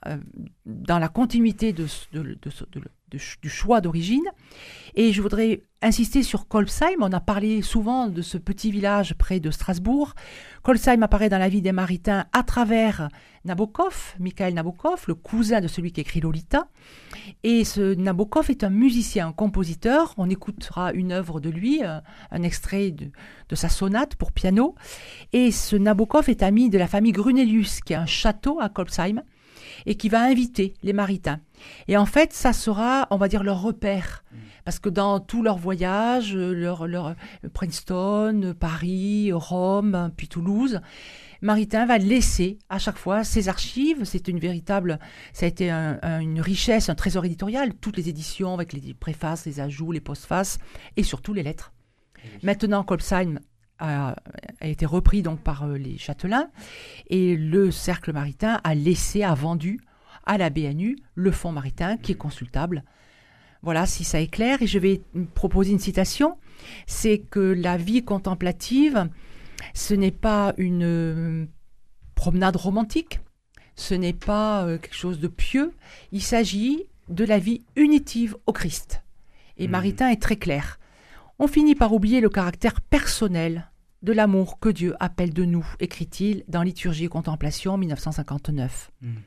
euh, 0.07 0.17
dans 0.67 1.01
la 1.01 1.09
continuité 1.09 1.73
de, 1.73 1.87
ce- 1.89 2.07
de- 2.13 2.23
de 2.23 2.51
de- 2.73 2.83
du 3.11 3.49
choix 3.49 3.81
d'origine. 3.81 4.25
Et 4.95 5.13
je 5.13 5.23
voudrais 5.23 5.63
insister 5.83 6.23
sur 6.23 6.49
Kolbsheim. 6.49 6.97
On 7.01 7.13
a 7.13 7.21
parlé 7.21 7.63
souvent 7.63 8.09
de 8.09 8.23
ce 8.23 8.37
petit 8.39 8.71
village 8.71 9.15
près 9.15 9.41
de 9.41 9.51
Strasbourg. 9.51 10.15
Kolbsheim 10.63 11.03
apparaît 11.03 11.29
dans 11.29 11.39
la 11.39 11.49
vie 11.49 11.63
des 11.63 11.73
Maritains 11.73 12.27
à 12.33 12.43
travers 12.43 13.09
Nabokov, 13.45 14.15
Mikhail 14.19 14.53
Nabokov, 14.55 15.05
le 15.07 15.15
cousin 15.15 15.61
de 15.61 15.69
celui 15.69 15.93
qui 15.93 16.01
écrit 16.01 16.21
Lolita. 16.21 16.69
Et 17.45 17.65
ce 17.65 17.95
Nabokov 17.95 18.51
est 18.51 18.65
un 18.65 18.71
musicien, 18.71 19.29
un 19.29 19.33
compositeur. 19.33 20.15
On 20.17 20.29
écoutera 20.29 20.93
une 20.93 21.13
œuvre 21.13 21.41
de 21.41 21.49
lui, 21.49 21.85
euh, 21.85 22.01
un 22.31 22.43
extrait 22.43 22.91
de, 22.91 23.11
de 23.49 23.55
sa 23.55 23.69
sonate 23.69 24.17
pour 24.17 24.33
piano. 24.33 24.75
Et 25.33 25.53
ce 25.53 25.77
Nabokov 25.77 26.29
est 26.29 26.43
ami 26.43 26.71
de 26.71 26.79
la 26.79 26.89
famille 26.89 27.13
Grunelius, 27.13 27.81
qui 27.81 27.95
a 27.95 28.01
un 28.01 28.07
château 28.07 28.59
à 28.61 28.69
Kolbsheim, 28.69 29.23
et 29.89 29.95
qui 29.97 30.09
va 30.09 30.23
inviter 30.23 30.75
les 30.85 30.93
Maritains. 30.93 31.41
Et 31.89 31.97
en 31.97 32.07
fait, 32.07 32.33
ça 32.33 32.53
sera, 32.53 33.09
on 33.11 33.17
va 33.17 33.27
dire, 33.27 33.43
leur 33.43 33.61
repère. 33.63 34.23
Parce 34.65 34.79
que 34.79 34.91
dans 34.91 35.19
tous 35.19 35.43
leurs 35.43 35.57
voyages, 35.57 36.35
leur, 36.37 36.87
leur 36.87 37.07
euh, 37.09 37.15
Princeton, 37.55 38.55
Paris, 38.61 39.33
Rome, 39.33 40.11
puis 40.15 40.29
Toulouse, 40.29 40.81
Maritain 41.41 41.87
va 41.87 41.97
laisser 41.99 42.59
à 42.69 42.79
chaque 42.79 42.99
fois 42.99 43.25
ses 43.25 43.49
archives. 43.49 44.05
C'est 44.05 44.29
une 44.29 44.39
véritable, 44.39 44.99
ça 45.33 45.47
a 45.47 45.49
été 45.49 45.71
un- 45.71 45.99
un- 46.03 46.21
une 46.21 46.41
richesse, 46.43 46.91
un 46.91 46.95
trésor 46.95 47.25
éditorial. 47.25 47.73
Toutes 47.75 47.97
les 47.97 48.09
éditions 48.11 48.53
avec 48.53 48.75
les 48.75 48.93
préfaces, 48.93 49.47
les 49.47 49.59
ajouts, 49.61 49.93
les 49.93 50.01
postfaces 50.01 50.59
et 50.99 51.03
surtout 51.03 51.33
les 51.33 51.43
lettres. 51.43 51.73
Maintenant, 52.43 52.83
Kolbsheim 52.83 53.39
a, 53.79 54.17
a 54.61 54.67
été 54.67 54.87
repris 54.87 55.23
donc 55.23 55.41
par 55.41 55.65
euh, 55.65 55.77
les 55.77 55.99
châtelains 55.99 56.49
et 57.09 57.37
le 57.37 57.71
cercle 57.71 58.13
maritain 58.13 58.61
a 58.65 58.75
laissé, 58.75 59.23
a 59.23 59.35
vendu 59.35 59.81
à 60.27 60.39
la 60.39 60.51
BNU 60.51 60.99
le 61.15 61.31
fonds 61.31 61.53
maritain 61.53 61.97
qui 61.97 62.13
est 62.13 62.17
consultable. 62.17 62.85
Voilà, 63.63 63.87
si 63.87 64.05
ça 64.05 64.21
est 64.21 64.29
clair. 64.29 64.63
Et 64.63 64.67
je 64.67 64.79
vais 64.79 65.01
proposer 65.35 65.73
une 65.73 65.79
citation. 65.79 66.37
C'est 66.87 67.19
que 67.19 67.41
la 67.41 67.77
vie 67.77 68.05
contemplative, 68.05 69.09
ce 69.75 69.95
n'est 69.95 70.11
pas 70.13 70.55
une 70.59 70.85
euh, 70.85 71.47
promenade 72.15 72.57
romantique, 72.57 73.21
ce 73.75 73.95
n'est 73.95 74.13
pas 74.13 74.65
euh, 74.65 74.79
quelque 74.79 74.95
chose 74.97 75.19
de 75.21 75.29
pieux, 75.29 75.73
il 76.13 76.23
s'agit 76.23 76.85
de 77.09 77.25
la 77.25 77.39
vie 77.39 77.65
unitive 77.77 78.37
au 78.47 78.53
Christ. 78.53 79.03
Et 79.57 79.67
Mhm. 79.67 79.73
Maritain 79.73 80.09
est 80.11 80.21
très 80.23 80.37
clair. 80.37 80.79
On 81.39 81.47
finit 81.47 81.77
par 81.77 81.93
oublier 81.93 82.21
le 82.21 82.29
caractère 82.29 82.81
personnel 82.81 83.71
de 84.03 84.13
l'amour 84.13 84.59
que 84.59 84.69
Dieu 84.69 84.95
appelle 84.99 85.33
de 85.33 85.45
nous, 85.45 85.67
écrit-il 85.79 86.45
dans 86.49 86.63
Liturgie 86.63 87.05
et 87.05 87.09
Contemplation 87.09 87.77
1959. 87.77 88.91
Mhm. 89.01 89.23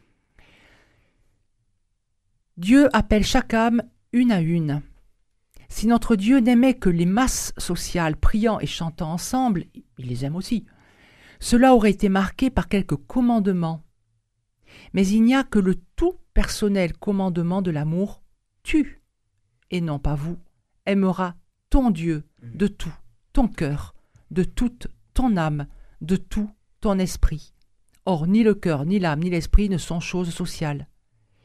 Dieu 2.57 2.89
appelle 2.95 3.23
chaque 3.23 3.53
âme 3.53 3.81
une 4.11 4.31
à 4.31 4.41
une. 4.41 4.81
Si 5.69 5.87
notre 5.87 6.17
Dieu 6.17 6.39
n'aimait 6.39 6.73
que 6.73 6.89
les 6.89 7.05
masses 7.05 7.53
sociales 7.57 8.17
priant 8.17 8.59
et 8.59 8.67
chantant 8.67 9.13
ensemble, 9.13 9.65
il 9.97 10.07
les 10.07 10.25
aime 10.25 10.35
aussi. 10.35 10.65
Cela 11.39 11.73
aurait 11.73 11.91
été 11.91 12.09
marqué 12.09 12.49
par 12.49 12.67
quelques 12.67 12.97
commandements. 13.07 13.83
Mais 14.93 15.07
il 15.07 15.23
n'y 15.23 15.33
a 15.33 15.43
que 15.43 15.59
le 15.59 15.75
tout 15.95 16.17
personnel 16.33 16.93
commandement 16.97 17.61
de 17.61 17.71
l'amour 17.71 18.21
tu, 18.63 19.01
et 19.71 19.81
non 19.81 19.97
pas 19.97 20.15
vous, 20.15 20.37
aimeras 20.85 21.35
ton 21.71 21.89
Dieu 21.89 22.23
de 22.43 22.67
tout 22.67 22.93
ton 23.33 23.47
cœur, 23.47 23.95
de 24.29 24.43
toute 24.43 24.87
ton 25.15 25.37
âme, 25.37 25.65
de 26.01 26.17
tout 26.17 26.49
ton 26.81 26.99
esprit. 26.99 27.53
Or, 28.05 28.27
ni 28.27 28.43
le 28.43 28.53
cœur, 28.53 28.85
ni 28.85 28.99
l'âme, 28.99 29.21
ni 29.21 29.29
l'esprit 29.29 29.69
ne 29.69 29.77
sont 29.77 29.99
choses 29.99 30.31
sociales. 30.31 30.87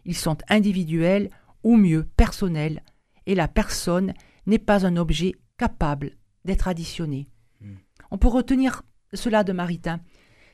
Ils 0.05 0.17
sont 0.17 0.37
individuels, 0.49 1.31
ou 1.63 1.77
mieux 1.77 2.05
personnels, 2.17 2.83
et 3.27 3.35
la 3.35 3.49
personne 3.49 4.15
n'est 4.47 4.59
pas 4.59 4.85
un 4.87 4.97
objet 4.97 5.35
capable 5.59 6.13
d'être 6.45 6.69
additionné. 6.69 7.29
Mm. 7.61 7.75
On 8.11 8.19
peut 8.19 8.29
retenir 8.29 8.83
cela 9.13 9.45
de 9.45 9.53
Maritain, 9.53 10.01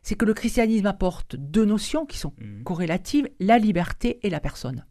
c'est 0.02 0.16
que 0.16 0.24
le 0.24 0.34
christianisme 0.34 0.86
apporte 0.86 1.36
deux 1.36 1.64
notions 1.64 2.04
qui 2.06 2.18
sont 2.18 2.34
Mhm. 2.38 2.64
corrélatives, 2.64 3.28
la 3.40 3.58
liberté 3.58 4.18
et 4.22 4.30
la 4.30 4.40
personne. 4.40 4.84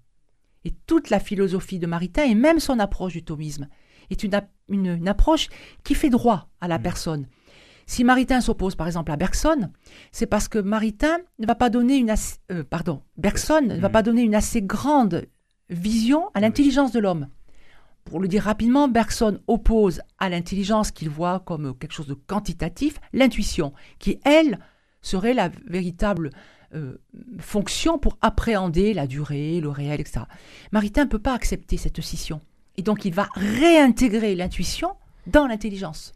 Et 0.63 0.71
toute 0.71 1.09
la 1.09 1.19
philosophie 1.19 1.79
de 1.79 1.87
Maritain, 1.87 2.23
et 2.23 2.35
même 2.35 2.59
son 2.59 2.79
approche 2.79 3.13
du 3.13 3.23
thomisme, 3.23 3.67
est 4.13 4.23
une, 4.23 4.39
une 4.69 5.07
approche 5.07 5.47
qui 5.83 5.95
fait 5.95 6.09
droit 6.09 6.49
à 6.61 6.67
la 6.67 6.77
Mm. 6.77 6.83
personne. 6.83 7.27
Si 7.87 8.03
Maritain 8.03 8.39
s'oppose 8.41 8.75
par 8.75 8.87
exemple 8.87 9.11
à 9.11 9.17
Bergson, 9.17 9.69
c'est 10.11 10.25
parce 10.27 10.47
que 10.47 10.59
Maritain 10.59 11.17
ne 11.39 11.45
va 11.45 11.55
pas 11.55 11.69
donner 11.69 11.97
une 11.97 12.09
assez, 12.09 12.37
euh, 12.51 12.63
pardon, 12.63 13.01
Bergson 13.17 13.61
ne 13.61 13.77
va 13.79 13.89
Mm. 13.89 13.91
pas 13.91 14.03
donner 14.03 14.21
une 14.21 14.35
assez 14.35 14.61
grande 14.61 15.25
vision 15.69 16.29
à 16.33 16.39
l'intelligence 16.39 16.91
de 16.91 16.99
l'homme. 16.99 17.27
Pour 18.05 18.19
le 18.19 18.27
dire 18.27 18.43
rapidement, 18.43 18.87
Bergson 18.87 19.39
oppose 19.47 20.01
à 20.19 20.29
l'intelligence 20.29 20.91
qu'il 20.91 21.09
voit 21.09 21.39
comme 21.41 21.77
quelque 21.77 21.93
chose 21.93 22.07
de 22.07 22.13
quantitatif 22.15 22.99
l'intuition, 23.13 23.73
qui 23.99 24.19
elle 24.25 24.59
serait 25.01 25.33
la 25.33 25.49
véritable 25.67 26.31
euh, 26.73 26.97
fonction 27.39 27.99
pour 27.99 28.17
appréhender 28.21 28.93
la 28.93 29.05
durée, 29.05 29.59
le 29.59 29.69
réel, 29.69 29.99
etc. 29.99 30.21
Maritain 30.71 31.03
ne 31.03 31.09
peut 31.09 31.19
pas 31.19 31.33
accepter 31.33 31.75
cette 31.77 31.99
scission. 32.01 32.39
Et 32.77 32.81
donc 32.81 33.05
il 33.05 33.13
va 33.13 33.27
réintégrer 33.35 34.35
l'intuition 34.35 34.93
dans 35.27 35.47
l'intelligence. 35.47 36.13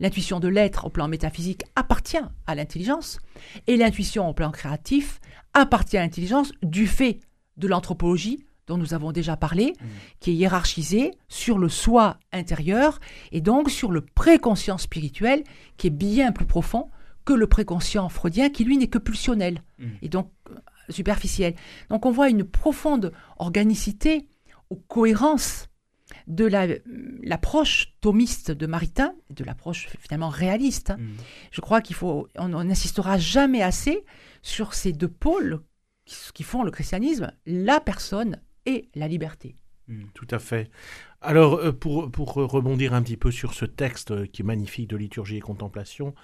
L'intuition 0.00 0.40
de 0.40 0.48
l'être 0.48 0.86
au 0.86 0.90
plan 0.90 1.08
métaphysique 1.08 1.62
appartient 1.76 2.18
à 2.46 2.54
l'intelligence, 2.54 3.18
et 3.66 3.76
l'intuition 3.76 4.28
au 4.28 4.32
plan 4.32 4.50
créatif 4.50 5.20
appartient 5.54 5.96
à 5.96 6.02
l'intelligence 6.02 6.52
du 6.62 6.86
fait 6.86 7.20
de 7.56 7.68
l'anthropologie 7.68 8.44
dont 8.68 8.78
nous 8.78 8.94
avons 8.94 9.12
déjà 9.12 9.36
parlé, 9.36 9.74
qui 10.20 10.30
est 10.30 10.34
hiérarchisée 10.34 11.10
sur 11.28 11.58
le 11.58 11.68
soi 11.68 12.18
intérieur 12.32 13.00
et 13.32 13.40
donc 13.40 13.70
sur 13.70 13.90
le 13.90 14.00
préconscient 14.00 14.78
spirituel 14.78 15.42
qui 15.76 15.88
est 15.88 15.90
bien 15.90 16.32
plus 16.32 16.46
profond 16.46 16.88
que 17.24 17.32
le 17.32 17.46
préconscient 17.46 18.08
freudien 18.08 18.50
qui 18.50 18.64
lui 18.64 18.78
n'est 18.78 18.86
que 18.88 18.98
pulsionnel 18.98 19.62
Mm. 19.82 19.90
et 20.02 20.08
donc 20.08 20.30
euh, 20.50 20.54
superficiel. 20.88 21.54
Donc 21.90 22.06
on 22.06 22.10
voit 22.10 22.28
une 22.28 22.44
profonde 22.44 23.12
organicité 23.38 24.26
cohérence 24.76 25.68
de 26.26 26.44
la- 26.44 26.66
l'approche 27.22 27.94
thomiste 28.00 28.50
de 28.50 28.66
Maritain, 28.66 29.14
de 29.30 29.44
l'approche 29.44 29.88
finalement 29.98 30.28
réaliste. 30.28 30.90
hein. 30.90 30.96
Mhm. 30.98 31.14
Je 31.50 31.60
crois 31.60 31.80
qu'il 31.80 31.96
faut, 31.96 32.28
on 32.36 32.48
n'insistera 32.64 33.18
jamais 33.18 33.62
assez 33.62 34.04
sur 34.42 34.74
ces 34.74 34.92
deux 34.92 35.08
pôles 35.08 35.60
qui, 36.04 36.16
qui 36.34 36.42
font 36.42 36.62
le 36.62 36.70
christianisme, 36.70 37.32
la 37.46 37.80
personne 37.80 38.40
et 38.66 38.88
la 38.94 39.08
liberté. 39.08 39.56
Tout 40.14 40.28
à 40.30 40.38
fait. 40.38 40.70
Alors, 41.24 41.54
euh, 41.54 41.70
pour, 41.72 42.10
pour 42.10 42.32
rebondir 42.34 42.94
un 42.94 43.02
petit 43.02 43.16
peu 43.16 43.30
sur 43.30 43.54
ce 43.54 43.64
texte 43.64 44.10
euh, 44.10 44.26
qui 44.26 44.42
est 44.42 44.44
magnifique 44.44 44.88
de 44.90 44.96
liturgie 44.96 45.36
et 45.36 45.40
contemplation, 45.40 46.14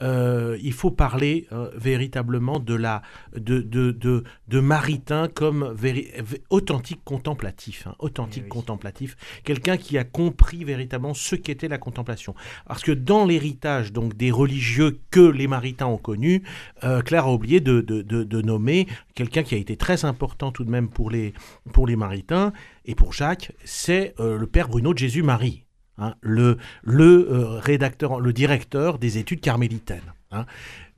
euh, 0.00 0.56
il 0.62 0.72
faut 0.72 0.92
parler 0.92 1.48
euh, 1.50 1.70
véritablement 1.76 2.60
de, 2.60 2.74
la, 2.74 3.02
de, 3.36 3.60
de, 3.60 3.90
de, 3.90 4.22
de 4.46 4.60
Maritain 4.60 5.26
comme 5.26 5.74
véri- 5.76 6.08
authentique 6.50 7.00
contemplatif. 7.04 7.88
hein, 7.88 7.96
authentique 7.98 8.42
Eh 8.42 8.44
oui. 8.44 8.48
contemplatif. 8.48 9.16
Quelqu'un 9.42 9.76
qui 9.76 9.98
a 9.98 10.04
compris 10.04 10.62
véritablement 10.62 11.14
ce 11.14 11.34
qu'était 11.34 11.68
la 11.68 11.78
contemplation. 11.78 12.36
Parce 12.68 12.82
que 12.82 12.92
dans 12.92 13.26
l'héritage 13.26 13.92
donc 13.92 14.16
des 14.16 14.30
religieux 14.30 15.00
que 15.10 15.20
les 15.20 15.48
Maritains 15.48 15.86
ont 15.86 15.98
connus, 15.98 16.44
euh, 16.84 17.02
Claire 17.02 17.26
a 17.26 17.32
oublié 17.32 17.60
de, 17.60 17.80
de, 17.80 18.42
nommer 18.42 18.86
quelqu'un 19.14 19.42
qui 19.42 19.54
a 19.56 19.58
été 19.58 19.76
très 19.76 20.04
important 20.04 20.52
tout 20.52 20.64
de 20.64 20.70
même 20.70 20.88
pour 20.88 21.10
les, 21.10 21.32
pour 21.72 21.86
les 21.88 21.96
Maritains 21.96 22.52
et 22.86 22.94
pour 22.94 23.14
Jacques, 23.14 23.52
c'est 23.64 24.14
euh, 24.20 24.38
le 24.44 24.50
père 24.50 24.68
Bruno 24.68 24.92
de 24.92 24.98
Jésus-Marie, 24.98 25.64
hein, 25.96 26.16
le, 26.20 26.58
le 26.82 27.28
euh, 27.30 27.58
rédacteur, 27.60 28.20
le 28.20 28.34
directeur 28.34 28.98
des 28.98 29.16
études 29.16 29.40
carmélitaines. 29.40 30.12
hein. 30.32 30.44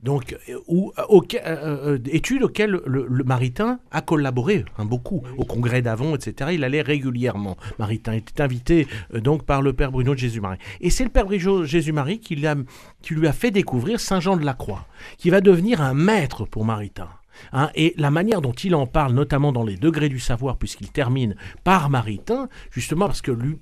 Donc, 0.03 0.35
euh, 0.49 0.59
où, 0.67 0.91
euh, 0.99 1.97
études 2.11 2.43
auxquelles 2.43 2.81
le, 2.85 3.07
le 3.09 3.23
Maritain 3.23 3.79
a 3.89 4.01
collaboré 4.01 4.65
hein, 4.77 4.83
beaucoup. 4.83 5.23
Au 5.37 5.45
congrès 5.45 5.81
d'Avon, 5.81 6.13
etc., 6.13 6.51
il 6.55 6.65
allait 6.65 6.81
régulièrement. 6.81 7.55
Maritain 7.79 8.11
était 8.11 8.41
invité 8.41 8.85
euh, 9.13 9.21
donc 9.21 9.43
par 9.45 9.61
le 9.61 9.71
père 9.71 9.93
Bruno 9.93 10.13
de 10.13 10.19
Jésus-Marie. 10.19 10.59
Et 10.81 10.89
c'est 10.89 11.05
le 11.05 11.09
père 11.09 11.23
Bruno 11.23 11.61
de 11.61 11.65
Jésus-Marie 11.65 12.19
qui 12.19 12.35
lui 12.35 13.27
a 13.27 13.33
fait 13.33 13.51
découvrir 13.51 14.01
Saint 14.01 14.19
Jean 14.19 14.35
de 14.35 14.43
la 14.43 14.55
Croix, 14.55 14.85
qui 15.17 15.29
va 15.29 15.39
devenir 15.39 15.81
un 15.81 15.93
maître 15.93 16.43
pour 16.43 16.65
Maritain. 16.65 17.07
Hein, 17.53 17.69
et 17.75 17.93
la 17.97 18.11
manière 18.11 18.41
dont 18.41 18.53
il 18.53 18.75
en 18.75 18.87
parle, 18.87 19.13
notamment 19.13 19.51
dans 19.51 19.63
les 19.63 19.77
degrés 19.77 20.09
du 20.09 20.19
savoir, 20.19 20.57
puisqu'il 20.57 20.91
termine 20.91 21.35
par 21.63 21.89
Maritain, 21.89 22.49
justement 22.71 23.07
parce 23.07 23.21
que 23.21 23.31
lui, 23.31 23.57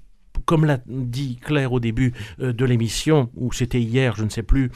comme 0.45 0.65
l'a 0.65 0.79
dit 0.87 1.37
Claire 1.37 1.73
au 1.73 1.79
début 1.79 2.13
euh, 2.39 2.53
de 2.53 2.65
l'émission, 2.65 3.29
ou 3.35 3.51
c'était 3.51 3.81
hier, 3.81 4.15
je 4.15 4.23
ne 4.23 4.29
sais 4.29 4.43
plus, 4.43 4.71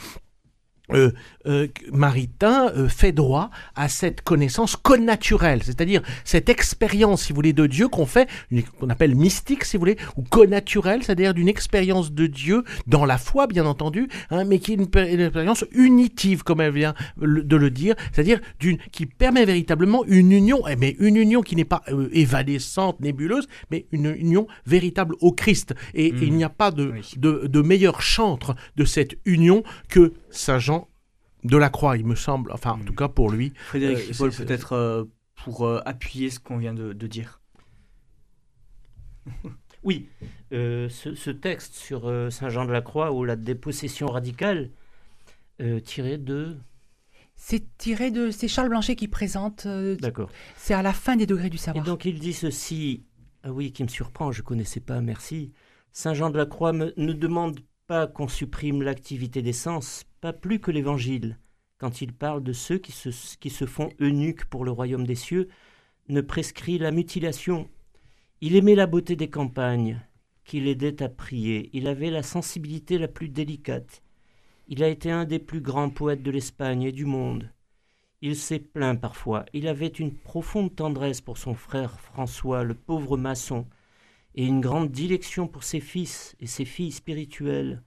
euh, 0.94 1.12
euh, 1.46 1.68
Maritain 1.92 2.70
euh, 2.76 2.88
fait 2.88 3.12
droit 3.12 3.50
à 3.74 3.88
cette 3.88 4.22
connaissance 4.22 4.76
connaturelle, 4.76 5.62
c'est-à-dire 5.62 6.02
cette 6.24 6.48
expérience, 6.48 7.22
si 7.22 7.32
vous 7.32 7.36
voulez, 7.36 7.52
de 7.52 7.66
Dieu 7.66 7.88
qu'on 7.88 8.06
fait, 8.06 8.28
qu'on 8.78 8.90
appelle 8.90 9.14
mystique, 9.14 9.64
si 9.64 9.76
vous 9.76 9.80
voulez, 9.80 9.96
ou 10.16 10.22
connaturelle, 10.22 11.02
c'est-à-dire 11.02 11.32
d'une 11.32 11.48
expérience 11.48 12.12
de 12.12 12.26
Dieu 12.26 12.64
dans 12.86 13.04
la 13.04 13.16
foi, 13.16 13.46
bien 13.46 13.64
entendu, 13.64 14.08
hein, 14.30 14.44
mais 14.44 14.58
qui 14.58 14.72
est 14.72 14.74
une, 14.74 15.20
expérience 15.20 15.64
unitive, 15.72 16.42
comme 16.42 16.60
elle 16.60 16.72
vient 16.72 16.94
de 17.18 17.56
le 17.56 17.70
dire, 17.70 17.94
c'est-à-dire 18.12 18.40
d'une 18.58 18.78
qui 18.92 19.06
permet 19.06 19.44
véritablement 19.44 20.04
une 20.04 20.32
union, 20.32 20.66
eh, 20.68 20.76
mais 20.76 20.96
une 20.98 21.16
union 21.16 21.40
qui 21.40 21.56
n'est 21.56 21.64
pas 21.64 21.82
évanescente, 22.12 23.00
nébuleuse, 23.00 23.48
mais 23.70 23.86
une 23.92 24.14
union 24.14 24.46
véritable 24.66 25.14
au 25.20 25.32
Christ. 25.32 25.74
Et 25.94 26.08
il 26.20 26.34
n'y 26.34 26.44
a 26.44 26.48
pas 26.48 26.70
de, 26.70 26.92
Oui. 26.92 27.12
de, 27.16 27.46
de 27.46 27.62
meilleur 27.62 28.02
chantre 28.02 28.54
de 28.76 28.84
cette 28.84 29.16
union 29.24 29.62
que 29.88 30.12
Saint 30.30 30.58
Jean 30.58 30.79
de 31.44 31.56
la 31.56 31.70
Croix, 31.70 31.96
il 31.96 32.06
me 32.06 32.14
semble, 32.14 32.52
enfin 32.52 32.72
en 32.72 32.76
Mm. 32.78 32.84
tout 32.84 32.94
cas 32.94 33.08
pour 33.08 33.30
lui. 33.30 33.52
Frédéric 33.56 33.98
Euh, 33.98 34.06
Ripoll, 34.12 34.30
peut-être 34.32 34.72
euh, 34.74 35.04
pour 35.44 35.66
euh, 35.66 35.80
appuyer 35.86 36.30
ce 36.30 36.38
qu'on 36.40 36.58
vient 36.58 36.74
de, 36.74 36.92
de 36.92 37.06
dire. 37.06 37.40
Oui, 39.82 40.08
euh, 40.52 40.90
ce, 40.90 41.14
ce 41.14 41.30
texte 41.30 41.74
sur 41.74 42.06
euh, 42.06 42.28
Saint 42.28 42.50
Jean 42.50 42.66
de 42.66 42.72
la 42.72 42.82
Croix 42.82 43.12
ou 43.12 43.24
la 43.24 43.34
dépossession 43.36 44.08
radicale, 44.08 44.70
euh, 45.62 45.80
tiré 45.80 46.18
de... 46.18 46.56
C'est 47.34 47.64
tiré 47.78 48.10
de. 48.10 48.30
C'est 48.30 48.48
Charles 48.48 48.68
Blanchet 48.68 48.96
qui 48.96 49.08
présente. 49.08 49.64
euh, 49.64 49.96
D'accord. 49.96 50.30
c'est 50.58 50.74
à 50.74 50.82
la 50.82 50.92
fin 50.92 51.16
des 51.16 51.24
degrés 51.24 51.48
du 51.48 51.56
Et 51.56 51.60
savoir. 51.60 51.86
donc 51.86 52.04
il 52.04 52.18
dit 52.18 52.34
ceci, 52.34 53.04
ah 53.42 53.50
oui, 53.50 53.72
qui 53.72 53.82
me 53.82 53.88
surprend, 53.88 54.30
je 54.32 54.42
ne 54.42 54.44
connaissais 54.44 54.80
pas, 54.80 55.00
merci. 55.00 55.50
Saint 55.92 56.12
Jean 56.12 56.28
de 56.28 56.36
la 56.36 56.44
Croix 56.44 56.74
me- 56.74 56.92
ne 56.98 57.14
demande 57.14 57.60
pas 57.90 58.06
qu'on 58.06 58.28
supprime 58.28 58.82
l'activité 58.82 59.42
des 59.42 59.52
sens, 59.52 60.04
pas 60.20 60.32
plus 60.32 60.60
que 60.60 60.70
l'Évangile. 60.70 61.40
Quand 61.76 62.00
il 62.00 62.12
parle 62.12 62.40
de 62.40 62.52
ceux 62.52 62.78
qui 62.78 62.92
se, 62.92 63.08
qui 63.38 63.50
se 63.50 63.66
font 63.66 63.88
eunuques 63.98 64.44
pour 64.44 64.64
le 64.64 64.70
royaume 64.70 65.04
des 65.04 65.16
cieux, 65.16 65.48
ne 66.08 66.20
prescrit 66.20 66.78
la 66.78 66.92
mutilation. 66.92 67.68
Il 68.40 68.54
aimait 68.54 68.76
la 68.76 68.86
beauté 68.86 69.16
des 69.16 69.28
campagnes, 69.28 70.00
qui 70.44 70.60
l'aidait 70.60 71.02
à 71.02 71.08
prier. 71.08 71.68
Il 71.72 71.88
avait 71.88 72.12
la 72.12 72.22
sensibilité 72.22 72.96
la 72.96 73.08
plus 73.08 73.28
délicate. 73.28 74.04
Il 74.68 74.84
a 74.84 74.88
été 74.88 75.10
un 75.10 75.24
des 75.24 75.40
plus 75.40 75.60
grands 75.60 75.90
poètes 75.90 76.22
de 76.22 76.30
l'Espagne 76.30 76.84
et 76.84 76.92
du 76.92 77.06
monde. 77.06 77.50
Il 78.22 78.36
s'est 78.36 78.60
plaint 78.60 79.00
parfois. 79.00 79.46
Il 79.52 79.66
avait 79.66 79.88
une 79.88 80.14
profonde 80.14 80.76
tendresse 80.76 81.20
pour 81.20 81.38
son 81.38 81.54
frère 81.54 81.98
François, 81.98 82.62
le 82.62 82.74
pauvre 82.74 83.16
maçon, 83.16 83.66
et 84.34 84.46
une 84.46 84.60
grande 84.60 84.90
dilection 84.90 85.46
pour 85.48 85.64
ses 85.64 85.80
fils 85.80 86.36
et 86.40 86.46
ses 86.46 86.64
filles 86.64 86.92
spirituelles. 86.92 87.82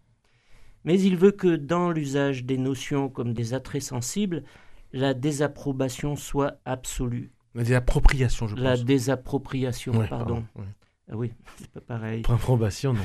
Mais 0.85 0.99
il 0.99 1.15
veut 1.15 1.31
que 1.31 1.55
dans 1.55 1.91
l'usage 1.91 2.43
des 2.43 2.57
notions 2.57 3.07
comme 3.09 3.33
des 3.33 3.53
attraits 3.53 3.81
sensibles, 3.83 4.43
la 4.91 5.13
désapprobation 5.13 6.15
soit 6.15 6.59
absolue. 6.65 7.31
Des 7.55 7.73
appropriations, 7.73 8.47
je 8.47 8.55
La 8.55 8.71
pense. 8.71 8.83
désappropriation, 8.83 9.93
Ouais, 9.93 10.07
pardon. 10.07 10.43
ouais. 10.55 10.65
Ah 11.11 11.15
oui, 11.15 11.31
c'est 11.57 11.69
pas 11.71 11.81
pareil. 11.81 12.23
Approbation, 12.27 12.93
non. 12.93 13.01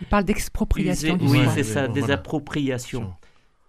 Il 0.00 0.06
parle 0.08 0.24
d'expropriation 0.24 1.18
oui, 1.22 1.40
c'est 1.54 1.62
ça, 1.64 1.86
Voilà. 1.86 1.92
désappropriation. 1.94 3.14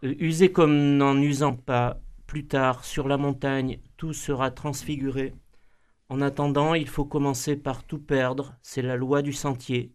Euh, 0.03 0.13
user 0.19 0.51
comme 0.51 0.97
n'en 0.97 1.17
usant 1.21 1.53
pas, 1.55 1.99
plus 2.27 2.45
tard, 2.45 2.83
sur 2.85 3.07
la 3.07 3.17
montagne, 3.17 3.79
tout 3.97 4.13
sera 4.13 4.51
transfiguré. 4.51 5.33
En 6.09 6.21
attendant, 6.21 6.73
il 6.73 6.87
faut 6.87 7.05
commencer 7.05 7.55
par 7.55 7.83
tout 7.83 7.99
perdre, 7.99 8.55
c'est 8.63 8.81
la 8.81 8.95
loi 8.95 9.21
du 9.21 9.31
sentier. 9.31 9.93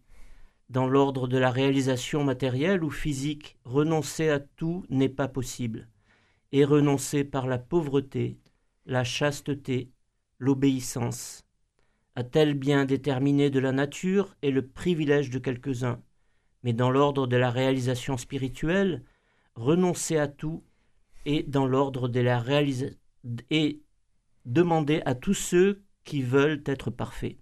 Dans 0.69 0.87
l'ordre 0.87 1.27
de 1.27 1.37
la 1.37 1.51
réalisation 1.51 2.23
matérielle 2.23 2.85
ou 2.85 2.89
physique, 2.89 3.57
renoncer 3.65 4.29
à 4.29 4.39
tout 4.39 4.85
n'est 4.89 5.09
pas 5.09 5.27
possible. 5.27 5.89
Et 6.53 6.63
renoncer 6.63 7.25
par 7.25 7.47
la 7.47 7.57
pauvreté, 7.57 8.39
la 8.85 9.03
chasteté, 9.03 9.91
l'obéissance. 10.39 11.45
À 12.15 12.23
tel 12.23 12.53
bien 12.53 12.85
déterminé 12.85 13.49
de 13.49 13.59
la 13.59 13.73
nature 13.73 14.35
est 14.41 14.51
le 14.51 14.65
privilège 14.65 15.29
de 15.29 15.39
quelques-uns. 15.39 16.01
Mais 16.63 16.71
dans 16.71 16.89
l'ordre 16.89 17.27
de 17.27 17.35
la 17.35 17.51
réalisation 17.51 18.15
spirituelle, 18.15 19.03
renoncer 19.55 20.17
à 20.17 20.29
tout 20.29 20.63
et 21.25 21.43
dans 21.43 21.67
l'ordre 21.67 22.07
de 22.07 22.21
la 22.21 22.39
réalisation 22.39 22.97
et 23.49 23.81
demander 24.45 25.01
à 25.05 25.15
tous 25.15 25.33
ceux 25.33 25.84
qui 26.05 26.21
veulent 26.21 26.63
être 26.65 26.89
parfaits. 26.91 27.37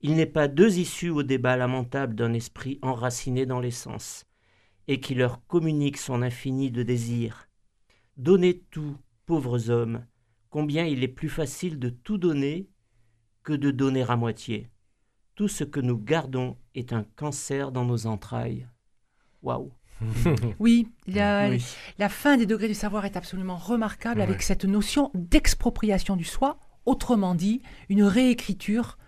Il 0.00 0.14
n'est 0.16 0.24
pas 0.26 0.48
deux 0.48 0.78
issues 0.78 1.10
au 1.10 1.22
débat 1.22 1.56
lamentable 1.56 2.14
d'un 2.14 2.32
esprit 2.32 2.78
enraciné 2.80 3.44
dans 3.44 3.60
les 3.60 3.70
sens, 3.70 4.24
et 4.88 5.00
qui 5.00 5.14
leur 5.14 5.44
communique 5.46 5.98
son 5.98 6.22
infini 6.22 6.70
de 6.70 6.82
désirs. 6.82 7.48
Donnez 8.16 8.60
tout, 8.70 8.96
pauvres 9.26 9.68
hommes, 9.70 10.06
combien 10.48 10.84
il 10.86 11.04
est 11.04 11.08
plus 11.08 11.28
facile 11.28 11.78
de 11.78 11.90
tout 11.90 12.16
donner 12.18 12.68
que 13.42 13.52
de 13.52 13.70
donner 13.70 14.02
à 14.08 14.16
moitié. 14.16 14.70
Tout 15.34 15.48
ce 15.48 15.64
que 15.64 15.80
nous 15.80 15.98
gardons 15.98 16.56
est 16.74 16.92
un 16.92 17.04
cancer 17.16 17.72
dans 17.72 17.84
nos 17.84 18.06
entrailles. 18.06 18.66
Waouh! 19.42 19.72
Oui, 20.58 20.88
la, 21.06 21.50
Oui. 21.50 21.62
la 21.98 22.08
fin 22.08 22.36
des 22.38 22.46
degrés 22.46 22.68
du 22.68 22.74
savoir 22.74 23.04
est 23.04 23.16
absolument 23.18 23.56
remarquable 23.58 24.20
Ouais. 24.20 24.26
avec 24.26 24.42
cette 24.42 24.64
notion 24.64 25.10
d'expropriation 25.14 26.16
du 26.16 26.24
soi, 26.24 26.58
autrement 26.86 27.34
dit, 27.34 27.62
une 27.88 28.02
réécriture 28.02 28.98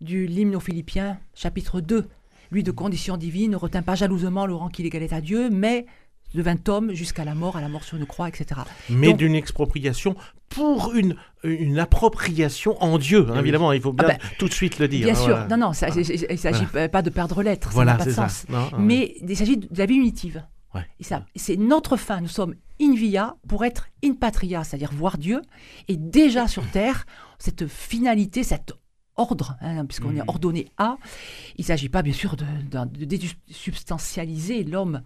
du 0.00 0.26
l'hymne 0.26 0.56
aux 0.56 0.60
Philippiens, 0.60 1.18
chapitre 1.34 1.80
2. 1.80 2.08
Lui, 2.50 2.62
de 2.62 2.70
condition 2.70 3.16
divine, 3.16 3.52
ne 3.52 3.56
retint 3.56 3.82
pas 3.82 3.94
jalousement 3.94 4.46
le 4.46 4.54
rang 4.54 4.68
qu'il 4.68 4.84
égalait 4.84 5.14
à 5.14 5.20
Dieu, 5.20 5.48
mais 5.50 5.86
devint 6.34 6.56
homme 6.68 6.92
jusqu'à 6.92 7.24
la 7.24 7.34
mort, 7.34 7.56
à 7.56 7.60
la 7.60 7.68
mort 7.68 7.84
sur 7.84 7.96
une 7.96 8.06
croix, 8.06 8.28
etc. 8.28 8.60
Mais 8.90 9.12
d'une 9.14 9.34
expropriation 9.34 10.16
pour 10.48 10.92
une, 10.94 11.16
une 11.44 11.78
appropriation 11.78 12.82
en 12.82 12.98
Dieu, 12.98 13.26
hein, 13.28 13.32
oui. 13.34 13.38
évidemment, 13.40 13.72
il 13.72 13.80
faut 13.80 13.92
bien 13.92 14.06
Ah 14.08 14.12
ben, 14.12 14.18
tout 14.38 14.48
de 14.48 14.52
suite 14.52 14.78
le 14.78 14.88
dire. 14.88 15.04
Bien 15.04 15.14
hein, 15.14 15.16
sûr, 15.16 15.28
voilà. 15.36 15.48
non, 15.48 15.68
non, 15.68 15.72
ça- 15.72 15.88
il 15.88 16.26
ne 16.30 16.36
s'agit 16.36 16.66
pas 16.66 17.00
de 17.02 17.10
perdre 17.10 17.42
l'être, 17.42 17.68
ça 17.68 17.74
Voilà, 17.74 17.92
n'a 17.92 17.98
pas 17.98 18.04
de 18.04 18.10
ça. 18.10 18.28
sens. 18.28 18.46
Non, 18.50 18.58
hein. 18.72 18.78
Mais 18.78 19.14
il 19.26 19.36
s'agit 19.36 19.56
de 19.56 19.68
la 19.76 19.86
vie 19.86 19.94
unitive. 19.94 20.44
Ouais. 20.74 20.86
C'est 21.36 21.56
notre 21.56 21.96
fin. 21.96 22.20
Nous 22.20 22.28
sommes 22.28 22.54
in 22.80 22.94
via 22.94 23.36
pour 23.48 23.64
être 23.64 23.88
in 24.04 24.14
patria, 24.14 24.64
c'est-à-dire 24.64 24.92
voir 24.92 25.18
Dieu. 25.18 25.42
Et 25.88 25.96
déjà 25.96 26.48
sur 26.48 26.66
terre, 26.70 27.04
cette 27.38 27.66
finalité, 27.66 28.42
cet 28.42 28.72
ordre, 29.16 29.56
hein, 29.60 29.84
puisqu'on 29.84 30.12
est 30.16 30.20
Mhm. 30.22 30.28
ordonné 30.28 30.68
à, 30.78 30.96
il 31.58 31.60
ne 31.62 31.66
s'agit 31.66 31.90
pas 31.90 32.00
bien 32.02 32.14
sûr 32.14 32.34
de, 32.36 32.44
de, 32.70 32.98
de 32.98 33.04
désubstantialiser 33.04 34.64
l'homme, 34.64 35.02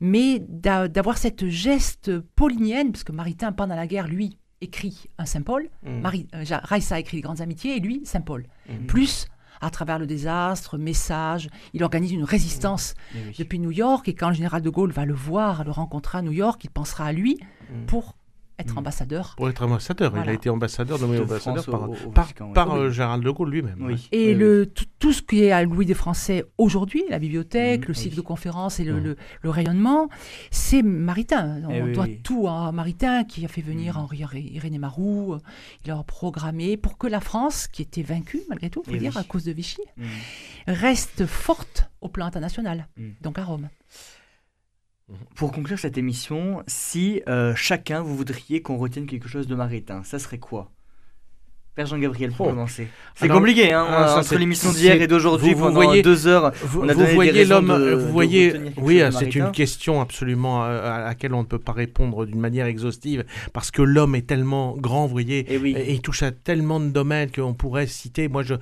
mais 0.00 0.40
d'a- 0.48 0.88
d'avoir 0.88 1.18
cette 1.18 1.48
geste 1.48 2.18
paulinienne, 2.20 2.92
parce 2.92 3.04
que 3.04 3.12
Maritain, 3.12 3.52
pendant 3.52 3.74
la 3.76 3.86
guerre, 3.86 4.06
lui, 4.08 4.36
écrit 4.60 5.04
un 5.18 5.24
Saint-Paul, 5.24 5.70
Mm. 5.84 6.00
Marie, 6.00 6.28
euh, 6.34 6.44
Raissa 6.64 6.98
écrit 6.98 7.16
les 7.18 7.20
Grandes 7.22 7.40
Amitiés, 7.40 7.76
et 7.76 7.80
lui, 7.80 8.02
Saint-Paul. 8.04 8.46
Mm. 8.68 8.86
Plus, 8.86 9.26
à 9.60 9.70
travers 9.70 9.98
le 9.98 10.06
désastre, 10.06 10.78
message, 10.78 11.48
il 11.74 11.82
organise 11.84 12.12
une 12.12 12.24
résistance 12.24 12.94
Eh 13.14 13.18
oui. 13.28 13.34
depuis 13.38 13.58
New 13.58 13.70
York, 13.70 14.08
et 14.08 14.14
quand 14.14 14.28
le 14.28 14.34
général 14.34 14.62
de 14.62 14.70
Gaulle 14.70 14.92
va 14.92 15.04
le 15.04 15.14
voir, 15.14 15.64
le 15.64 15.70
rencontrer 15.70 16.18
à 16.18 16.22
New 16.22 16.32
York, 16.32 16.62
il 16.64 16.70
pensera 16.70 17.04
à 17.06 17.12
lui 17.12 17.38
Mm. 17.70 17.84
pour 17.84 18.14
être 18.58 18.74
Mm. 18.74 18.78
ambassadeur. 18.78 19.34
Pour 19.36 19.48
être 19.48 19.62
ambassadeur, 19.62 20.12
il 20.22 20.28
a 20.28 20.32
été 20.32 20.50
ambassadeur, 20.50 20.98
nommé 20.98 21.18
De 21.18 21.22
ambassadeur 21.22 21.62
France 21.62 21.66
par, 21.80 21.88
au- 21.90 21.94
au 22.08 22.10
par, 22.10 22.24
Vatican, 22.24 22.52
par, 22.52 22.72
Oui. 22.72 22.78
euh, 22.80 22.90
Gérald 22.90 23.22
de 23.24 23.30
Gaulle 23.30 23.50
lui-même. 23.50 23.76
Oui. 23.80 23.92
ouais. 23.94 23.98
Et 24.12 24.28
Oui, 24.28 24.34
le, 24.34 24.66
tout, 24.66 24.84
tout 24.98 25.12
ce 25.12 25.22
qui 25.22 25.44
est 25.44 25.52
à 25.52 25.62
Louis 25.62 25.86
des 25.86 25.94
Français 25.94 26.44
aujourd'hui, 26.58 27.04
la 27.08 27.18
bibliothèque, 27.20 27.82
Mm, 27.84 27.88
le 27.88 27.94
cycle 27.94 28.10
oui. 28.14 28.16
de 28.16 28.20
conférences 28.22 28.80
et 28.80 28.84
le, 28.84 28.94
Mm. 28.94 29.04
le- 29.04 29.16
le 29.42 29.50
rayonnement, 29.50 30.08
c'est 30.50 30.82
Maritain. 30.82 31.62
On 31.68 31.70
Eh 31.88 31.92
doit 31.92 32.04
oui. 32.04 32.20
tout 32.22 32.48
à 32.48 32.72
Maritain 32.72 33.24
qui 33.24 33.44
a 33.44 33.48
fait 33.48 33.62
venir. 33.62 33.96
Henri 33.98 34.18
Iré- 34.18 34.50
Irénée 34.52 34.78
Marou. 34.78 35.36
Il 35.84 35.90
a 35.92 36.02
programmé 36.02 36.76
pour 36.76 36.98
que 36.98 37.06
la 37.06 37.20
France, 37.20 37.68
qui 37.68 37.82
était 37.82 38.02
vaincue 38.02 38.40
malgré 38.48 38.70
tout, 38.70 38.82
faut 38.84 38.90
Eh 38.94 38.98
dire, 38.98 39.12
oui. 39.14 39.20
à 39.20 39.24
cause 39.24 39.44
de 39.44 39.52
Vichy, 39.52 39.82
reste 40.66 41.26
forte 41.26 41.90
au 42.00 42.08
plan 42.08 42.26
international, 42.26 42.88
donc 43.22 43.38
à 43.38 43.44
Rome. 43.44 43.68
Pour 45.34 45.52
conclure 45.52 45.78
cette 45.78 45.96
émission, 45.98 46.62
si 46.66 47.22
euh, 47.28 47.54
chacun 47.54 48.02
vous 48.02 48.16
voudriez 48.16 48.62
qu'on 48.62 48.76
retienne 48.76 49.06
quelque 49.06 49.28
chose 49.28 49.46
de 49.46 49.54
Maritain, 49.54 50.02
ça 50.04 50.18
serait 50.18 50.38
quoi? 50.38 50.72
Père 51.78 51.86
Jean-Gabriel, 51.86 52.32
pour 52.32 52.46
Oh. 52.46 52.50
commencer. 52.50 52.88
C'est 53.14 53.26
Alors, 53.26 53.36
compliqué, 53.38 53.72
hein, 53.72 53.86
ah, 53.88 54.08
ça, 54.08 54.18
entre 54.18 54.34
l'émission 54.34 54.72
d'hier 54.72 55.00
et 55.00 55.06
d'aujourd'hui 55.06 55.54
pendant 55.54 55.70
voyez- 55.70 56.02
deux 56.02 56.26
heures. 56.26 56.50
Vous, 56.64 56.80
On 56.80 56.88
a 56.88 56.92
vous 56.92 56.98
donné 56.98 57.08
des 57.10 57.14
voyez 57.14 57.44
l'homme, 57.44 57.70
euh, 57.70 57.94
vous 57.96 58.10
voyez, 58.12 58.52
oui, 58.78 58.98
de 58.98 59.10
c'est 59.12 59.32
une 59.36 59.52
question 59.52 60.00
absolument 60.00 60.64
euh, 60.64 60.92
à 60.92 61.04
laquelle 61.04 61.34
on 61.34 61.42
ne 61.42 61.46
peut 61.46 61.60
pas 61.60 61.70
répondre 61.70 62.26
d'une 62.26 62.40
manière 62.40 62.66
exhaustive 62.66 63.24
parce 63.52 63.70
que 63.70 63.80
l'homme 63.82 64.16
est 64.16 64.26
tellement 64.26 64.74
grand, 64.76 65.06
vous 65.06 65.12
voyez, 65.12 65.46
Eh 65.48 65.56
oui. 65.56 65.74
et 65.76 65.92
il 65.94 66.00
touche 66.00 66.24
à 66.24 66.32
tellement 66.32 66.80
de 66.80 66.88
domaines 66.88 67.30
qu'on 67.30 67.54
pourrait 67.54 67.86
citer. 67.86 68.26
Moi, 68.26 68.42
je, 68.42 68.56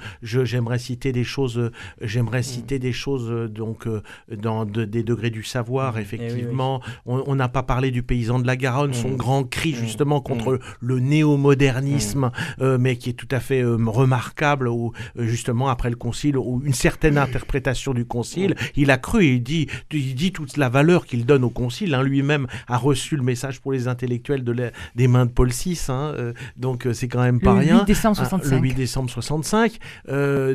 j'aimerais 0.44 0.78
citer 0.78 1.12
des 1.12 1.24
choses, 1.24 1.58
euh, 1.58 1.70
j'aimerais 2.02 2.42
citer 2.42 2.78
des 2.78 2.92
choses 2.92 3.50
donc 3.50 3.88
dans 4.30 4.66
de- 4.66 4.84
des 4.84 5.02
degrés 5.02 5.30
du 5.30 5.42
savoir. 5.42 5.94
oui, 5.96 6.02
Effectivement, 6.02 6.82
on 7.06 7.34
n'a 7.34 7.48
pas 7.48 7.62
parlé 7.62 7.90
du 7.90 8.02
paysan 8.02 8.40
de 8.40 8.46
la 8.46 8.56
Garonne, 8.56 8.92
son 8.92 9.10
Mm. 9.12 9.16
grand 9.16 9.44
cri 9.44 9.72
Mm. 9.72 9.76
justement 9.76 10.20
contre 10.20 10.58
le 10.80 10.98
néo-modernisme, 11.00 12.30
euh, 12.60 12.76
mais 12.78 12.96
qui 12.96 13.05
qui 13.06 13.10
est 13.10 13.12
tout 13.12 13.28
à 13.30 13.38
fait 13.38 13.62
remarquable, 13.64 14.66
où 14.66 14.92
justement 15.16 15.68
après 15.68 15.90
le 15.90 15.96
concile, 15.96 16.36
ou 16.36 16.60
une 16.64 16.74
certaine 16.74 17.18
interprétation 17.18 17.94
du 17.94 18.04
concile, 18.04 18.56
il 18.74 18.90
a 18.90 18.98
cru, 18.98 19.24
il 19.24 19.42
dit, 19.44 19.68
il 19.92 20.16
dit 20.16 20.32
toute 20.32 20.56
la 20.56 20.68
valeur 20.68 21.06
qu'il 21.06 21.24
donne 21.24 21.44
au 21.44 21.50
concile. 21.50 21.94
Hein. 21.94 22.02
Lui-même 22.02 22.48
a 22.66 22.76
reçu 22.76 23.16
le 23.16 23.22
message 23.22 23.60
pour 23.60 23.72
les 23.72 23.86
intellectuels 23.86 24.42
de 24.42 24.72
des 24.96 25.06
mains 25.06 25.26
de 25.26 25.30
Paul 25.30 25.50
VI, 25.50 25.80
hein, 25.88 26.14
donc 26.56 26.88
c'est 26.94 27.06
quand 27.06 27.22
même 27.22 27.38
pas 27.38 27.52
le 27.52 27.60
rien. 27.60 27.78
8 27.80 27.84
décembre 27.84 28.16
65. 28.16 28.50
le 28.50 28.58
8 28.58 28.74
décembre 28.74 29.10
65. 29.10 29.78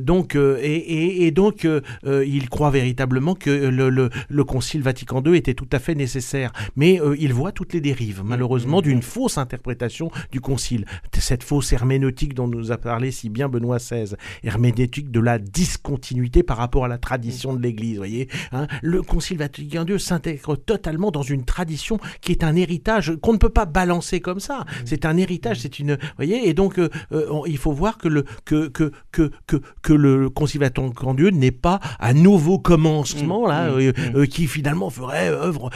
donc, 0.01 0.35
et, 0.35 1.25
et, 1.25 1.31
donc, 1.31 1.65
il 2.05 2.49
croit 2.49 2.71
véritablement 2.71 3.33
que 3.33 3.49
le, 3.49 3.89
le, 3.89 4.09
le, 4.27 4.43
Concile 4.43 4.81
Vatican 4.81 5.23
II 5.23 5.37
était 5.37 5.53
tout 5.53 5.69
à 5.71 5.79
fait 5.79 5.95
nécessaire. 5.95 6.51
Mais 6.75 6.99
il 7.17 7.33
voit 7.33 7.53
toutes 7.53 7.71
les 7.71 7.79
dérives, 7.79 8.23
malheureusement, 8.25 8.81
d'une 8.81 9.01
fausse 9.01 9.37
interprétation 9.37 10.11
du 10.31 10.41
Concile. 10.41 10.85
Cette 11.17 11.43
fausse 11.43 11.71
herméneutique 11.71 12.30
dont 12.33 12.47
nous 12.47 12.71
a 12.71 12.77
parlé 12.77 13.11
si 13.11 13.29
bien 13.29 13.49
Benoît 13.49 13.77
XVI. 13.77 14.15
Herméneutique 14.43 15.11
de 15.11 15.19
la 15.19 15.39
discontinuité 15.39 16.43
par 16.43 16.57
rapport 16.57 16.85
à 16.85 16.87
la 16.87 16.97
tradition 16.97 17.53
de 17.53 17.61
l'Église, 17.61 17.97
voyez. 17.97 18.27
Hein. 18.51 18.67
le 18.81 19.01
Concile 19.01 19.37
Vatican 19.37 19.85
II 19.85 19.99
s'intègre 19.99 20.55
totalement 20.55 21.11
dans 21.11 21.21
une 21.21 21.45
tradition 21.45 21.99
qui 22.21 22.31
est 22.31 22.43
un 22.43 22.55
héritage 22.55 23.13
qu'on 23.21 23.33
ne 23.33 23.37
peut 23.37 23.49
pas 23.49 23.65
balancer 23.65 24.19
comme 24.19 24.39
ça. 24.39 24.65
C'est 24.85 25.05
un 25.05 25.17
héritage, 25.17 25.59
c'est 25.59 25.79
une, 25.79 25.97
voyez. 26.17 26.47
Et 26.47 26.53
donc, 26.53 26.79
euh, 26.79 26.89
euh, 27.11 27.41
il 27.47 27.57
faut 27.57 27.71
voir 27.71 27.97
que 27.97 28.07
le 28.07 28.25
que 28.45 28.67
que 28.67 28.91
que 29.11 29.31
que, 29.47 29.57
que 29.81 29.93
le 29.93 30.29
Concile 30.29 30.61
Vatican 30.61 31.15
II 31.17 31.31
n'est 31.31 31.51
pas 31.51 31.79
un 31.99 32.13
nouveau 32.13 32.59
commencement 32.59 33.47
là, 33.47 33.69
Mm, 33.71 33.73
euh, 33.79 33.91
mm. 33.91 34.15
euh, 34.15 34.25
qui 34.25 34.47
finalement 34.47 34.89
ferait 34.89 35.29
œuvre 35.29 35.69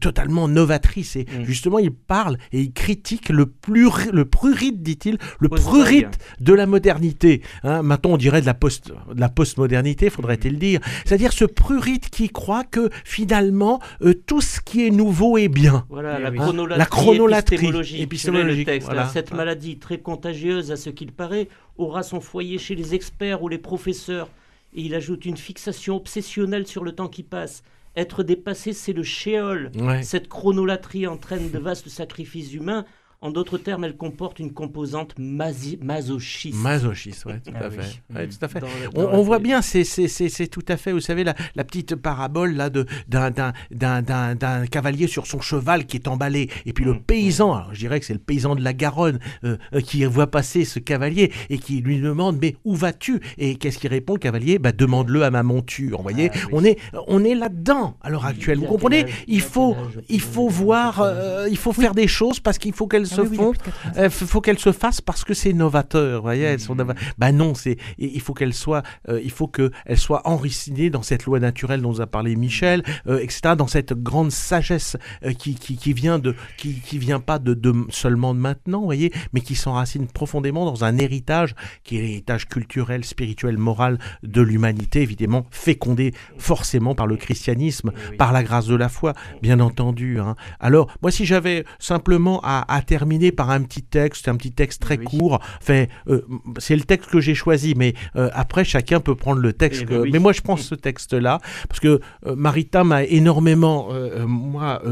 totalement 0.00 0.48
novatrice. 0.48 1.16
Et 1.16 1.24
Mm. 1.24 1.44
justement, 1.44 1.78
il 1.78 1.90
parle 1.92 2.38
et 2.52 2.60
il 2.60 2.72
critique 2.72 3.28
le 3.28 3.46
plus 3.46 3.84
le 4.12 4.24
prurite, 4.24 4.82
dit-il, 4.82 5.18
le 5.40 5.48
Post 5.48 5.64
prurite 5.84 6.18
de 6.40 6.52
la 6.52 6.66
modernité. 6.66 7.42
Hein, 7.62 7.82
maintenant, 7.82 8.12
on 8.12 8.16
dirait 8.16 8.40
de 8.40 8.46
la 8.46 8.54
post 8.54 8.88
de 9.12 9.20
la 9.20 9.28
postmodernité, 9.28 10.10
faudrait-il 10.10 10.58
dire. 10.58 10.80
C'est-à-dire 11.04 11.32
ce 11.32 11.44
prurite 11.44 12.10
qui 12.10 12.28
croit 12.28 12.64
que 12.64 12.90
finalement 13.04 13.80
euh, 14.02 14.14
tout 14.26 14.40
ce 14.40 14.60
qui 14.60 14.86
est 14.86 14.90
nouveau 14.90 15.38
est 15.38 15.48
bien. 15.48 15.84
Voilà, 15.88 16.16
Eh 16.18 16.22
la 16.22 16.30
oui. 16.30 16.38
chronolatrie, 16.38 16.78
La 16.78 16.86
chronolatrie 16.86 17.56
épistémologique. 18.02 18.66
le 18.66 18.72
texte, 18.72 18.86
voilà. 18.88 19.02
là. 19.02 19.08
Cette 19.08 19.32
maladie 19.32 19.78
très 19.78 19.98
contagieuse, 19.98 20.72
à 20.72 20.76
ce 20.76 20.90
qu'il 20.90 21.12
paraît, 21.12 21.48
aura 21.76 22.02
son 22.02 22.20
foyer 22.20 22.58
chez 22.58 22.74
les 22.74 22.94
experts 22.94 23.42
ou 23.42 23.48
les 23.48 23.58
professeurs. 23.58 24.28
Et 24.74 24.82
il 24.82 24.94
ajoute 24.94 25.24
une 25.24 25.36
fixation 25.36 25.96
obsessionnelle 25.96 26.66
sur 26.66 26.82
le 26.84 26.92
temps 26.92 27.08
qui 27.08 27.22
passe. 27.22 27.62
Être 27.96 28.24
dépassé, 28.24 28.72
c'est 28.72 28.92
le 28.92 29.04
shéol. 29.04 29.70
Ouais. 29.78 30.02
Cette 30.02 30.28
chronolatrie 30.28 31.06
entraîne 31.06 31.50
de 31.50 31.58
vastes 31.60 31.88
sacrifices 31.88 32.52
humains. 32.52 32.84
En 33.24 33.30
d'autres 33.30 33.56
termes, 33.56 33.84
elle 33.84 33.96
comporte 33.96 34.38
une 34.38 34.52
composante 34.52 35.14
masochiste. 35.18 36.58
Masochiste, 36.58 37.24
ouais, 37.24 37.40
tout 37.42 37.52
Ah 37.54 37.64
à 37.64 37.68
oui. 37.70 37.76
fait. 37.76 38.14
Ouais, 38.14 38.28
tout 38.28 38.36
à 38.42 38.48
fait. 38.48 38.60
Dans- 38.60 38.66
On, 38.94 39.02
dans 39.04 39.10
la 39.12 39.18
on 39.18 39.22
voit 39.22 39.38
bien, 39.38 39.62
c'est 39.62 40.48
tout 40.50 40.64
à 40.68 40.76
fait, 40.76 40.92
vous 40.92 41.00
savez, 41.00 41.24
la, 41.24 41.34
la 41.54 41.64
petite 41.64 41.94
parabole 41.96 42.52
là 42.54 42.68
de 42.68 42.84
d'un 43.08 44.66
cavalier 44.70 45.06
sur 45.06 45.26
son 45.26 45.40
cheval 45.40 45.86
qui 45.86 45.96
est 45.96 46.06
emballé, 46.06 46.50
et 46.66 46.74
puis 46.74 46.84
le 46.84 46.92
Mm. 46.94 47.00
paysan, 47.00 47.54
alors 47.54 47.72
je 47.72 47.78
dirais 47.78 47.98
que 47.98 48.04
c'est 48.04 48.12
le 48.12 48.18
paysan 48.18 48.56
de 48.56 48.62
la 48.62 48.74
Garonne, 48.74 49.18
euh, 49.44 49.56
euh, 49.74 49.80
qui 49.80 50.04
voit 50.04 50.26
passer 50.30 50.66
ce 50.66 50.78
cavalier 50.78 51.32
et 51.48 51.56
qui 51.58 51.80
lui 51.80 52.00
demande 52.00 52.38
mais 52.42 52.56
où 52.64 52.74
vas-tu? 52.74 53.20
Et 53.38 53.56
qu'est-ce 53.56 53.78
qu'il 53.78 53.88
répond 53.90 54.12
le 54.14 54.18
cavalier? 54.18 54.58
Bah 54.58 54.72
demande-le 54.72 55.22
à 55.22 55.30
ma 55.30 55.42
monture. 55.42 55.96
Vous 55.96 56.02
voyez, 56.02 56.30
Ah 56.34 56.36
oui. 56.46 56.50
on 56.52 56.64
est 56.64 56.78
on 57.06 57.24
est 57.24 57.34
là-dedans 57.34 57.96
à 58.02 58.10
l'heure 58.10 58.26
actuelle. 58.26 58.58
Vous 58.58 58.66
comprenez? 58.66 59.06
Il 59.26 59.40
faut 59.40 59.74
il 60.10 60.20
faut 60.20 60.48
voir, 60.48 61.00
euh, 61.00 61.48
il 61.50 61.56
faut 61.56 61.72
faire 61.72 61.94
des 61.94 62.06
choses 62.06 62.38
parce 62.38 62.58
qu'il 62.58 62.74
faut 62.74 62.86
qu'elles 62.86 63.13
se 63.14 63.20
oui, 63.22 63.28
oui, 63.30 63.36
il 63.36 63.40
a 63.40 63.44
font. 63.44 63.50
plus 63.52 63.58
de 63.58 63.64
80 63.64 64.00
ans. 64.02 64.04
Il 64.22 64.26
faut 64.26 64.40
qu'elles 64.40 64.58
se 64.58 64.72
fassent 64.72 65.00
parce 65.00 65.24
que 65.24 65.34
c'est 65.34 65.52
novateur, 65.52 66.22
voyez, 66.22 66.42
elles 66.44 66.60
sont 66.60 66.74
nova- 66.74 66.94
Bah 67.18 67.32
non, 67.32 67.54
c'est 67.54 67.76
il 67.98 68.20
faut 68.20 68.34
qu'elles 68.34 68.54
soient, 68.54 68.82
euh, 69.08 69.20
il 69.22 69.30
faut 69.30 69.48
qu'elles 69.48 69.70
soient 69.98 70.22
enracinées 70.28 70.90
dans 70.90 71.02
cette 71.02 71.24
loi 71.24 71.38
naturelle 71.40 71.80
dont 71.82 72.00
a 72.00 72.06
parlé 72.06 72.36
Michel, 72.36 72.82
euh, 73.06 73.18
etc. 73.18 73.54
Dans 73.56 73.66
cette 73.66 73.92
grande 73.92 74.30
sagesse 74.30 74.96
euh, 75.24 75.32
qui, 75.32 75.54
qui, 75.54 75.76
qui 75.76 75.92
vient 75.92 76.18
de, 76.18 76.34
qui, 76.56 76.74
qui 76.80 76.98
vient 76.98 77.20
pas 77.20 77.38
de, 77.38 77.54
de 77.54 77.72
seulement 77.90 78.34
de 78.34 78.40
maintenant, 78.40 78.82
voyez, 78.84 79.12
mais 79.32 79.40
qui 79.40 79.54
s'enracine 79.54 80.06
profondément 80.06 80.64
dans 80.64 80.84
un 80.84 80.98
héritage 80.98 81.54
qui 81.84 81.98
est 81.98 82.00
l'héritage 82.02 82.46
culturel, 82.48 83.04
spirituel, 83.04 83.56
moral 83.58 83.98
de 84.22 84.40
l'humanité, 84.42 85.02
évidemment 85.02 85.46
fécondé 85.50 86.12
forcément 86.38 86.94
par 86.94 87.06
le 87.06 87.16
christianisme, 87.16 87.92
Eh 87.94 88.10
oui. 88.10 88.16
par 88.16 88.32
la 88.32 88.42
grâce 88.42 88.66
de 88.66 88.74
la 88.74 88.88
foi, 88.88 89.12
bien 89.42 89.60
entendu. 89.60 90.18
hein. 90.20 90.34
Alors, 90.60 90.88
moi, 91.02 91.10
si 91.10 91.24
j'avais 91.24 91.64
simplement 91.78 92.40
à, 92.42 92.64
à 92.74 92.80
terminer 92.82 93.03
par 93.36 93.50
un 93.50 93.62
petit 93.62 93.82
texte, 93.82 94.28
un 94.28 94.36
petit 94.36 94.52
texte 94.52 94.80
très 94.82 94.98
Oui. 94.98 95.04
court, 95.04 95.40
enfin, 95.60 95.84
euh, 96.08 96.22
c'est 96.58 96.76
le 96.76 96.82
texte 96.82 97.10
que 97.10 97.20
j'ai 97.20 97.34
choisi, 97.34 97.74
mais 97.76 97.94
euh, 98.16 98.30
après, 98.32 98.64
chacun 98.64 99.00
peut 99.00 99.14
prendre 99.14 99.40
le 99.40 99.52
texte. 99.52 99.82
Eh 99.82 99.86
que- 99.86 99.90
ben 99.94 100.00
oui. 100.00 100.10
Mais 100.12 100.18
moi, 100.18 100.32
je 100.32 100.40
prends 100.40 100.56
ce 100.56 100.74
texte-là, 100.74 101.38
parce 101.68 101.80
que 101.80 102.00
euh, 102.26 102.34
Marita 102.36 102.84
m'a 102.84 103.04
énormément, 103.04 103.88
euh, 103.92 104.26
moi, 104.26 104.82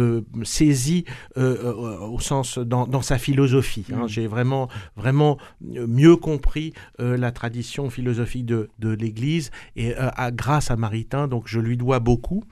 saisi 0.45 1.05
au 1.37 2.19
sens, 2.21 2.59
dans, 2.59 2.87
dans 2.87 3.03
sa 3.03 3.19
philosophie. 3.19 3.87
hein. 3.93 4.05
Mm. 4.05 4.09
J'ai 4.09 4.27
vraiment, 4.27 4.69
vraiment 4.97 5.39
mieux 5.61 6.17
compris 6.17 6.73
la 6.99 7.31
tradition 7.33 7.91
philosophique 7.91 8.47
de, 8.47 8.69
de 8.79 8.91
l'Église, 8.91 9.51
et 9.77 9.95
à- 9.97 10.31
grâce 10.31 10.71
à 10.71 10.77
Maritain, 10.77 11.29
donc 11.29 11.45
je 11.47 11.61
lui 11.61 11.77
dois 11.77 12.01
beaucoup 12.01 12.45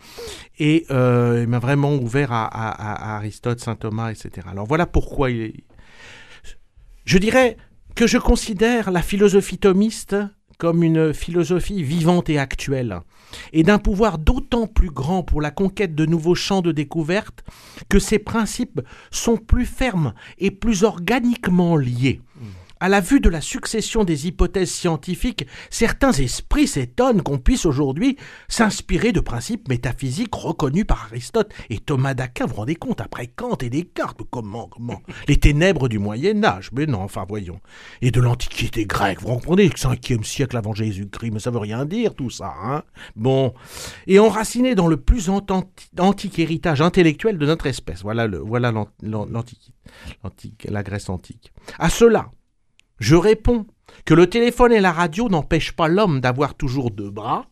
et 0.59 0.87
il 0.91 1.47
m'a 1.49 1.59
vraiment 1.59 1.95
ouvert 1.95 2.33
à- 2.33 2.45
à 2.47 3.17
Aristote, 3.17 3.61
saint 3.61 3.75
Thomas, 3.77 4.11
etc. 4.11 4.47
Alors 4.51 4.67
voilà 4.67 4.87
pourquoi 4.87 5.31
il 5.31 5.41
est... 5.41 5.49
Je 7.05 7.18
dirais 7.18 7.57
que 7.94 8.07
je 8.07 8.18
considère 8.18 8.90
la 8.90 9.03
philosophie 9.03 9.59
thomiste 9.59 10.16
comme 10.59 10.82
une 10.82 11.14
philosophie 11.14 11.82
vivante 11.82 12.28
et 12.28 12.38
actuelle, 12.38 13.01
et 13.55 13.62
d'un 13.62 13.78
pouvoir 13.78 14.18
d'autant 14.18 14.66
plus 14.66 14.90
grand 14.90 15.22
pour 15.22 15.40
la 15.40 15.51
conquête 15.51 15.94
de 15.94 16.05
nouveaux 16.05 16.34
champs 16.34 16.61
de 16.61 16.70
découverte 16.70 17.42
que 17.88 17.98
ses 17.98 18.18
principes 18.18 18.82
sont 19.11 19.38
plus 19.38 19.64
fermes 19.64 20.12
et 20.36 20.51
plus 20.51 20.84
organiquement 20.84 21.76
liés. 21.76 22.20
À 22.81 22.89
la 22.89 23.01
vue 23.01 23.20
de 23.20 23.28
la 23.28 23.41
succession 23.43 24.05
des 24.05 24.26
hypothèses 24.26 24.70
scientifiques, 24.70 25.47
certains 25.68 26.12
esprits 26.12 26.66
s'étonnent 26.66 27.22
qu'on 27.22 27.39
puisse 27.39 27.66
aujourd'hui 27.66 28.16
s'inspirer 28.49 29.12
de 29.12 29.20
principes 29.20 29.68
métaphysiques 29.68 30.35
reconnus 30.35 30.87
par 30.87 31.05
Aristote 31.11 31.53
et 31.68 31.78
Thomas 31.78 32.14
d'Aquin. 32.14 32.47
Vous 32.47 32.51
vous 32.53 32.57
rendez 32.57 32.76
compte, 32.76 33.01
après 33.03 33.26
Kant 33.26 33.57
et 33.61 33.68
Descartes, 33.70 34.22
comment, 34.31 34.66
comment? 34.68 35.03
Les 35.28 35.37
ténèbres 35.37 35.89
du 35.89 35.99
Moyen-Âge, 35.99 36.70
mais 36.72 36.87
non, 36.87 37.03
enfin 37.03 37.24
voyons. 37.28 37.61
Et 38.01 38.11
de 38.11 38.20
l'Antiquité 38.20 38.87
grecque, 38.87 39.20
vous 39.20 39.28
comprenez, 39.28 39.68
5e 39.68 40.24
siècle 40.24 40.57
avant 40.57 40.72
Jésus-Christ, 40.72 41.31
mais 41.33 41.41
ça 41.41 41.51
veut 41.51 41.59
rien 41.59 41.85
dire 41.85 42.14
tout 42.14 42.31
ça, 42.31 42.55
hein? 42.62 42.83
Bon. 43.14 43.53
Et 44.07 44.18
enraciné 44.18 44.74
dans 44.74 44.87
le 44.89 44.97
plus 44.97 45.28
anti- 45.28 45.66
antique 45.99 46.39
héritage 46.39 46.81
intellectuel 46.81 47.37
de 47.37 47.45
notre 47.47 47.66
espèce. 47.66 48.03
Voilà, 48.03 48.26
le, 48.26 48.39
voilà 48.39 48.72
l'an- 48.72 48.89
l'an- 49.03 49.26
l'Antiquité, 49.31 49.72
l'antique, 50.24 50.66
la 50.70 50.83
Grèce 50.83 51.09
antique. 51.11 51.53
À 51.78 51.91
cela, 51.91 52.31
je 53.01 53.16
réponds 53.16 53.66
que 54.05 54.14
le 54.14 54.28
téléphone 54.28 54.72
et 54.72 54.80
la 54.80 54.92
radio 54.92 55.28
n'empêchent 55.28 55.72
pas 55.72 55.88
l'homme 55.88 56.20
d'avoir 56.20 56.55
toujours 56.55 56.90
deux 56.90 57.11
bras, 57.11 57.46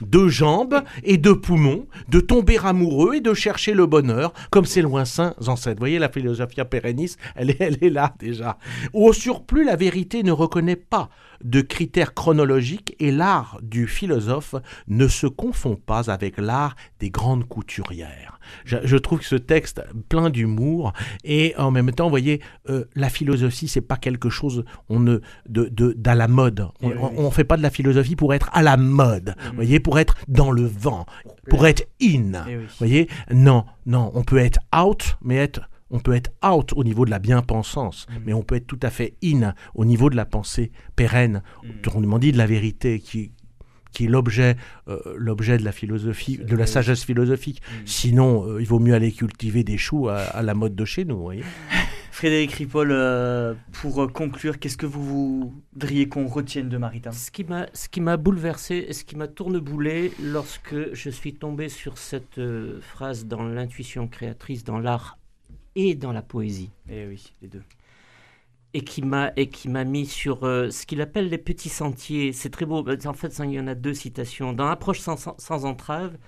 deux 0.00 0.28
jambes 0.28 0.82
et 1.04 1.16
deux 1.16 1.38
poumons, 1.40 1.86
de 2.08 2.20
tomber 2.20 2.58
amoureux 2.64 3.14
et 3.14 3.20
de 3.20 3.34
chercher 3.34 3.72
le 3.72 3.86
bonheur, 3.86 4.32
comme 4.50 4.64
ses 4.64 4.82
lointains 4.82 5.34
ancêtres. 5.46 5.76
Vous 5.76 5.82
voyez, 5.82 5.98
la 5.98 6.08
philosophie 6.08 6.60
pérennis, 6.68 7.16
elle 7.34 7.50
est, 7.50 7.60
elle 7.60 7.78
est 7.82 7.90
là 7.90 8.14
déjà. 8.18 8.58
Au 8.92 9.12
surplus, 9.12 9.64
la 9.64 9.76
vérité 9.76 10.22
ne 10.22 10.32
reconnaît 10.32 10.76
pas 10.76 11.08
de 11.44 11.60
critères 11.60 12.14
chronologiques 12.14 12.94
et 12.98 13.10
l'art 13.10 13.58
du 13.62 13.86
philosophe 13.86 14.54
ne 14.88 15.08
se 15.08 15.26
confond 15.26 15.76
pas 15.76 16.10
avec 16.10 16.38
l'art 16.38 16.76
des 17.00 17.10
grandes 17.10 17.46
couturières. 17.46 18.38
Je, 18.64 18.76
je 18.84 18.96
trouve 18.96 19.18
que 19.20 19.24
ce 19.24 19.34
texte 19.36 19.82
plein 20.08 20.30
d'humour 20.30 20.92
et 21.24 21.54
en 21.58 21.70
même 21.70 21.90
temps, 21.92 22.04
vous 22.04 22.10
voyez, 22.10 22.40
euh, 22.68 22.84
la 22.94 23.08
philosophie, 23.08 23.66
c'est 23.68 23.80
pas 23.80 23.96
quelque 23.96 24.30
chose 24.30 24.64
on 24.88 25.00
ne 25.00 25.18
de, 25.48 25.64
de 25.64 25.92
d'à 25.96 26.14
la 26.14 26.28
mode. 26.28 26.68
On, 26.80 26.88
oui, 26.88 26.94
on- 27.00 27.08
oui. 27.08 27.14
on 27.18 27.30
fait 27.30 27.44
pas 27.44 27.56
de 27.56 27.62
la 27.62 27.70
philosophie 27.70 28.14
pour 28.16 28.34
être 28.34 28.48
à 28.52 28.62
la 28.62 28.76
mode. 28.76 29.34
Vous 29.48 29.54
voyez, 29.56 29.80
pour 29.80 29.98
être 29.98 30.14
dans 30.28 30.50
le 30.52 30.64
vent, 30.64 31.06
pour 31.50 31.66
être 31.66 31.86
in. 32.00 32.32
Eh 32.48 32.56
oui. 32.56 32.64
Vous 32.64 32.74
voyez, 32.78 33.08
non, 33.32 33.64
non, 33.84 34.12
on 34.14 34.22
peut 34.22 34.38
être 34.38 34.60
out, 34.76 35.16
mais 35.22 35.36
être 35.36 35.60
on 35.90 35.98
peut 35.98 36.14
être 36.14 36.32
out 36.44 36.72
au 36.74 36.84
niveau 36.84 37.04
de 37.04 37.10
la 37.10 37.18
bien-pensance, 37.18 38.06
mais 38.24 38.32
on 38.32 38.42
peut 38.42 38.56
être 38.56 38.66
tout 38.66 38.80
à 38.82 38.90
fait 38.90 39.14
in 39.22 39.54
au 39.74 39.84
niveau 39.84 40.10
de 40.10 40.16
la 40.16 40.24
pensée 40.24 40.72
pérenne, 40.96 41.42
autrement 41.84 42.18
dit 42.18 42.32
de 42.32 42.38
la 42.38 42.46
vérité 42.46 43.00
qui 43.00 43.32
qui 43.92 44.04
est 44.04 44.08
l'objet 44.08 44.56
euh, 44.88 44.98
l'objet 45.16 45.56
de 45.56 45.64
la 45.64 45.72
philosophie, 45.72 46.36
de 46.36 46.54
la 46.54 46.66
sagesse 46.66 47.02
philosophique. 47.02 47.62
Sinon, 47.86 48.46
euh, 48.46 48.60
il 48.60 48.66
vaut 48.66 48.78
mieux 48.78 48.92
aller 48.92 49.10
cultiver 49.10 49.64
des 49.64 49.78
choux 49.78 50.08
à, 50.10 50.16
à 50.18 50.42
la 50.42 50.52
mode 50.52 50.74
de 50.74 50.84
chez 50.84 51.06
nous. 51.06 51.16
vous 51.16 51.22
voyez. 51.22 51.44
Frédéric 52.16 52.52
Ripoll, 52.52 52.92
euh, 52.92 53.52
pour 53.72 54.10
conclure, 54.10 54.58
qu'est-ce 54.58 54.78
que 54.78 54.86
vous 54.86 55.52
voudriez 55.74 56.08
qu'on 56.08 56.26
retienne 56.26 56.70
de 56.70 56.78
Maritain 56.78 57.12
Ce 57.12 57.30
qui 57.30 57.44
m'a, 57.44 57.66
ce 57.74 57.90
qui 57.90 58.00
m'a 58.00 58.16
bouleversé, 58.16 58.86
et 58.88 58.94
ce 58.94 59.04
qui 59.04 59.16
m'a 59.16 59.28
tourneboulé 59.28 60.12
lorsque 60.22 60.94
je 60.94 61.10
suis 61.10 61.34
tombé 61.34 61.68
sur 61.68 61.98
cette 61.98 62.38
euh, 62.38 62.80
phrase 62.80 63.26
dans 63.26 63.42
l'intuition 63.42 64.08
créatrice, 64.08 64.64
dans 64.64 64.78
l'art 64.78 65.18
et 65.76 65.94
dans 65.94 66.12
la 66.12 66.22
poésie. 66.22 66.70
Eh 66.90 67.06
oui, 67.06 67.32
les 67.40 67.48
deux. 67.48 67.62
et 68.74 68.82
qui 68.82 69.02
m'a 69.02 69.32
et 69.36 69.48
qui 69.48 69.68
m'a 69.68 69.84
mis 69.84 70.06
sur 70.06 70.44
euh, 70.44 70.70
ce 70.70 70.84
qu'il 70.86 71.00
appelle 71.00 71.28
les 71.28 71.38
petits 71.38 71.68
sentiers. 71.68 72.32
C'est 72.32 72.50
très 72.50 72.66
beau. 72.66 72.84
En 73.06 73.12
fait, 73.12 73.40
il 73.44 73.52
y 73.52 73.60
en 73.60 73.68
a 73.68 73.74
deux 73.76 73.94
citations. 73.94 74.52
Dans 74.52 74.66
Approche 74.66 75.00
sans, 75.00 75.16
sans 75.38 75.64
entrave, 75.64 76.18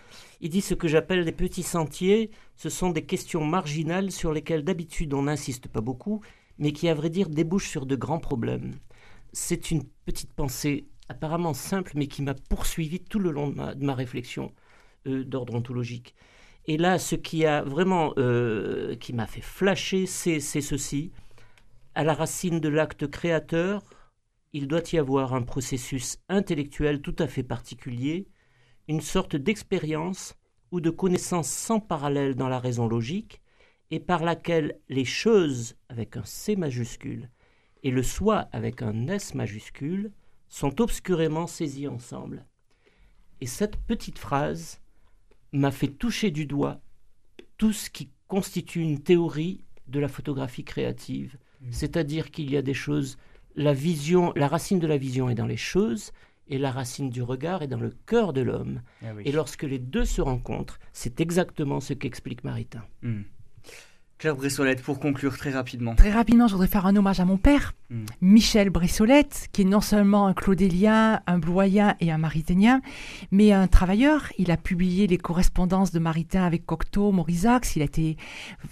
il 0.40 0.50
dit 0.50 0.60
ce 0.60 0.74
que 0.74 0.86
j'appelle 0.86 1.24
les 1.24 1.32
petits 1.32 1.64
sentiers. 1.64 2.30
Ce 2.56 2.68
sont 2.68 2.90
des 2.90 3.04
questions 3.04 3.44
marginales 3.44 4.12
sur 4.12 4.32
lesquelles 4.32 4.62
d'habitude 4.64 5.12
on 5.14 5.22
n'insiste 5.22 5.68
pas 5.68 5.80
beaucoup, 5.80 6.20
mais 6.58 6.72
qui, 6.72 6.88
à 6.88 6.94
vrai 6.94 7.10
dire, 7.10 7.28
débouchent 7.28 7.68
sur 7.68 7.86
de 7.86 7.96
grands 7.96 8.20
problèmes. 8.20 8.74
C'est 9.32 9.70
une 9.70 9.84
petite 10.06 10.32
pensée 10.32 10.88
apparemment 11.08 11.54
simple, 11.54 11.92
mais 11.94 12.06
qui 12.06 12.22
m'a 12.22 12.34
poursuivi 12.34 13.00
tout 13.00 13.18
le 13.18 13.30
long 13.30 13.48
de 13.50 13.84
ma, 13.84 13.94
réflexion 13.94 14.52
euh, 15.06 15.24
d'ordre 15.24 15.54
ontologique. 15.54 16.14
Et 16.68 16.76
là, 16.76 16.98
ce 16.98 17.14
qui 17.16 17.46
a 17.46 17.62
vraiment, 17.62 18.12
euh, 18.18 18.94
qui 18.96 19.14
m'a 19.14 19.26
fait 19.26 19.40
flasher, 19.40 20.04
c'est 20.04 20.38
ceci. 20.38 21.12
À 21.94 22.04
la 22.04 22.12
racine 22.12 22.60
de 22.60 22.68
l'acte 22.68 23.06
créateur, 23.06 23.82
il 24.52 24.68
doit 24.68 24.82
y 24.92 24.98
avoir 24.98 25.32
un 25.32 25.40
processus 25.40 26.18
intellectuel 26.28 27.00
tout 27.00 27.16
à 27.18 27.26
fait 27.26 27.42
particulier, 27.42 28.28
une 28.86 29.00
sorte 29.00 29.34
d'expérience 29.34 30.34
ou 30.70 30.82
de 30.82 30.90
connaissance 30.90 31.48
sans 31.48 31.80
parallèle 31.80 32.34
dans 32.34 32.50
la 32.50 32.58
raison 32.58 32.86
logique, 32.86 33.40
et 33.90 33.98
par 33.98 34.22
laquelle 34.22 34.78
les 34.90 35.06
choses 35.06 35.74
avec 35.88 36.18
un 36.18 36.24
C 36.24 36.54
majuscule 36.54 37.30
et 37.82 37.90
le 37.90 38.02
soi 38.02 38.46
avec 38.52 38.82
un 38.82 39.08
S 39.08 39.34
majuscule 39.34 40.12
sont 40.48 40.82
obscurément 40.82 41.46
saisis 41.46 41.88
ensemble. 41.88 42.44
Et 43.40 43.46
cette 43.46 43.76
petite 43.76 44.18
phrase 44.18 44.82
m'a 45.52 45.70
fait 45.70 45.88
toucher 45.88 46.30
du 46.30 46.46
doigt 46.46 46.80
tout 47.56 47.72
ce 47.72 47.90
qui 47.90 48.10
constitue 48.28 48.80
une 48.80 49.00
théorie 49.00 49.64
de 49.86 50.00
la 50.00 50.08
photographie 50.08 50.64
créative. 50.64 51.36
Mmh. 51.60 51.66
C'est-à-dire 51.70 52.30
qu'il 52.30 52.50
y 52.50 52.56
a 52.56 52.62
des 52.62 52.74
choses, 52.74 53.18
la 53.56 53.72
vision, 53.72 54.32
la 54.36 54.48
racine 54.48 54.78
de 54.78 54.86
la 54.86 54.98
vision 54.98 55.28
est 55.28 55.34
dans 55.34 55.46
les 55.46 55.56
choses, 55.56 56.12
et 56.50 56.58
la 56.58 56.70
racine 56.70 57.10
du 57.10 57.22
regard 57.22 57.62
est 57.62 57.68
dans 57.68 57.80
le 57.80 57.94
cœur 58.06 58.32
de 58.32 58.40
l'homme. 58.40 58.80
Ah 59.02 59.08
et 59.24 59.32
lorsque 59.32 59.64
les 59.64 59.78
deux 59.78 60.04
se 60.04 60.20
rencontrent, 60.20 60.78
c'est 60.92 61.20
exactement 61.20 61.80
ce 61.80 61.92
qu'explique 61.92 62.44
Maritain. 62.44 62.84
Mmh. 63.02 63.22
Claire 64.18 64.34
Bressolette, 64.34 64.82
pour 64.82 64.98
conclure 64.98 65.38
très 65.38 65.50
rapidement. 65.50 65.94
Très 65.94 66.10
rapidement, 66.10 66.48
je 66.48 66.52
voudrais 66.52 66.66
faire 66.66 66.86
un 66.86 66.96
hommage 66.96 67.20
à 67.20 67.24
mon 67.24 67.36
père, 67.36 67.74
hmm. 67.90 68.04
Michel 68.20 68.68
Bressolette, 68.68 69.48
qui 69.52 69.62
est 69.62 69.64
non 69.64 69.80
seulement 69.80 70.26
un 70.26 70.34
Claudélien, 70.34 71.20
un 71.28 71.38
Bloyen 71.38 71.94
et 72.00 72.10
un 72.10 72.18
Maritain, 72.18 72.80
mais 73.30 73.52
un 73.52 73.68
travailleur. 73.68 74.32
Il 74.36 74.50
a 74.50 74.56
publié 74.56 75.06
les 75.06 75.18
correspondances 75.18 75.92
de 75.92 76.00
Maritain 76.00 76.42
avec 76.42 76.66
Cocteau, 76.66 77.12
Maurisac. 77.12 77.76
Il 77.76 77.82
a 77.82 77.84
été 77.84 78.16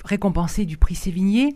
récompensé 0.05 0.65
du 0.65 0.79
prix 0.79 0.97
Sévigné. 0.97 1.55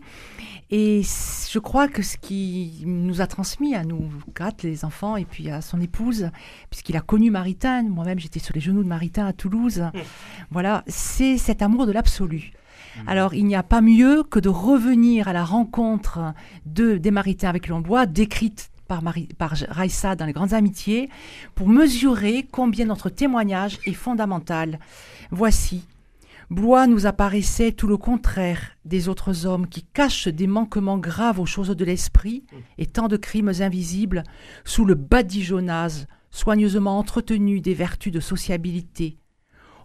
Et 0.69 1.01
je 1.03 1.59
crois 1.59 1.89
que 1.89 2.01
ce 2.01 2.15
qui 2.15 2.83
nous 2.85 3.19
a 3.19 3.27
transmis 3.27 3.75
à 3.75 3.83
nous 3.83 4.09
quatre, 4.33 4.63
les 4.63 4.85
enfants, 4.85 5.17
et 5.17 5.25
puis 5.25 5.49
à 5.49 5.59
son 5.59 5.81
épouse, 5.81 6.31
puisqu'il 6.69 6.95
a 6.95 7.01
connu 7.01 7.29
Maritain, 7.29 7.83
moi-même 7.83 8.19
j'étais 8.19 8.39
sur 8.39 8.55
les 8.55 8.61
genoux 8.61 8.83
de 8.83 8.87
Maritain 8.87 9.25
à 9.25 9.33
Toulouse, 9.33 9.81
hmm. 9.93 9.99
voilà, 10.49 10.85
c'est 10.87 11.37
cet 11.37 11.61
amour 11.61 11.85
de 11.87 11.91
l'absolu. 11.91 12.53
Mm. 12.97 13.09
Alors, 13.09 13.33
il 13.33 13.45
n'y 13.45 13.55
a 13.55 13.63
pas 13.63 13.81
mieux 13.81 14.23
que 14.23 14.39
de 14.39 14.49
revenir 14.49 15.27
à 15.27 15.33
la 15.33 15.43
rencontre 15.43 16.33
de, 16.65 16.97
des 16.97 17.11
Maritains 17.11 17.49
avec 17.49 17.67
l'Ambois, 17.67 18.05
décrite 18.05 18.71
par, 18.87 19.03
Marie, 19.03 19.29
par 19.37 19.53
Raissa 19.69 20.15
dans 20.15 20.25
les 20.25 20.33
Grandes 20.33 20.53
Amitiés, 20.53 21.09
pour 21.55 21.67
mesurer 21.67 22.45
combien 22.51 22.85
notre 22.85 23.09
témoignage 23.09 23.79
est 23.85 23.93
fondamental. 23.93 24.79
Voici. 25.31 25.85
Blois 26.49 26.85
nous 26.85 27.05
apparaissait 27.05 27.71
tout 27.71 27.87
le 27.87 27.95
contraire 27.95 28.71
des 28.83 29.07
autres 29.07 29.45
hommes 29.45 29.67
qui 29.67 29.83
cachent 29.83 30.27
des 30.27 30.47
manquements 30.47 30.97
graves 30.97 31.39
aux 31.39 31.45
choses 31.45 31.69
de 31.69 31.85
l'esprit 31.85 32.43
et 32.77 32.85
tant 32.85 33.07
de 33.07 33.15
crimes 33.15 33.53
invisibles 33.61 34.23
sous 34.65 34.83
le 34.83 34.95
badigeonnage 34.95 36.07
soigneusement 36.29 36.97
entretenu 36.97 37.61
des 37.61 37.73
vertus 37.73 38.11
de 38.11 38.19
sociabilité, 38.19 39.17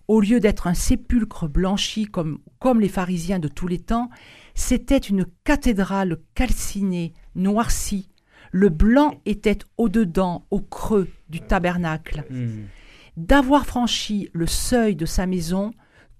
au 0.09 0.21
lieu 0.21 0.41
d'être 0.41 0.67
un 0.67 0.75
sépulcre 0.75 1.49
blanchi 1.49 2.07
comme, 2.07 2.39
comme 2.59 2.81
les 2.81 2.89
pharisiens 2.89 3.39
de 3.39 3.49
tous 3.49 3.67
les 3.67 3.81
temps, 3.81 4.11
c'était 4.55 4.97
une 4.97 5.27
cathédrale 5.45 6.19
calcinée, 6.35 7.13
noircie. 7.35 8.09
Le 8.53 8.69
blanc 8.69 9.21
était 9.27 9.59
au-dedans, 9.77 10.47
au 10.51 10.61
creux 10.61 11.09
du 11.29 11.41
tabernacle. 11.41 12.25
Hmm. 12.31 12.67
D'avoir 13.17 13.67
franchi 13.67 14.29
le 14.33 14.47
seuil 14.47 14.95
de 14.95 15.07
sa 15.07 15.27
maison, 15.27 15.73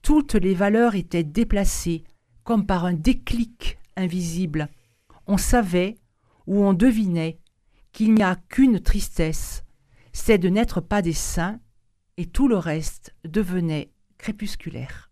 toutes 0.03 0.35
les 0.35 0.55
valeurs 0.55 0.95
étaient 0.95 1.25
déplacées, 1.25 2.05
comme 2.43 2.67
par 2.67 2.85
un 2.85 2.95
déclic 2.95 3.79
invisible. 3.97 4.69
On 5.27 5.37
savait, 5.37 5.99
ou 6.47 6.65
on 6.65 6.73
devinait, 6.73 7.39
qu'il 7.93 8.15
n'y 8.15 8.23
a 8.23 8.37
qu'une 8.37 8.81
tristesse, 8.81 9.65
c'est 10.13 10.39
de 10.39 10.49
n'être 10.49 10.81
pas 10.81 11.03
des 11.03 11.13
saints, 11.13 11.59
et 12.17 12.27
tout 12.27 12.49
le 12.49 12.57
reste 12.57 13.15
devenait 13.25 13.91
crépusculaire. 14.19 15.11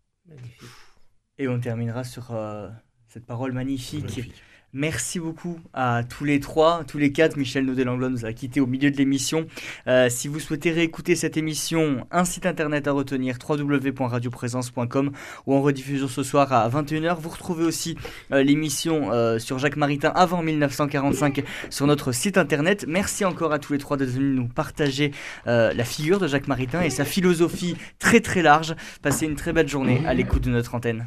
Et 1.39 1.49
on 1.49 1.61
terminera 1.61 2.05
sur 2.05 2.33
euh, 2.33 2.71
cette 3.09 3.27
parole 3.27 3.53
magnifique. 3.53 4.33
Merci 4.77 5.21
beaucoup 5.21 5.61
à 5.73 6.03
tous 6.03 6.25
les 6.25 6.41
trois, 6.41 6.83
tous 6.83 6.99
les 6.99 7.13
quatre. 7.13 7.37
Michel 7.37 7.65
Naudet-Langlois 7.65 8.09
nous 8.09 8.25
a 8.25 8.33
quittés 8.33 8.61
au 8.61 8.67
milieu 8.67 8.91
de 8.91 8.97
l'émission. 8.97 9.47
Euh, 9.87 10.09
si 10.09 10.27
vous 10.27 10.41
souhaitez 10.41 10.73
réécouter 10.73 11.15
cette 11.15 11.37
émission, 11.37 12.05
un 12.11 12.25
site 12.25 12.45
internet 12.45 12.89
à 12.89 12.93
retenir 12.93 13.39
www.radioprésence.com 13.49 15.13
ou 15.47 15.55
en 15.55 15.63
rediffusion 15.63 16.09
ce 16.09 16.25
soir 16.25 16.53
à 16.53 16.69
21h. 16.69 17.17
Vous 17.21 17.29
retrouvez 17.29 17.65
aussi 17.65 17.97
euh, 18.33 18.43
l'émission 18.43 19.13
euh, 19.13 19.39
sur 19.39 19.61
Jacques 19.61 19.77
Maritain 19.77 20.11
avant 20.13 20.43
1945 20.43 21.45
sur 21.71 21.87
notre 21.87 22.11
site 22.11 22.37
internet. 22.37 22.85
Merci 22.89 23.25
encore 23.25 23.53
à 23.53 23.61
tous 23.61 23.75
les 23.75 23.79
trois 23.79 23.97
d'être 23.97 24.11
venus 24.11 24.37
nous 24.37 24.49
partager 24.49 25.13
la 25.47 25.85
figure 25.85 26.19
de 26.19 26.27
Jacques 26.27 26.49
Maritain 26.49 26.83
et 26.83 26.91
sa 26.91 27.05
philosophie 27.05 27.77
très 28.01 28.19
très 28.21 28.43
large. 28.43 28.75
Passez 29.03 29.27
une 29.27 29.37
très 29.37 29.53
belle 29.53 29.69
journée 29.69 30.03
à 30.05 30.15
l'écoute 30.15 30.43
de 30.43 30.51
notre 30.51 30.75
antenne. 30.75 31.07